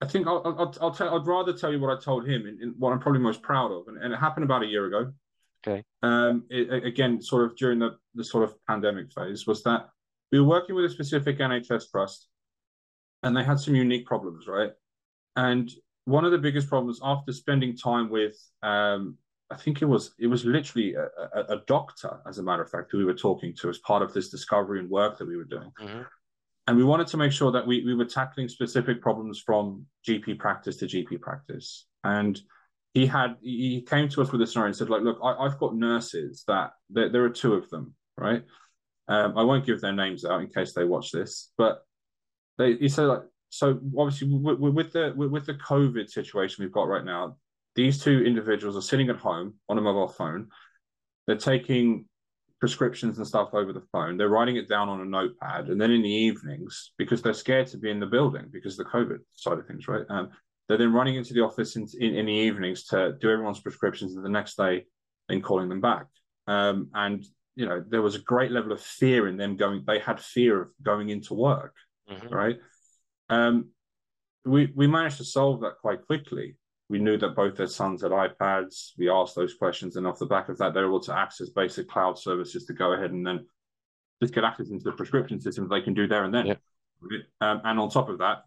I 0.00 0.06
think 0.06 0.26
I'll, 0.26 0.42
I'll, 0.44 0.74
I'll 0.80 0.90
tell. 0.90 1.14
I'd 1.14 1.26
rather 1.26 1.52
tell 1.52 1.70
you 1.70 1.78
what 1.78 1.96
I 1.96 2.00
told 2.00 2.28
him 2.28 2.46
and, 2.46 2.60
and 2.60 2.74
what 2.76 2.92
I'm 2.92 2.98
probably 2.98 3.20
most 3.20 3.40
proud 3.40 3.70
of, 3.70 3.86
and, 3.86 3.98
and, 3.98 4.12
it 4.12 4.16
happened 4.16 4.44
about 4.44 4.64
a 4.64 4.66
year 4.66 4.86
ago. 4.86 5.12
Okay. 5.66 5.84
Um, 6.02 6.44
it, 6.50 6.84
again, 6.84 7.22
sort 7.22 7.44
of 7.44 7.56
during 7.56 7.78
the 7.78 7.96
the 8.16 8.24
sort 8.24 8.42
of 8.42 8.54
pandemic 8.66 9.12
phase, 9.12 9.46
was 9.46 9.62
that 9.62 9.88
we 10.32 10.40
were 10.40 10.48
working 10.48 10.74
with 10.74 10.86
a 10.86 10.90
specific 10.90 11.38
NHS 11.38 11.90
trust 11.92 12.28
and 13.24 13.36
they 13.36 13.44
had 13.44 13.58
some 13.58 13.74
unique 13.74 14.06
problems, 14.06 14.46
right? 14.46 14.70
And 15.36 15.70
one 16.04 16.24
of 16.24 16.32
the 16.32 16.38
biggest 16.38 16.68
problems 16.68 17.00
after 17.02 17.32
spending 17.32 17.76
time 17.76 18.10
with, 18.10 18.36
um, 18.62 19.16
I 19.50 19.56
think 19.56 19.82
it 19.82 19.86
was 19.86 20.14
it 20.18 20.26
was 20.26 20.44
literally 20.44 20.94
a, 20.94 21.04
a, 21.38 21.56
a, 21.56 21.62
doctor, 21.66 22.20
as 22.26 22.38
a 22.38 22.42
matter 22.42 22.62
of 22.62 22.70
fact, 22.70 22.90
who 22.90 22.98
we 22.98 23.04
were 23.04 23.14
talking 23.14 23.54
to 23.60 23.68
as 23.68 23.78
part 23.78 24.02
of 24.02 24.12
this 24.12 24.30
discovery 24.30 24.80
and 24.80 24.90
work 24.90 25.18
that 25.18 25.28
we 25.28 25.36
were 25.36 25.44
doing. 25.44 25.70
Mm-hmm. 25.80 26.02
And 26.66 26.76
we 26.76 26.84
wanted 26.84 27.08
to 27.08 27.18
make 27.18 27.32
sure 27.32 27.52
that 27.52 27.66
we, 27.66 27.84
we 27.84 27.94
were 27.94 28.06
tackling 28.06 28.48
specific 28.48 29.02
problems 29.02 29.42
from 29.44 29.84
GP 30.08 30.38
practice 30.38 30.76
to 30.78 30.86
GP 30.86 31.20
practice. 31.20 31.86
And 32.04 32.40
he 32.94 33.06
had 33.06 33.36
he 33.42 33.82
came 33.82 34.08
to 34.10 34.22
us 34.22 34.32
with 34.32 34.40
a 34.40 34.46
scenario 34.46 34.68
and 34.68 34.76
said, 34.76 34.88
like, 34.88 35.02
look, 35.02 35.18
I, 35.22 35.42
have 35.42 35.58
got 35.58 35.76
nurses 35.76 36.44
that 36.48 36.72
there, 36.88 37.10
there, 37.10 37.24
are 37.24 37.30
two 37.30 37.54
of 37.54 37.68
them, 37.68 37.94
right? 38.16 38.42
Um, 39.08 39.36
I 39.36 39.42
won't 39.42 39.66
give 39.66 39.80
their 39.80 39.92
names 39.92 40.24
out 40.24 40.40
in 40.40 40.48
case 40.48 40.72
they 40.72 40.84
watch 40.84 41.10
this, 41.10 41.50
but 41.58 41.82
they 42.58 42.74
he 42.76 42.88
said 42.88 43.04
like 43.04 43.22
so 43.50 43.80
obviously 43.96 44.28
with, 44.28 44.58
with 44.58 44.92
the 44.92 45.12
with 45.16 45.46
the 45.46 45.54
COVID 45.54 46.10
situation 46.10 46.64
we've 46.64 46.72
got 46.72 46.88
right 46.88 47.04
now, 47.04 47.36
these 47.76 48.02
two 48.02 48.24
individuals 48.24 48.76
are 48.76 48.82
sitting 48.82 49.08
at 49.10 49.16
home 49.16 49.54
on 49.68 49.78
a 49.78 49.80
mobile 49.80 50.08
phone. 50.08 50.48
They're 51.26 51.36
taking 51.36 52.06
prescriptions 52.60 53.18
and 53.18 53.26
stuff 53.26 53.50
over 53.52 53.72
the 53.72 53.84
phone. 53.92 54.16
They're 54.16 54.28
writing 54.28 54.56
it 54.56 54.68
down 54.68 54.88
on 54.88 55.00
a 55.00 55.04
notepad, 55.04 55.68
and 55.68 55.80
then 55.80 55.90
in 55.90 56.02
the 56.02 56.08
evenings, 56.08 56.92
because 56.98 57.22
they're 57.22 57.32
scared 57.32 57.66
to 57.68 57.78
be 57.78 57.90
in 57.90 58.00
the 58.00 58.06
building 58.06 58.46
because 58.50 58.78
of 58.78 58.86
the 58.86 58.90
COVID 58.90 59.18
side 59.34 59.58
of 59.58 59.66
things, 59.66 59.86
right? 59.86 60.04
Um, 60.08 60.30
they're 60.68 60.78
then 60.78 60.92
running 60.92 61.16
into 61.16 61.34
the 61.34 61.42
office 61.42 61.76
in, 61.76 61.86
in, 62.00 62.14
in, 62.14 62.26
the 62.26 62.32
evenings 62.32 62.84
to 62.84 63.16
do 63.20 63.30
everyone's 63.30 63.60
prescriptions, 63.60 64.16
and 64.16 64.24
the 64.24 64.30
next 64.30 64.56
day, 64.56 64.86
then 65.28 65.42
calling 65.42 65.68
them 65.68 65.80
back. 65.80 66.06
Um, 66.46 66.88
and 66.94 67.24
you 67.54 67.66
know, 67.66 67.84
there 67.88 68.02
was 68.02 68.16
a 68.16 68.20
great 68.20 68.50
level 68.50 68.72
of 68.72 68.80
fear 68.80 69.28
in 69.28 69.36
them 69.36 69.56
going. 69.56 69.84
They 69.86 69.98
had 69.98 70.20
fear 70.20 70.62
of 70.62 70.68
going 70.82 71.10
into 71.10 71.34
work 71.34 71.74
mm-hmm. 72.10 72.34
right? 72.34 72.56
Um, 73.28 73.70
we 74.44 74.72
we 74.74 74.86
managed 74.86 75.18
to 75.18 75.24
solve 75.24 75.60
that 75.60 75.78
quite 75.80 76.06
quickly. 76.06 76.56
We 76.88 76.98
knew 76.98 77.16
that 77.16 77.34
both 77.34 77.56
their 77.56 77.66
sons 77.66 78.02
had 78.02 78.10
iPads. 78.10 78.90
We 78.98 79.08
asked 79.08 79.34
those 79.34 79.54
questions, 79.54 79.96
and 79.96 80.06
off 80.06 80.18
the 80.18 80.26
back 80.26 80.48
of 80.48 80.58
that, 80.58 80.74
they 80.74 80.80
were 80.80 80.86
able 80.86 81.00
to 81.00 81.16
access 81.16 81.48
basic 81.48 81.88
cloud 81.88 82.18
services 82.18 82.66
to 82.66 82.74
go 82.74 82.92
ahead 82.92 83.10
and 83.12 83.26
then 83.26 83.46
just 84.22 84.34
get 84.34 84.44
access 84.44 84.68
into 84.68 84.84
the 84.84 84.92
prescription 84.92 85.40
system 85.40 85.68
they 85.68 85.80
can 85.80 85.94
do 85.94 86.06
there 86.06 86.24
and 86.24 86.34
then. 86.34 86.46
Yeah. 86.46 86.54
Um, 87.40 87.60
and 87.64 87.78
on 87.78 87.90
top 87.90 88.08
of 88.08 88.18
that, 88.18 88.44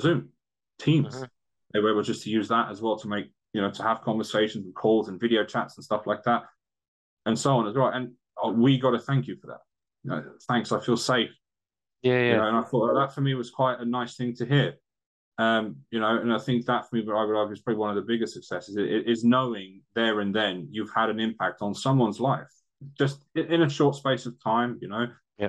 Zoom, 0.00 0.30
Teams. 0.78 1.14
Mm-hmm. 1.14 1.24
They 1.72 1.80
were 1.80 1.90
able 1.90 2.02
just 2.02 2.22
to 2.22 2.30
use 2.30 2.48
that 2.48 2.70
as 2.70 2.80
well 2.80 2.96
to 2.98 3.08
make 3.08 3.26
you 3.52 3.60
know 3.60 3.70
to 3.70 3.82
have 3.82 4.02
conversations 4.02 4.64
and 4.64 4.74
calls 4.74 5.08
and 5.08 5.20
video 5.20 5.44
chats 5.44 5.76
and 5.76 5.84
stuff 5.84 6.06
like 6.06 6.22
that, 6.24 6.44
and 7.26 7.38
so 7.38 7.56
on 7.56 7.66
as 7.66 7.74
well. 7.74 7.88
And 7.88 8.12
uh, 8.42 8.50
we 8.50 8.78
got 8.78 8.90
to 8.92 8.98
thank 8.98 9.26
you 9.26 9.36
for 9.36 9.48
that. 9.48 9.60
You 10.04 10.10
know, 10.10 10.24
thanks. 10.48 10.72
I 10.72 10.80
feel 10.80 10.96
safe 10.96 11.30
yeah, 12.02 12.12
yeah. 12.12 12.30
You 12.30 12.36
know, 12.36 12.48
and 12.48 12.56
I 12.56 12.62
thought 12.62 12.94
that 12.94 13.14
for 13.14 13.20
me 13.20 13.34
was 13.34 13.50
quite 13.50 13.80
a 13.80 13.84
nice 13.84 14.16
thing 14.16 14.34
to 14.36 14.46
hear. 14.46 14.74
Um, 15.38 15.76
you 15.90 16.00
know, 16.00 16.18
and 16.18 16.32
I 16.32 16.38
think 16.38 16.66
that 16.66 16.88
for 16.88 16.96
me, 16.96 17.02
I 17.02 17.24
would 17.24 17.36
argue, 17.36 17.52
is 17.52 17.60
probably 17.60 17.78
one 17.78 17.90
of 17.90 17.96
the 17.96 18.02
biggest 18.02 18.34
successes 18.34 18.76
is 18.76 19.22
knowing 19.22 19.82
there 19.94 20.18
and 20.20 20.34
then 20.34 20.66
you've 20.70 20.92
had 20.92 21.10
an 21.10 21.20
impact 21.20 21.62
on 21.62 21.74
someone's 21.74 22.18
life, 22.18 22.50
just 22.98 23.24
in 23.36 23.62
a 23.62 23.68
short 23.68 23.94
space 23.94 24.26
of 24.26 24.42
time. 24.42 24.78
You 24.82 24.88
know, 24.88 25.06
yeah. 25.38 25.48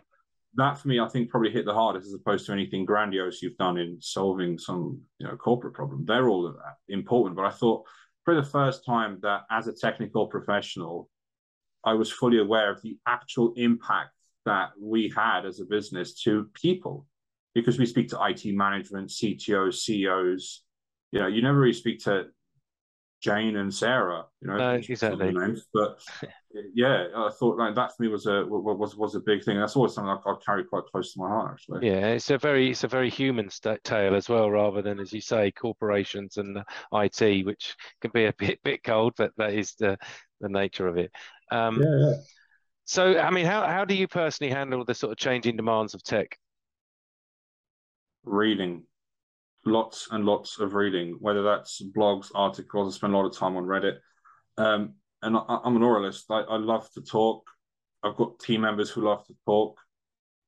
That 0.55 0.77
for 0.77 0.89
me, 0.89 0.99
I 0.99 1.07
think 1.07 1.29
probably 1.29 1.49
hit 1.49 1.65
the 1.65 1.73
hardest 1.73 2.07
as 2.07 2.13
opposed 2.13 2.45
to 2.45 2.51
anything 2.51 2.85
grandiose 2.85 3.41
you've 3.41 3.57
done 3.57 3.77
in 3.77 3.97
solving 3.99 4.59
some, 4.59 5.01
you 5.17 5.27
know, 5.27 5.35
corporate 5.35 5.73
problem. 5.73 6.05
They're 6.05 6.29
all 6.29 6.53
important, 6.87 7.35
but 7.35 7.45
I 7.45 7.51
thought 7.51 7.85
for 8.25 8.35
the 8.35 8.43
first 8.43 8.85
time 8.85 9.17
that 9.23 9.41
as 9.49 9.67
a 9.67 9.73
technical 9.73 10.27
professional, 10.27 11.09
I 11.83 11.93
was 11.93 12.11
fully 12.11 12.37
aware 12.37 12.69
of 12.69 12.81
the 12.83 12.97
actual 13.07 13.53
impact 13.55 14.11
that 14.49 14.71
we 14.79 15.11
had 15.15 15.45
as 15.45 15.59
a 15.59 15.65
business 15.65 16.21
to 16.23 16.49
people 16.53 17.05
because 17.55 17.79
we 17.79 17.85
speak 17.85 18.09
to 18.09 18.19
IT 18.23 18.45
management, 18.45 19.09
CTOs, 19.09 19.75
CEOs. 19.75 20.63
You 21.11 21.21
know, 21.21 21.27
you 21.27 21.41
never 21.41 21.59
really 21.59 21.73
speak 21.73 22.03
to 22.03 22.25
Jane 23.21 23.57
and 23.57 23.73
Sarah. 23.73 24.25
You 24.41 24.47
know, 24.47 24.57
no, 24.57 24.71
exactly. 24.73 25.31
Names, 25.31 25.65
but 25.73 25.99
yeah, 26.73 27.07
I 27.15 27.29
thought 27.37 27.57
like 27.57 27.75
that 27.75 27.95
for 27.95 28.03
me 28.03 28.09
was 28.09 28.27
a 28.27 28.45
was 28.45 28.95
was 28.95 29.15
a 29.15 29.19
big 29.19 29.43
thing. 29.43 29.59
That's 29.59 29.75
always 29.75 29.93
something 29.93 30.09
I, 30.09 30.29
I 30.29 30.35
carry 30.45 30.63
quite 30.63 30.85
close 30.91 31.13
to 31.13 31.19
my 31.19 31.27
heart. 31.27 31.53
Actually. 31.53 31.87
Yeah, 31.87 32.07
it's 32.07 32.29
a 32.29 32.37
very 32.37 32.71
it's 32.71 32.83
a 32.83 32.87
very 32.87 33.09
human 33.09 33.49
st- 33.49 33.83
tale 33.83 34.15
as 34.15 34.29
well, 34.29 34.49
rather 34.49 34.81
than 34.81 34.99
as 34.99 35.11
you 35.11 35.21
say, 35.21 35.51
corporations 35.51 36.37
and 36.37 36.59
IT, 36.93 37.45
which 37.45 37.75
can 38.01 38.11
be 38.13 38.25
a 38.25 38.33
bit 38.37 38.59
bit 38.63 38.83
cold, 38.83 39.13
but 39.17 39.31
that 39.37 39.53
is 39.53 39.73
the 39.75 39.97
the 40.39 40.49
nature 40.49 40.87
of 40.87 40.97
it. 40.97 41.11
Um, 41.51 41.81
yeah, 41.81 42.09
yeah. 42.09 42.13
So, 42.89 43.19
I 43.19 43.29
mean, 43.29 43.45
how, 43.45 43.67
how 43.67 43.85
do 43.85 43.93
you 43.93 44.07
personally 44.07 44.51
handle 44.51 44.83
the 44.83 44.95
sort 44.95 45.11
of 45.11 45.19
changing 45.19 45.55
demands 45.55 45.93
of 45.93 46.01
tech? 46.01 46.35
Reading, 48.23 48.81
lots 49.63 50.07
and 50.09 50.25
lots 50.25 50.59
of 50.59 50.73
reading, 50.73 51.15
whether 51.19 51.43
that's 51.43 51.83
blogs, 51.95 52.31
articles. 52.33 52.91
I 52.91 52.97
spend 52.97 53.13
a 53.13 53.17
lot 53.17 53.27
of 53.27 53.37
time 53.37 53.57
on 53.57 53.65
Reddit. 53.65 53.97
Um, 54.57 54.95
and 55.21 55.37
I, 55.37 55.59
am 55.65 55.75
an 55.75 55.83
oralist. 55.83 56.23
I, 56.31 56.39
I, 56.51 56.57
love 56.57 56.89
to 56.93 57.01
talk. 57.01 57.47
I've 58.01 58.15
got 58.15 58.39
team 58.39 58.61
members 58.61 58.89
who 58.89 59.01
love 59.01 59.23
to 59.27 59.35
talk. 59.45 59.77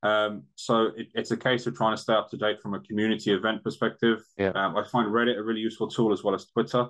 Um, 0.02 0.46
so 0.56 0.90
it, 0.98 1.10
it's 1.14 1.30
a 1.30 1.38
case 1.38 1.68
of 1.68 1.78
trying 1.78 1.96
to 1.96 2.02
stay 2.02 2.14
up 2.14 2.32
to 2.32 2.38
date 2.38 2.60
from 2.60 2.74
a 2.74 2.80
community 2.80 3.34
event 3.34 3.64
perspective. 3.64 4.24
Yeah. 4.40 4.54
Um, 4.56 4.76
I 4.76 4.84
find 4.88 5.10
Reddit 5.10 5.38
a 5.38 5.44
really 5.44 5.62
useful 5.62 5.90
tool 5.90 6.12
as 6.12 6.24
well 6.24 6.34
as 6.34 6.48
Twitter 6.48 6.88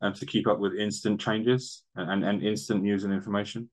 um, 0.00 0.14
to 0.14 0.24
keep 0.24 0.48
up 0.48 0.58
with 0.58 0.72
instant 0.72 1.20
changes 1.20 1.82
and, 1.96 2.10
and, 2.10 2.24
and 2.24 2.42
instant 2.42 2.82
news 2.82 3.04
and 3.04 3.12
information 3.12 3.68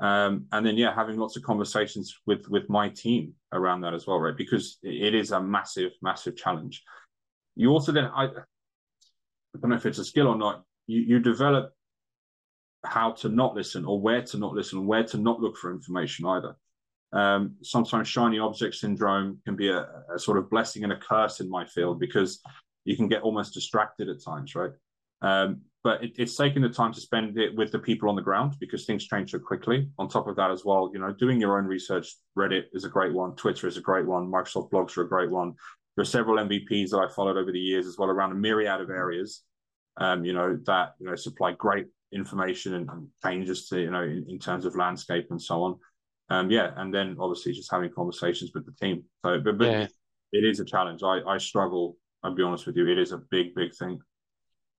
um, 0.00 0.46
and 0.52 0.66
then 0.66 0.76
yeah 0.76 0.94
having 0.94 1.18
lots 1.18 1.36
of 1.36 1.42
conversations 1.42 2.16
with 2.26 2.48
with 2.48 2.68
my 2.68 2.88
team 2.88 3.32
around 3.52 3.80
that 3.80 3.94
as 3.94 4.06
well 4.06 4.18
right? 4.18 4.36
Because 4.36 4.78
it 4.82 5.14
is 5.14 5.32
a 5.32 5.40
massive 5.40 5.92
massive 6.02 6.36
challenge. 6.36 6.82
You 7.54 7.70
also 7.70 7.92
then 7.92 8.04
i, 8.04 8.24
I 8.24 9.58
don't 9.60 9.70
know 9.70 9.76
if 9.76 9.86
it's 9.86 9.98
a 9.98 10.04
skill 10.04 10.28
or 10.28 10.36
not 10.36 10.64
you, 10.86 11.00
you 11.00 11.18
develop 11.18 11.72
how 12.84 13.12
to 13.12 13.28
not 13.28 13.54
listen 13.54 13.84
or 13.84 14.00
where 14.00 14.22
to 14.22 14.38
not 14.38 14.52
listen 14.52 14.86
where 14.86 15.04
to 15.04 15.18
not 15.18 15.40
look 15.40 15.56
for 15.56 15.72
information 15.72 16.26
either. 16.26 16.56
Um, 17.12 17.56
sometimes 17.62 18.08
shiny 18.08 18.38
object 18.38 18.74
syndrome 18.74 19.38
can 19.44 19.56
be 19.56 19.68
a, 19.68 19.86
a 20.14 20.18
sort 20.18 20.38
of 20.38 20.50
blessing 20.50 20.84
and 20.84 20.92
a 20.92 20.96
curse 20.96 21.40
in 21.40 21.48
my 21.48 21.64
field 21.64 21.98
because 21.98 22.40
you 22.84 22.96
can 22.96 23.08
get 23.08 23.22
almost 23.22 23.54
distracted 23.54 24.08
at 24.08 24.22
times 24.22 24.54
right? 24.54 24.72
Um, 25.22 25.62
but 25.86 26.02
it, 26.02 26.14
it's 26.18 26.34
taking 26.34 26.62
the 26.62 26.68
time 26.68 26.92
to 26.92 27.00
spend 27.00 27.38
it 27.38 27.54
with 27.54 27.70
the 27.70 27.78
people 27.78 28.08
on 28.08 28.16
the 28.16 28.20
ground 28.20 28.56
because 28.58 28.84
things 28.84 29.06
change 29.06 29.30
so 29.30 29.38
quickly. 29.38 29.88
On 30.00 30.08
top 30.08 30.26
of 30.26 30.34
that, 30.34 30.50
as 30.50 30.64
well, 30.64 30.90
you 30.92 30.98
know, 30.98 31.12
doing 31.12 31.40
your 31.40 31.56
own 31.58 31.64
research. 31.64 32.12
Reddit 32.36 32.64
is 32.72 32.82
a 32.82 32.88
great 32.88 33.14
one. 33.14 33.36
Twitter 33.36 33.68
is 33.68 33.76
a 33.76 33.80
great 33.80 34.04
one. 34.04 34.26
Microsoft 34.26 34.72
blogs 34.72 34.96
are 34.96 35.02
a 35.02 35.08
great 35.08 35.30
one. 35.30 35.54
There 35.94 36.02
are 36.02 36.04
several 36.04 36.44
MVPs 36.44 36.90
that 36.90 36.98
I 36.98 37.14
followed 37.14 37.36
over 37.36 37.52
the 37.52 37.60
years 37.60 37.86
as 37.86 37.98
well 37.98 38.10
around 38.10 38.32
a 38.32 38.34
myriad 38.34 38.80
of 38.80 38.90
areas. 38.90 39.44
um, 39.98 40.24
you 40.24 40.32
know, 40.32 40.58
that 40.66 40.94
you 40.98 41.06
know 41.06 41.14
supply 41.14 41.52
great 41.52 41.86
information 42.12 42.74
and, 42.74 42.90
and 42.90 43.06
changes 43.24 43.68
to 43.68 43.80
you 43.80 43.92
know 43.92 44.02
in, 44.02 44.26
in, 44.28 44.40
terms 44.40 44.64
of 44.64 44.74
landscape 44.74 45.28
and 45.30 45.40
so 45.40 45.62
on. 45.62 45.78
Um, 46.30 46.50
yeah, 46.50 46.72
and 46.78 46.92
then 46.92 47.16
obviously 47.20 47.52
just 47.52 47.70
having 47.70 47.92
conversations 47.92 48.50
with 48.52 48.66
the 48.66 48.72
team. 48.72 49.04
So, 49.24 49.38
but, 49.38 49.56
but 49.56 49.70
yeah. 49.70 49.86
it 50.32 50.44
is 50.44 50.58
a 50.58 50.64
challenge. 50.64 51.04
I 51.04 51.20
I 51.34 51.38
struggle. 51.38 51.96
I'll 52.24 52.34
be 52.34 52.42
honest 52.42 52.66
with 52.66 52.76
you. 52.76 52.88
It 52.88 52.98
is 52.98 53.12
a 53.12 53.22
big 53.30 53.54
big 53.54 53.72
thing. 53.72 54.00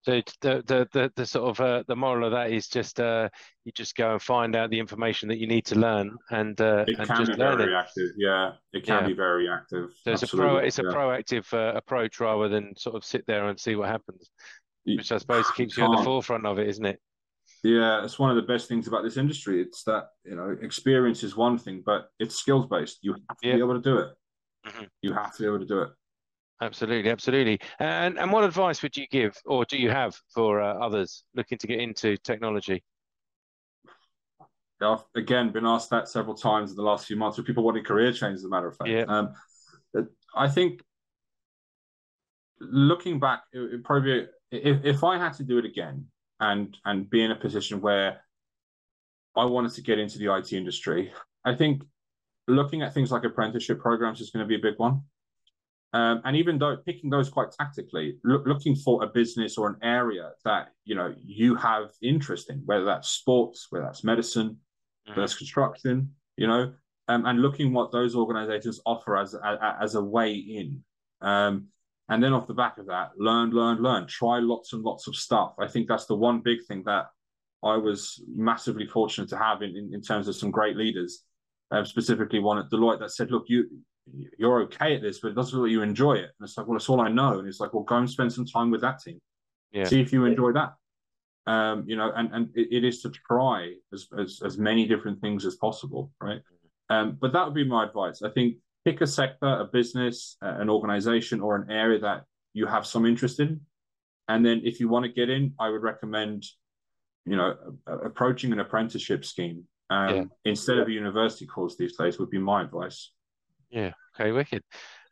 So 0.07 0.21
the 0.39 0.63
the 0.65 0.87
the, 0.93 1.11
the 1.17 1.25
sort 1.25 1.49
of 1.49 1.59
uh, 1.59 1.83
the 1.85 1.95
moral 1.97 2.27
of 2.27 2.31
that 2.31 2.49
is 2.49 2.69
just 2.69 3.01
uh, 3.01 3.27
you 3.65 3.73
just 3.73 3.93
go 3.93 4.13
and 4.13 4.21
find 4.21 4.55
out 4.55 4.69
the 4.69 4.79
information 4.79 5.27
that 5.27 5.37
you 5.37 5.47
need 5.47 5.65
to 5.65 5.75
learn, 5.77 6.15
and 6.29 6.59
uh, 6.61 6.85
it 6.87 6.97
and 6.97 7.07
can 7.09 7.17
just 7.17 7.33
be 7.33 7.37
learn 7.37 7.57
very 7.57 7.73
it. 7.73 7.75
active. 7.75 8.11
Yeah, 8.15 8.51
it 8.71 8.85
can 8.85 9.01
yeah. 9.01 9.07
be 9.07 9.13
very 9.13 9.49
active. 9.49 9.89
So 10.03 10.11
it's 10.13 10.23
Absolutely. 10.23 10.49
a 10.49 10.53
pro 10.53 10.65
it's 10.65 10.77
yeah. 10.77 10.85
a 10.85 10.93
proactive 10.93 11.53
uh, 11.53 11.75
approach 11.75 12.21
rather 12.21 12.47
than 12.47 12.73
sort 12.77 12.95
of 12.95 13.03
sit 13.03 13.27
there 13.27 13.49
and 13.49 13.59
see 13.59 13.75
what 13.75 13.89
happens, 13.89 14.31
which 14.85 15.11
I 15.11 15.17
suppose 15.17 15.51
keeps 15.51 15.75
you, 15.75 15.83
you 15.83 15.91
at 15.91 15.97
the 15.97 16.05
forefront 16.05 16.45
of 16.45 16.57
it, 16.57 16.69
isn't 16.69 16.85
it? 16.85 17.01
Yeah, 17.65 18.05
it's 18.05 18.17
one 18.17 18.29
of 18.29 18.37
the 18.37 18.43
best 18.43 18.69
things 18.69 18.87
about 18.87 19.03
this 19.03 19.17
industry. 19.17 19.61
It's 19.61 19.83
that 19.83 20.05
you 20.23 20.37
know 20.37 20.55
experience 20.61 21.21
is 21.21 21.35
one 21.35 21.57
thing, 21.57 21.83
but 21.85 22.11
it's 22.17 22.37
skills 22.37 22.65
based. 22.67 22.99
You 23.01 23.11
have 23.11 23.37
to 23.39 23.47
yeah. 23.49 23.55
be 23.55 23.59
able 23.59 23.73
to 23.73 23.81
do 23.81 23.97
it. 23.97 24.09
Mm-hmm. 24.67 24.83
You 25.01 25.11
have 25.11 25.35
to 25.35 25.43
be 25.43 25.47
able 25.47 25.59
to 25.59 25.65
do 25.65 25.81
it. 25.81 25.89
Absolutely, 26.61 27.09
absolutely. 27.11 27.59
And 27.79 28.17
and 28.17 28.31
what 28.31 28.43
advice 28.43 28.81
would 28.81 28.97
you 28.97 29.05
give, 29.07 29.37
or 29.45 29.65
do 29.65 29.77
you 29.77 29.91
have 29.91 30.19
for 30.33 30.61
uh, 30.61 30.73
others 30.73 31.23
looking 31.35 31.57
to 31.59 31.67
get 31.67 31.79
into 31.79 32.17
technology? 32.17 32.83
I've 34.81 35.03
again 35.15 35.51
been 35.51 35.65
asked 35.65 35.89
that 35.91 36.09
several 36.09 36.35
times 36.35 36.71
in 36.71 36.77
the 36.77 36.83
last 36.83 37.05
few 37.05 37.15
months 37.15 37.37
with 37.37 37.45
people 37.45 37.63
wanting 37.63 37.83
career 37.83 38.11
change. 38.11 38.35
As 38.35 38.43
a 38.43 38.49
matter 38.49 38.67
of 38.67 38.77
fact, 38.77 38.89
yeah. 38.89 39.05
Um, 39.07 39.33
I 40.35 40.47
think 40.47 40.81
looking 42.59 43.19
back, 43.19 43.43
it, 43.53 43.59
it 43.59 43.83
probably 43.83 44.27
if 44.51 44.83
if 44.83 45.03
I 45.03 45.17
had 45.17 45.33
to 45.33 45.43
do 45.43 45.57
it 45.57 45.65
again 45.65 46.05
and 46.39 46.75
and 46.85 47.09
be 47.09 47.23
in 47.23 47.31
a 47.31 47.35
position 47.35 47.81
where 47.81 48.21
I 49.35 49.45
wanted 49.45 49.73
to 49.73 49.81
get 49.81 49.99
into 49.99 50.17
the 50.17 50.33
IT 50.35 50.53
industry, 50.53 51.11
I 51.45 51.55
think 51.55 51.83
looking 52.47 52.81
at 52.81 52.93
things 52.93 53.11
like 53.11 53.23
apprenticeship 53.23 53.79
programs 53.79 54.21
is 54.21 54.31
going 54.31 54.43
to 54.43 54.47
be 54.47 54.55
a 54.55 54.71
big 54.71 54.79
one. 54.79 55.01
Um, 55.93 56.21
and 56.25 56.35
even 56.35 56.57
though 56.57 56.77
picking 56.85 57.09
those 57.09 57.29
quite 57.29 57.51
tactically, 57.51 58.17
look, 58.23 58.45
looking 58.45 58.75
for 58.75 59.03
a 59.03 59.07
business 59.07 59.57
or 59.57 59.69
an 59.69 59.77
area 59.81 60.31
that 60.43 60.69
you 60.83 60.95
know 60.95 61.13
you 61.23 61.55
have 61.55 61.91
interest 62.01 62.49
in, 62.49 62.61
whether 62.65 62.85
that's 62.85 63.09
sports, 63.09 63.67
whether 63.69 63.85
that's 63.85 64.03
medicine, 64.03 64.49
mm-hmm. 64.49 65.11
whether 65.11 65.21
that's 65.21 65.37
construction, 65.37 66.11
you 66.35 66.47
know, 66.47 66.73
um, 67.07 67.25
and 67.25 67.41
looking 67.41 67.73
what 67.73 67.91
those 67.91 68.15
organizations 68.15 68.81
offer 68.85 69.17
as 69.17 69.33
a, 69.33 69.77
as 69.81 69.95
a 69.95 70.03
way 70.03 70.33
in. 70.33 70.83
Um, 71.21 71.67
and 72.09 72.23
then 72.23 72.33
off 72.33 72.47
the 72.47 72.53
back 72.53 72.77
of 72.77 72.85
that, 72.87 73.11
learn, 73.17 73.51
learn, 73.51 73.81
learn, 73.81 74.07
try 74.07 74.39
lots 74.39 74.73
and 74.73 74.83
lots 74.83 75.07
of 75.07 75.15
stuff. 75.15 75.55
I 75.59 75.67
think 75.67 75.87
that's 75.87 76.05
the 76.05 76.15
one 76.15 76.41
big 76.41 76.59
thing 76.65 76.83
that 76.85 77.07
I 77.63 77.75
was 77.75 78.23
massively 78.33 78.85
fortunate 78.85 79.29
to 79.29 79.37
have 79.37 79.61
in, 79.61 79.75
in, 79.75 79.93
in 79.93 80.01
terms 80.01 80.27
of 80.27 80.35
some 80.35 80.51
great 80.51 80.77
leaders, 80.77 81.23
um, 81.71 81.85
specifically 81.85 82.39
one 82.39 82.59
at 82.59 82.69
Deloitte 82.69 82.99
that 82.99 83.11
said, 83.11 83.31
look, 83.31 83.45
you 83.47 83.67
you're 84.37 84.61
okay 84.63 84.95
at 84.95 85.01
this, 85.01 85.19
but 85.19 85.29
it 85.29 85.35
doesn't 85.35 85.57
look 85.57 85.65
like 85.65 85.71
you 85.71 85.81
enjoy 85.81 86.13
it. 86.13 86.31
And 86.39 86.47
it's 86.47 86.57
like, 86.57 86.67
well, 86.67 86.77
it's 86.77 86.89
all 86.89 87.01
I 87.01 87.09
know. 87.09 87.39
And 87.39 87.47
it's 87.47 87.59
like, 87.59 87.73
well, 87.73 87.83
go 87.83 87.97
and 87.97 88.09
spend 88.09 88.31
some 88.33 88.45
time 88.45 88.71
with 88.71 88.81
that 88.81 88.99
team. 88.99 89.19
Yeah. 89.71 89.85
See 89.85 90.01
if 90.01 90.13
you 90.13 90.25
enjoy 90.25 90.53
that. 90.53 90.73
Um, 91.45 91.85
you 91.87 91.95
know, 91.95 92.11
and, 92.15 92.29
and 92.33 92.49
it, 92.55 92.67
it 92.71 92.83
is 92.83 93.01
to 93.03 93.09
try 93.09 93.73
as, 93.93 94.07
as, 94.19 94.41
as 94.43 94.57
many 94.57 94.85
different 94.85 95.21
things 95.21 95.45
as 95.45 95.55
possible, 95.55 96.11
right? 96.21 96.41
Um, 96.89 97.17
but 97.19 97.33
that 97.33 97.45
would 97.45 97.53
be 97.53 97.63
my 97.63 97.85
advice. 97.85 98.21
I 98.21 98.29
think 98.29 98.57
pick 98.85 99.01
a 99.01 99.07
sector, 99.07 99.47
a 99.47 99.65
business, 99.65 100.37
an 100.41 100.69
organization, 100.69 101.41
or 101.41 101.55
an 101.55 101.69
area 101.69 101.99
that 101.99 102.23
you 102.53 102.65
have 102.65 102.85
some 102.85 103.05
interest 103.05 103.39
in. 103.39 103.61
And 104.27 104.45
then 104.45 104.61
if 104.63 104.79
you 104.79 104.89
want 104.89 105.05
to 105.05 105.11
get 105.11 105.29
in, 105.29 105.53
I 105.59 105.69
would 105.69 105.83
recommend, 105.83 106.45
you 107.25 107.37
know, 107.37 107.55
approaching 107.87 108.51
an 108.51 108.59
apprenticeship 108.59 109.23
scheme 109.25 109.65
um, 109.89 110.15
yeah. 110.15 110.23
instead 110.45 110.77
of 110.79 110.87
a 110.87 110.91
university 110.91 111.45
course 111.45 111.75
these 111.77 111.95
days 111.95 112.19
would 112.19 112.29
be 112.29 112.39
my 112.39 112.61
advice. 112.61 113.11
Yeah. 113.69 113.91
Okay. 114.15 114.31
Wicked. 114.31 114.63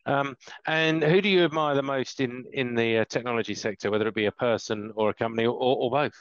Um, 0.05 0.35
and 0.67 1.03
who 1.03 1.19
do 1.19 1.29
you 1.29 1.45
admire 1.45 1.75
the 1.75 1.81
most 1.81 2.19
in 2.19 2.45
in 2.53 2.75
the 2.75 2.99
uh, 2.99 3.05
technology 3.05 3.55
sector, 3.55 3.89
whether 3.89 4.07
it 4.07 4.15
be 4.15 4.27
a 4.27 4.31
person 4.31 4.91
or 4.95 5.09
a 5.09 5.13
company 5.13 5.45
or, 5.45 5.55
or 5.55 5.89
both? 5.89 6.13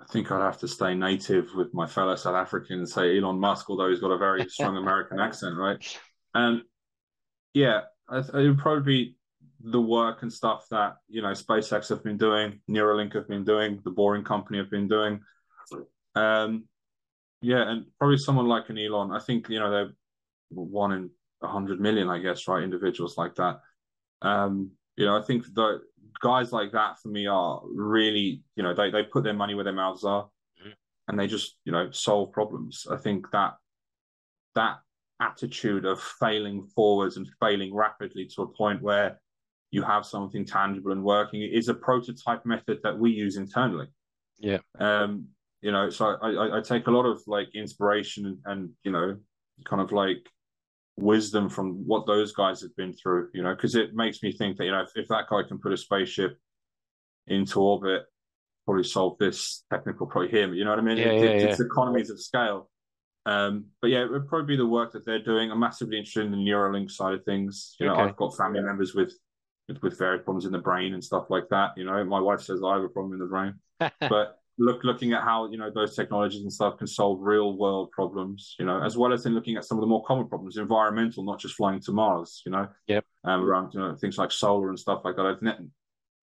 I 0.00 0.04
think 0.12 0.30
I'd 0.30 0.42
have 0.42 0.58
to 0.60 0.68
stay 0.68 0.94
native 0.94 1.48
with 1.54 1.74
my 1.74 1.86
fellow 1.86 2.16
South 2.16 2.34
African 2.34 2.78
and 2.78 2.88
say 2.88 3.18
Elon 3.18 3.40
Musk, 3.40 3.68
although 3.68 3.88
he's 3.88 4.00
got 4.00 4.12
a 4.12 4.18
very 4.18 4.48
strong 4.48 4.76
American 4.76 5.18
accent, 5.18 5.56
right? 5.56 5.98
And 6.34 6.62
yeah, 7.54 7.82
it 8.12 8.32
would 8.32 8.58
probably 8.58 8.84
be 8.84 9.16
the 9.60 9.80
work 9.80 10.22
and 10.22 10.32
stuff 10.32 10.66
that 10.70 10.96
you 11.08 11.22
know 11.22 11.32
SpaceX 11.32 11.88
have 11.88 12.04
been 12.04 12.16
doing, 12.16 12.60
Neuralink 12.70 13.14
have 13.14 13.28
been 13.28 13.44
doing, 13.44 13.80
the 13.84 13.90
Boring 13.90 14.24
Company 14.24 14.58
have 14.58 14.70
been 14.70 14.88
doing. 14.88 15.20
Um, 16.14 16.64
yeah, 17.46 17.70
and 17.70 17.86
probably 17.96 18.18
someone 18.18 18.48
like 18.48 18.70
an 18.70 18.78
Elon. 18.78 19.12
I 19.12 19.20
think 19.20 19.48
you 19.48 19.60
know 19.60 19.70
they're 19.70 19.92
one 20.50 20.90
in 20.90 21.10
a 21.44 21.46
hundred 21.46 21.80
million, 21.80 22.08
I 22.08 22.18
guess, 22.18 22.48
right? 22.48 22.64
Individuals 22.64 23.16
like 23.16 23.36
that. 23.36 23.60
Um, 24.20 24.72
you 24.96 25.06
know, 25.06 25.16
I 25.16 25.22
think 25.22 25.44
the 25.54 25.80
guys 26.20 26.50
like 26.52 26.72
that 26.72 26.98
for 26.98 27.06
me 27.06 27.28
are 27.28 27.60
really, 27.64 28.42
you 28.56 28.64
know, 28.64 28.74
they 28.74 28.90
they 28.90 29.04
put 29.04 29.22
their 29.22 29.32
money 29.32 29.54
where 29.54 29.62
their 29.62 29.72
mouths 29.72 30.02
are, 30.02 30.24
mm-hmm. 30.24 30.70
and 31.06 31.16
they 31.16 31.28
just 31.28 31.58
you 31.64 31.70
know 31.70 31.88
solve 31.92 32.32
problems. 32.32 32.84
I 32.90 32.96
think 32.96 33.30
that 33.30 33.54
that 34.56 34.78
attitude 35.20 35.84
of 35.84 36.02
failing 36.02 36.66
forwards 36.74 37.16
and 37.16 37.28
failing 37.40 37.72
rapidly 37.72 38.26
to 38.34 38.42
a 38.42 38.48
point 38.48 38.82
where 38.82 39.20
you 39.70 39.82
have 39.82 40.04
something 40.04 40.44
tangible 40.44 40.90
and 40.90 41.04
working 41.04 41.42
is 41.42 41.68
a 41.68 41.74
prototype 41.74 42.44
method 42.44 42.80
that 42.82 42.98
we 42.98 43.12
use 43.12 43.36
internally. 43.36 43.86
Yeah. 44.38 44.58
Um, 44.80 45.28
you 45.62 45.72
know 45.72 45.90
so 45.90 46.16
I, 46.22 46.58
I 46.58 46.60
take 46.60 46.86
a 46.86 46.90
lot 46.90 47.06
of 47.06 47.22
like 47.26 47.48
inspiration 47.54 48.26
and, 48.26 48.38
and 48.44 48.70
you 48.84 48.92
know 48.92 49.16
kind 49.64 49.82
of 49.82 49.92
like 49.92 50.28
wisdom 50.96 51.48
from 51.48 51.86
what 51.86 52.06
those 52.06 52.32
guys 52.32 52.62
have 52.62 52.74
been 52.76 52.92
through 52.92 53.28
you 53.34 53.42
know 53.42 53.54
because 53.54 53.74
it 53.74 53.94
makes 53.94 54.22
me 54.22 54.32
think 54.32 54.56
that 54.56 54.64
you 54.64 54.72
know 54.72 54.82
if, 54.82 54.90
if 54.94 55.08
that 55.08 55.28
guy 55.28 55.42
can 55.46 55.58
put 55.58 55.72
a 55.72 55.76
spaceship 55.76 56.38
into 57.26 57.60
orbit 57.60 58.04
probably 58.64 58.84
solve 58.84 59.16
this 59.18 59.64
technical 59.70 60.06
problem 60.06 60.30
him 60.30 60.54
you 60.54 60.64
know 60.64 60.70
what 60.70 60.78
i 60.78 60.82
mean 60.82 60.96
yeah, 60.96 61.04
it, 61.04 61.22
yeah, 61.22 61.30
it, 61.30 61.42
yeah. 61.42 61.48
it's 61.48 61.60
economies 61.60 62.10
of 62.10 62.20
scale 62.20 62.68
um, 63.26 63.64
but 63.82 63.90
yeah, 63.90 64.04
it 64.04 64.10
would 64.10 64.28
probably 64.28 64.46
be 64.46 64.56
the 64.56 64.66
work 64.66 64.92
that 64.92 65.04
they're 65.04 65.22
doing. 65.22 65.50
I'm 65.50 65.58
massively 65.58 65.98
interested 65.98 66.24
in 66.24 66.30
the 66.30 66.38
Neuralink 66.38 66.92
side 66.92 67.12
of 67.12 67.24
things. 67.24 67.74
You 67.80 67.86
know, 67.86 67.94
okay. 67.94 68.02
I've 68.02 68.16
got 68.16 68.36
family 68.36 68.60
members 68.60 68.94
with, 68.94 69.12
with, 69.66 69.82
with 69.82 69.98
various 69.98 70.22
problems 70.22 70.46
in 70.46 70.52
the 70.52 70.58
brain 70.58 70.94
and 70.94 71.02
stuff 71.02 71.24
like 71.28 71.48
that. 71.50 71.72
You 71.76 71.84
know, 71.84 72.04
my 72.04 72.20
wife 72.20 72.40
says 72.40 72.60
I 72.64 72.74
have 72.74 72.84
a 72.84 72.88
problem 72.88 73.14
in 73.14 73.18
the 73.18 73.26
brain, 73.26 73.54
but 74.08 74.38
look 74.58 74.84
looking 74.84 75.12
at 75.12 75.22
how 75.22 75.50
you 75.50 75.58
know 75.58 75.70
those 75.74 75.94
technologies 75.94 76.42
and 76.42 76.52
stuff 76.52 76.78
can 76.78 76.86
solve 76.86 77.20
real 77.20 77.56
world 77.56 77.90
problems 77.90 78.54
you 78.58 78.64
know 78.64 78.82
as 78.82 78.96
well 78.96 79.12
as 79.12 79.26
in 79.26 79.34
looking 79.34 79.56
at 79.56 79.64
some 79.64 79.76
of 79.76 79.82
the 79.82 79.86
more 79.86 80.02
common 80.04 80.26
problems 80.26 80.56
environmental 80.56 81.22
not 81.22 81.38
just 81.38 81.54
flying 81.54 81.80
to 81.80 81.92
mars 81.92 82.42
you 82.46 82.52
know 82.52 82.66
yep. 82.86 83.04
um, 83.24 83.42
around 83.44 83.72
you 83.74 83.80
know 83.80 83.94
things 83.94 84.16
like 84.18 84.32
solar 84.32 84.68
and 84.68 84.78
stuff 84.78 85.02
like 85.04 85.16
that. 85.16 85.26
I've 85.26 85.58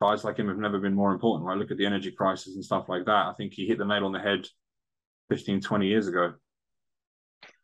guys 0.01 0.23
like 0.23 0.37
him 0.37 0.49
have 0.49 0.57
never 0.57 0.79
been 0.79 0.93
more 0.93 1.13
important 1.13 1.45
right? 1.45 1.57
Look 1.57 1.71
at 1.71 1.77
the 1.77 1.85
energy 1.85 2.11
crisis 2.11 2.55
and 2.55 2.65
stuff 2.65 2.89
like 2.89 3.05
that. 3.05 3.27
I 3.27 3.33
think 3.37 3.53
he 3.53 3.65
hit 3.65 3.77
the 3.77 3.85
nail 3.85 4.05
on 4.05 4.11
the 4.11 4.19
head 4.19 4.47
15 5.29 5.61
20 5.61 5.87
years 5.87 6.07
ago. 6.07 6.33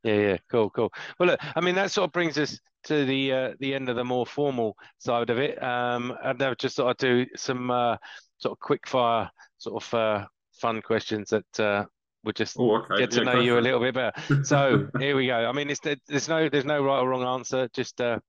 Yeah 0.04 0.16
yeah 0.16 0.38
cool 0.52 0.70
cool. 0.70 0.92
Well 1.20 1.30
look 1.30 1.40
i 1.56 1.62
mean 1.62 1.76
that 1.76 1.92
sort 1.92 2.08
of 2.08 2.14
brings 2.14 2.38
us 2.38 2.60
to 2.86 3.06
the 3.06 3.34
uh, 3.34 3.52
the 3.60 3.74
end 3.74 3.90
of 3.90 3.96
the 3.96 4.06
more 4.06 4.26
formal 4.26 4.78
side 5.00 5.30
of 5.30 5.40
it. 5.40 5.62
Um 5.62 6.14
and 6.24 6.42
i've 6.42 6.58
just 6.58 6.78
thought 6.78 6.90
i'd 6.92 6.98
do 6.98 7.26
some 7.36 7.72
uh, 7.72 7.98
sort 8.38 8.54
of 8.54 8.60
quick 8.60 8.88
fire 8.88 9.30
sort 9.58 9.84
of 9.84 9.94
uh, 9.94 10.26
fun 10.60 10.82
questions 10.82 11.30
that 11.30 11.60
uh, 11.60 11.86
would 12.24 12.36
just 12.36 12.58
oh, 12.60 12.78
okay. 12.78 13.00
get 13.00 13.12
to 13.12 13.24
yeah, 13.24 13.34
know 13.34 13.40
you 13.40 13.58
a 13.58 13.62
little 13.62 13.80
bit 13.80 13.94
better. 13.94 14.44
So 14.44 14.88
here 15.00 15.16
we 15.16 15.28
go. 15.28 15.46
I 15.46 15.52
mean, 15.52 15.70
it's, 15.70 15.80
there's 15.80 16.30
no 16.30 16.50
there's 16.50 16.66
no 16.66 16.84
right 16.84 17.00
or 17.00 17.10
wrong 17.10 17.24
answer. 17.24 17.70
Just 17.74 18.00
uh, 18.02 18.20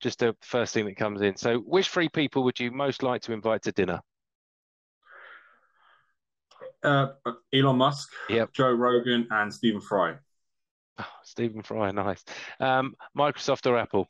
just 0.00 0.20
the 0.20 0.36
first 0.42 0.74
thing 0.74 0.86
that 0.86 0.96
comes 0.96 1.22
in. 1.22 1.36
So, 1.36 1.58
which 1.58 1.88
three 1.88 2.08
people 2.08 2.44
would 2.44 2.58
you 2.58 2.70
most 2.70 3.02
like 3.02 3.22
to 3.22 3.32
invite 3.32 3.62
to 3.62 3.72
dinner? 3.72 4.00
Uh, 6.82 7.08
Elon 7.52 7.76
Musk, 7.76 8.08
yep. 8.28 8.52
Joe 8.52 8.70
Rogan, 8.70 9.26
and 9.30 9.52
Stephen 9.52 9.80
Fry. 9.80 10.14
Oh, 10.98 11.04
Stephen 11.24 11.62
Fry, 11.62 11.90
nice. 11.90 12.24
Um, 12.60 12.94
Microsoft 13.16 13.66
or 13.66 13.76
Apple? 13.76 14.08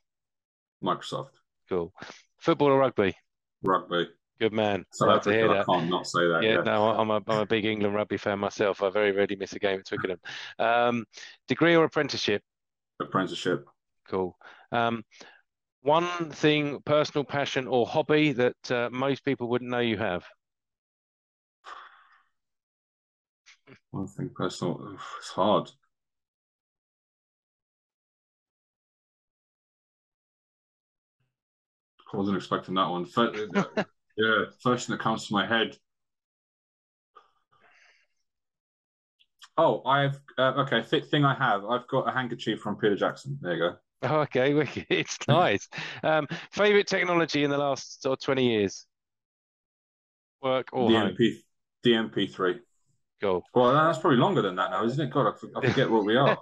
Microsoft. 0.83 1.31
Cool. 1.69 1.93
Football 2.39 2.69
or 2.69 2.79
rugby? 2.79 3.17
Rugby. 3.63 4.09
Good 4.41 4.53
man. 4.53 4.85
South 4.93 5.09
Africa, 5.09 5.31
to 5.31 5.37
hear 5.37 5.49
that. 5.49 5.61
I 5.63 5.65
can't 5.65 5.91
not 5.91 6.07
say 6.07 6.21
that. 6.21 6.43
Yeah, 6.43 6.57
yeah, 6.57 6.63
no, 6.63 6.91
I'm 6.91 7.11
a, 7.11 7.21
I'm 7.27 7.41
a 7.41 7.47
big 7.47 7.65
England 7.65 7.95
rugby 7.95 8.17
fan 8.17 8.39
myself. 8.39 8.83
I 8.83 8.91
very 8.91 9.11
rarely 9.11 9.35
miss 9.35 9.53
a 9.55 9.59
game 9.59 9.81
at 9.81 9.87
Twickenham. 9.87 10.21
Um, 10.61 11.05
degree 11.49 11.75
or 11.75 11.85
apprenticeship? 11.85 12.43
Apprenticeship. 13.01 13.67
Cool. 14.09 14.37
Um, 14.71 15.05
one 15.83 16.31
thing, 16.31 16.81
personal 16.85 17.25
passion 17.25 17.67
or 17.67 17.87
hobby 17.87 18.33
that 18.33 18.71
uh, 18.71 18.89
most 18.93 19.25
people 19.25 19.49
wouldn't 19.49 19.71
know 19.71 19.81
you 19.81 19.97
have? 19.97 20.25
One 23.91 24.07
thing, 24.07 24.31
personal. 24.35 24.97
It's 25.19 25.31
hard. 25.31 25.71
I 32.13 32.17
wasn't 32.17 32.37
expecting 32.37 32.75
that 32.75 32.89
one. 32.89 33.07
Yeah, 34.19 34.47
first 34.61 34.89
thing 34.89 34.97
that 34.97 35.03
comes 35.03 35.29
to 35.29 35.33
my 35.33 35.47
head. 35.47 35.77
Oh, 39.57 39.83
I've 39.85 40.21
uh, 40.37 40.65
okay. 40.67 40.83
Th- 40.83 41.05
thing 41.05 41.25
I 41.25 41.35
have, 41.35 41.65
I've 41.65 41.87
got 41.87 42.09
a 42.09 42.13
handkerchief 42.13 42.61
from 42.61 42.77
Peter 42.77 42.97
Jackson. 42.97 43.39
There 43.41 43.55
you 43.55 43.59
go. 43.59 43.77
Oh, 44.03 44.21
okay, 44.23 44.87
it's 44.89 45.19
nice. 45.29 45.69
um, 46.03 46.27
favorite 46.51 46.89
technology 46.89 47.45
in 47.45 47.51
the 47.51 47.59
last 47.59 48.03
sort 48.03 48.19
of 48.19 48.25
twenty 48.25 48.51
years? 48.51 48.87
Work 50.43 50.69
or 50.73 50.89
the 50.89 50.97
MP, 50.97 51.35
the 51.85 51.93
MP3. 51.93 52.59
Cool. 53.21 53.45
Well, 53.55 53.73
that's 53.73 53.99
probably 53.99 54.19
longer 54.19 54.43
than 54.43 54.57
that 54.57 54.71
now, 54.73 54.85
isn't 54.85 55.01
it? 55.01 55.11
God, 55.13 55.33
I, 55.57 55.67
forget 55.69 55.91
what 55.91 56.05
we 56.05 56.17
are. 56.17 56.39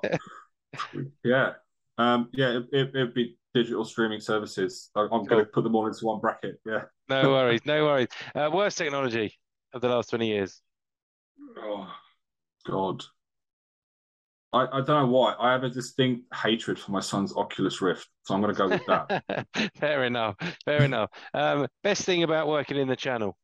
yeah, 1.24 1.52
um, 1.98 2.30
yeah, 2.32 2.60
it, 2.72 2.92
would 2.92 2.96
it, 2.96 3.14
be 3.14 3.36
digital 3.52 3.84
streaming 3.84 4.20
services. 4.20 4.90
I, 4.94 5.02
am 5.02 5.08
cool. 5.08 5.24
going 5.24 5.44
to 5.44 5.50
put 5.50 5.64
them 5.64 5.74
all 5.74 5.86
into 5.86 6.06
one 6.06 6.20
bracket. 6.20 6.60
Yeah. 6.66 6.82
No 7.08 7.30
worries, 7.30 7.60
no 7.64 7.84
worries. 7.84 8.08
Uh, 8.34 8.50
worst 8.52 8.78
technology 8.78 9.34
of 9.72 9.80
the 9.80 9.88
last 9.88 10.10
twenty 10.10 10.28
years. 10.28 10.60
Oh 11.58 11.90
God. 12.66 13.02
I, 14.52 14.66
I 14.72 14.80
don't 14.80 14.88
know 14.88 15.06
why. 15.08 15.34
I 15.38 15.52
have 15.52 15.64
a 15.64 15.68
distinct 15.68 16.34
hatred 16.34 16.78
for 16.78 16.92
my 16.92 17.00
son's 17.00 17.36
Oculus 17.36 17.82
Rift, 17.82 18.08
so 18.22 18.34
I'm 18.34 18.40
going 18.40 18.54
to 18.54 18.58
go 18.58 18.68
with 18.68 18.86
that. 18.86 19.70
fair 19.76 20.04
enough. 20.04 20.36
Fair 20.64 20.82
enough. 20.82 21.10
Um, 21.34 21.66
best 21.82 22.04
thing 22.04 22.22
about 22.22 22.48
working 22.48 22.78
in 22.78 22.88
the 22.88 22.96
channel? 22.96 23.36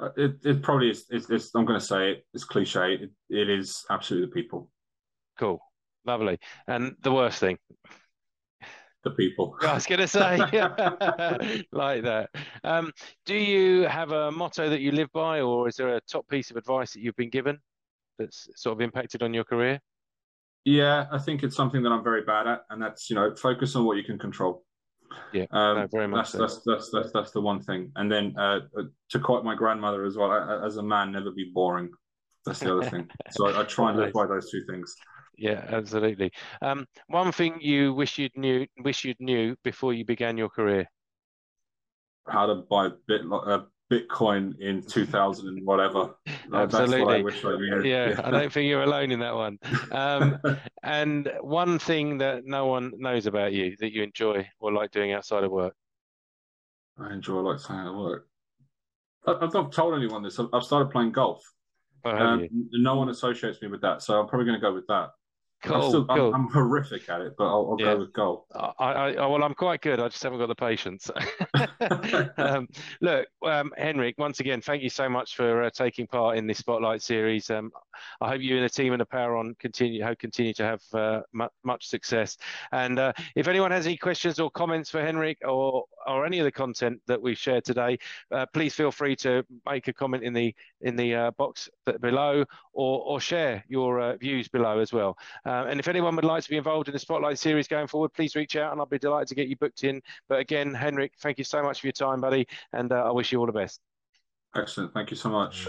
Uh, 0.00 0.10
it, 0.16 0.36
it 0.44 0.62
probably 0.62 0.90
is. 0.90 1.04
It's, 1.10 1.28
it's, 1.28 1.50
I'm 1.54 1.66
going 1.66 1.78
to 1.78 1.84
say 1.84 2.12
it. 2.12 2.26
It's 2.32 2.44
cliche. 2.44 2.94
It, 2.94 3.10
it 3.28 3.50
is 3.50 3.84
absolutely 3.90 4.28
the 4.28 4.32
people. 4.32 4.70
Cool. 5.38 5.60
Lovely. 6.06 6.38
And 6.66 6.94
the 7.02 7.12
worst 7.12 7.38
thing? 7.38 7.58
The 9.06 9.12
people. 9.12 9.56
I 9.62 9.72
was 9.72 9.86
going 9.86 10.00
to 10.00 10.08
say, 10.08 10.36
like 11.70 12.02
that. 12.02 12.28
Um, 12.64 12.90
do 13.24 13.36
you 13.36 13.82
have 13.82 14.10
a 14.10 14.32
motto 14.32 14.68
that 14.68 14.80
you 14.80 14.90
live 14.90 15.12
by, 15.12 15.42
or 15.42 15.68
is 15.68 15.76
there 15.76 15.94
a 15.94 16.00
top 16.00 16.26
piece 16.26 16.50
of 16.50 16.56
advice 16.56 16.92
that 16.92 17.02
you've 17.02 17.14
been 17.14 17.30
given 17.30 17.56
that's 18.18 18.48
sort 18.56 18.72
of 18.72 18.80
impacted 18.80 19.22
on 19.22 19.32
your 19.32 19.44
career? 19.44 19.78
Yeah, 20.64 21.06
I 21.12 21.18
think 21.18 21.44
it's 21.44 21.54
something 21.54 21.84
that 21.84 21.90
I'm 21.90 22.02
very 22.02 22.22
bad 22.22 22.48
at, 22.48 22.62
and 22.70 22.82
that's 22.82 23.08
you 23.08 23.14
know 23.14 23.32
focus 23.36 23.76
on 23.76 23.84
what 23.84 23.96
you 23.96 24.02
can 24.02 24.18
control. 24.18 24.64
Yeah, 25.32 25.46
um, 25.52 25.76
no, 25.76 25.86
very 25.86 26.08
much. 26.08 26.32
That's, 26.32 26.32
so. 26.32 26.38
that's, 26.38 26.60
that's 26.66 26.90
that's 26.90 27.12
that's 27.12 27.30
the 27.30 27.40
one 27.40 27.62
thing. 27.62 27.92
And 27.94 28.10
then 28.10 28.34
uh, 28.36 28.62
uh 28.76 28.82
to 29.10 29.20
quote 29.20 29.44
my 29.44 29.54
grandmother 29.54 30.04
as 30.04 30.16
well, 30.16 30.32
as 30.64 30.78
a 30.78 30.82
man, 30.82 31.12
never 31.12 31.30
be 31.30 31.52
boring. 31.54 31.90
That's 32.44 32.58
the 32.58 32.76
other 32.76 32.90
thing. 32.90 33.08
So 33.30 33.46
I, 33.46 33.60
I 33.60 33.64
try 33.64 33.90
and 33.90 34.00
live 34.00 34.12
by 34.12 34.26
those 34.26 34.50
two 34.50 34.64
things. 34.68 34.96
Yeah, 35.36 35.64
absolutely. 35.68 36.32
Um, 36.62 36.86
one 37.08 37.32
thing 37.32 37.58
you 37.60 37.92
wish 37.92 38.18
you'd 38.18 38.36
knew, 38.36 38.66
wish 38.78 39.04
you'd 39.04 39.20
knew 39.20 39.56
before 39.62 39.92
you 39.92 40.04
began 40.04 40.36
your 40.38 40.48
career. 40.48 40.86
How 42.26 42.46
to 42.46 42.56
buy 42.56 42.88
bit, 43.06 43.22
uh, 43.30 43.62
Bitcoin 43.90 44.58
in 44.58 44.82
2000 44.82 45.46
and 45.46 45.64
whatever. 45.64 46.14
Absolutely. 46.52 47.16
I 47.16 47.22
wish 47.22 47.44
I. 47.44 47.56
Yeah, 47.84 48.08
yeah, 48.10 48.20
I 48.24 48.30
don't 48.30 48.52
think 48.52 48.68
you're 48.68 48.82
alone 48.82 49.12
in 49.12 49.20
that 49.20 49.34
one. 49.34 49.58
Um, 49.92 50.40
and 50.82 51.30
one 51.40 51.78
thing 51.78 52.18
that 52.18 52.44
no 52.44 52.66
one 52.66 52.92
knows 52.96 53.26
about 53.26 53.52
you 53.52 53.76
that 53.78 53.92
you 53.92 54.02
enjoy 54.02 54.48
or 54.58 54.72
like 54.72 54.90
doing 54.90 55.12
outside 55.12 55.44
of 55.44 55.52
work. 55.52 55.74
I 56.98 57.12
enjoy 57.12 57.40
like 57.40 57.60
saying 57.60 57.80
at 57.80 57.94
work. 57.94 58.26
I've 59.26 59.52
not 59.52 59.72
told 59.72 59.94
anyone 59.94 60.22
this. 60.22 60.38
I've 60.38 60.62
started 60.62 60.90
playing 60.90 61.12
golf. 61.12 61.42
Oh, 62.04 62.10
um, 62.10 62.48
no 62.72 62.94
one 62.94 63.08
associates 63.08 63.60
me 63.60 63.68
with 63.68 63.80
that, 63.82 64.02
so 64.02 64.20
I'm 64.20 64.28
probably 64.28 64.46
going 64.46 64.58
to 64.58 64.60
go 64.60 64.72
with 64.72 64.86
that. 64.86 65.10
Cool, 65.62 65.74
I'm, 65.74 65.88
still. 65.88 66.06
I'm, 66.10 66.34
I'm, 66.34 66.48
horrific 66.48 67.08
at 67.08 67.20
it, 67.22 67.34
but 67.36 67.44
I'll, 67.44 67.70
I'll 67.70 67.76
yeah. 67.78 67.94
go 67.94 67.98
with 67.98 68.12
golf. 68.12 68.44
I, 68.54 68.92
I, 68.92 69.26
well, 69.26 69.42
I'm 69.42 69.54
quite 69.54 69.80
good. 69.80 69.98
I 69.98 70.08
just 70.08 70.22
haven't 70.22 70.38
got 70.38 70.48
the 70.48 70.54
patience. 70.54 71.10
um, 72.36 72.68
look, 73.00 73.26
um, 73.44 73.72
Heinrich, 73.76 74.16
once 74.18 74.40
again, 74.40 74.60
thank 74.60 74.82
you 74.82 74.90
so 74.90 75.08
much 75.08 75.34
for 75.34 75.62
uh, 75.62 75.70
taking 75.70 76.06
part 76.06 76.36
in 76.36 76.46
this 76.46 76.58
Spotlight 76.58 77.02
series. 77.02 77.50
Um, 77.50 77.70
I 78.20 78.28
hope 78.28 78.42
you 78.42 78.56
and 78.56 78.64
the 78.64 78.68
team 78.68 78.92
and 78.92 79.00
the 79.00 79.06
PowerOn 79.06 79.58
continue 79.58 80.04
hope 80.04 80.18
continue 80.18 80.52
to 80.54 80.64
have 80.64 80.82
uh, 80.92 81.20
much 81.64 81.86
success. 81.86 82.36
And 82.72 82.98
uh, 82.98 83.12
if 83.34 83.48
anyone 83.48 83.70
has 83.70 83.86
any 83.86 83.96
questions 83.96 84.38
or 84.38 84.50
comments 84.50 84.90
for 84.90 85.00
Heinrich 85.00 85.38
or 85.46 85.84
or 86.06 86.24
any 86.24 86.38
of 86.38 86.44
the 86.44 86.52
content 86.52 87.00
that 87.06 87.20
we've 87.20 87.38
shared 87.38 87.64
today, 87.64 87.98
uh, 88.30 88.46
please 88.52 88.74
feel 88.74 88.92
free 88.92 89.16
to 89.16 89.44
make 89.68 89.88
a 89.88 89.92
comment 89.92 90.22
in 90.22 90.32
the 90.32 90.54
in 90.82 90.96
the 90.96 91.14
uh, 91.14 91.30
box 91.32 91.68
below 92.00 92.44
or 92.72 93.00
or 93.00 93.20
share 93.20 93.64
your 93.68 94.00
uh, 94.00 94.16
views 94.16 94.48
below 94.48 94.78
as 94.78 94.92
well. 94.92 95.16
Uh, 95.46 95.66
and 95.68 95.78
if 95.78 95.86
anyone 95.86 96.16
would 96.16 96.24
like 96.24 96.42
to 96.42 96.50
be 96.50 96.56
involved 96.56 96.88
in 96.88 96.92
the 96.92 96.98
Spotlight 96.98 97.38
series 97.38 97.68
going 97.68 97.86
forward, 97.86 98.12
please 98.12 98.34
reach 98.34 98.56
out 98.56 98.72
and 98.72 98.80
I'll 98.80 98.86
be 98.86 98.98
delighted 98.98 99.28
to 99.28 99.34
get 99.34 99.48
you 99.48 99.56
booked 99.56 99.84
in. 99.84 100.02
But 100.28 100.40
again, 100.40 100.74
Heinrich, 100.74 101.12
thank 101.20 101.38
you 101.38 101.44
so 101.44 101.62
much 101.62 101.80
for 101.80 101.86
your 101.86 101.92
time, 101.92 102.20
buddy, 102.20 102.46
and 102.72 102.92
I 102.92 103.10
wish 103.12 103.30
you 103.32 103.38
all 103.38 103.46
the 103.46 103.52
best. 103.52 103.80
Excellent. 104.56 104.92
Thank 104.92 105.10
you 105.10 105.16
so 105.16 105.28
much. 105.28 105.66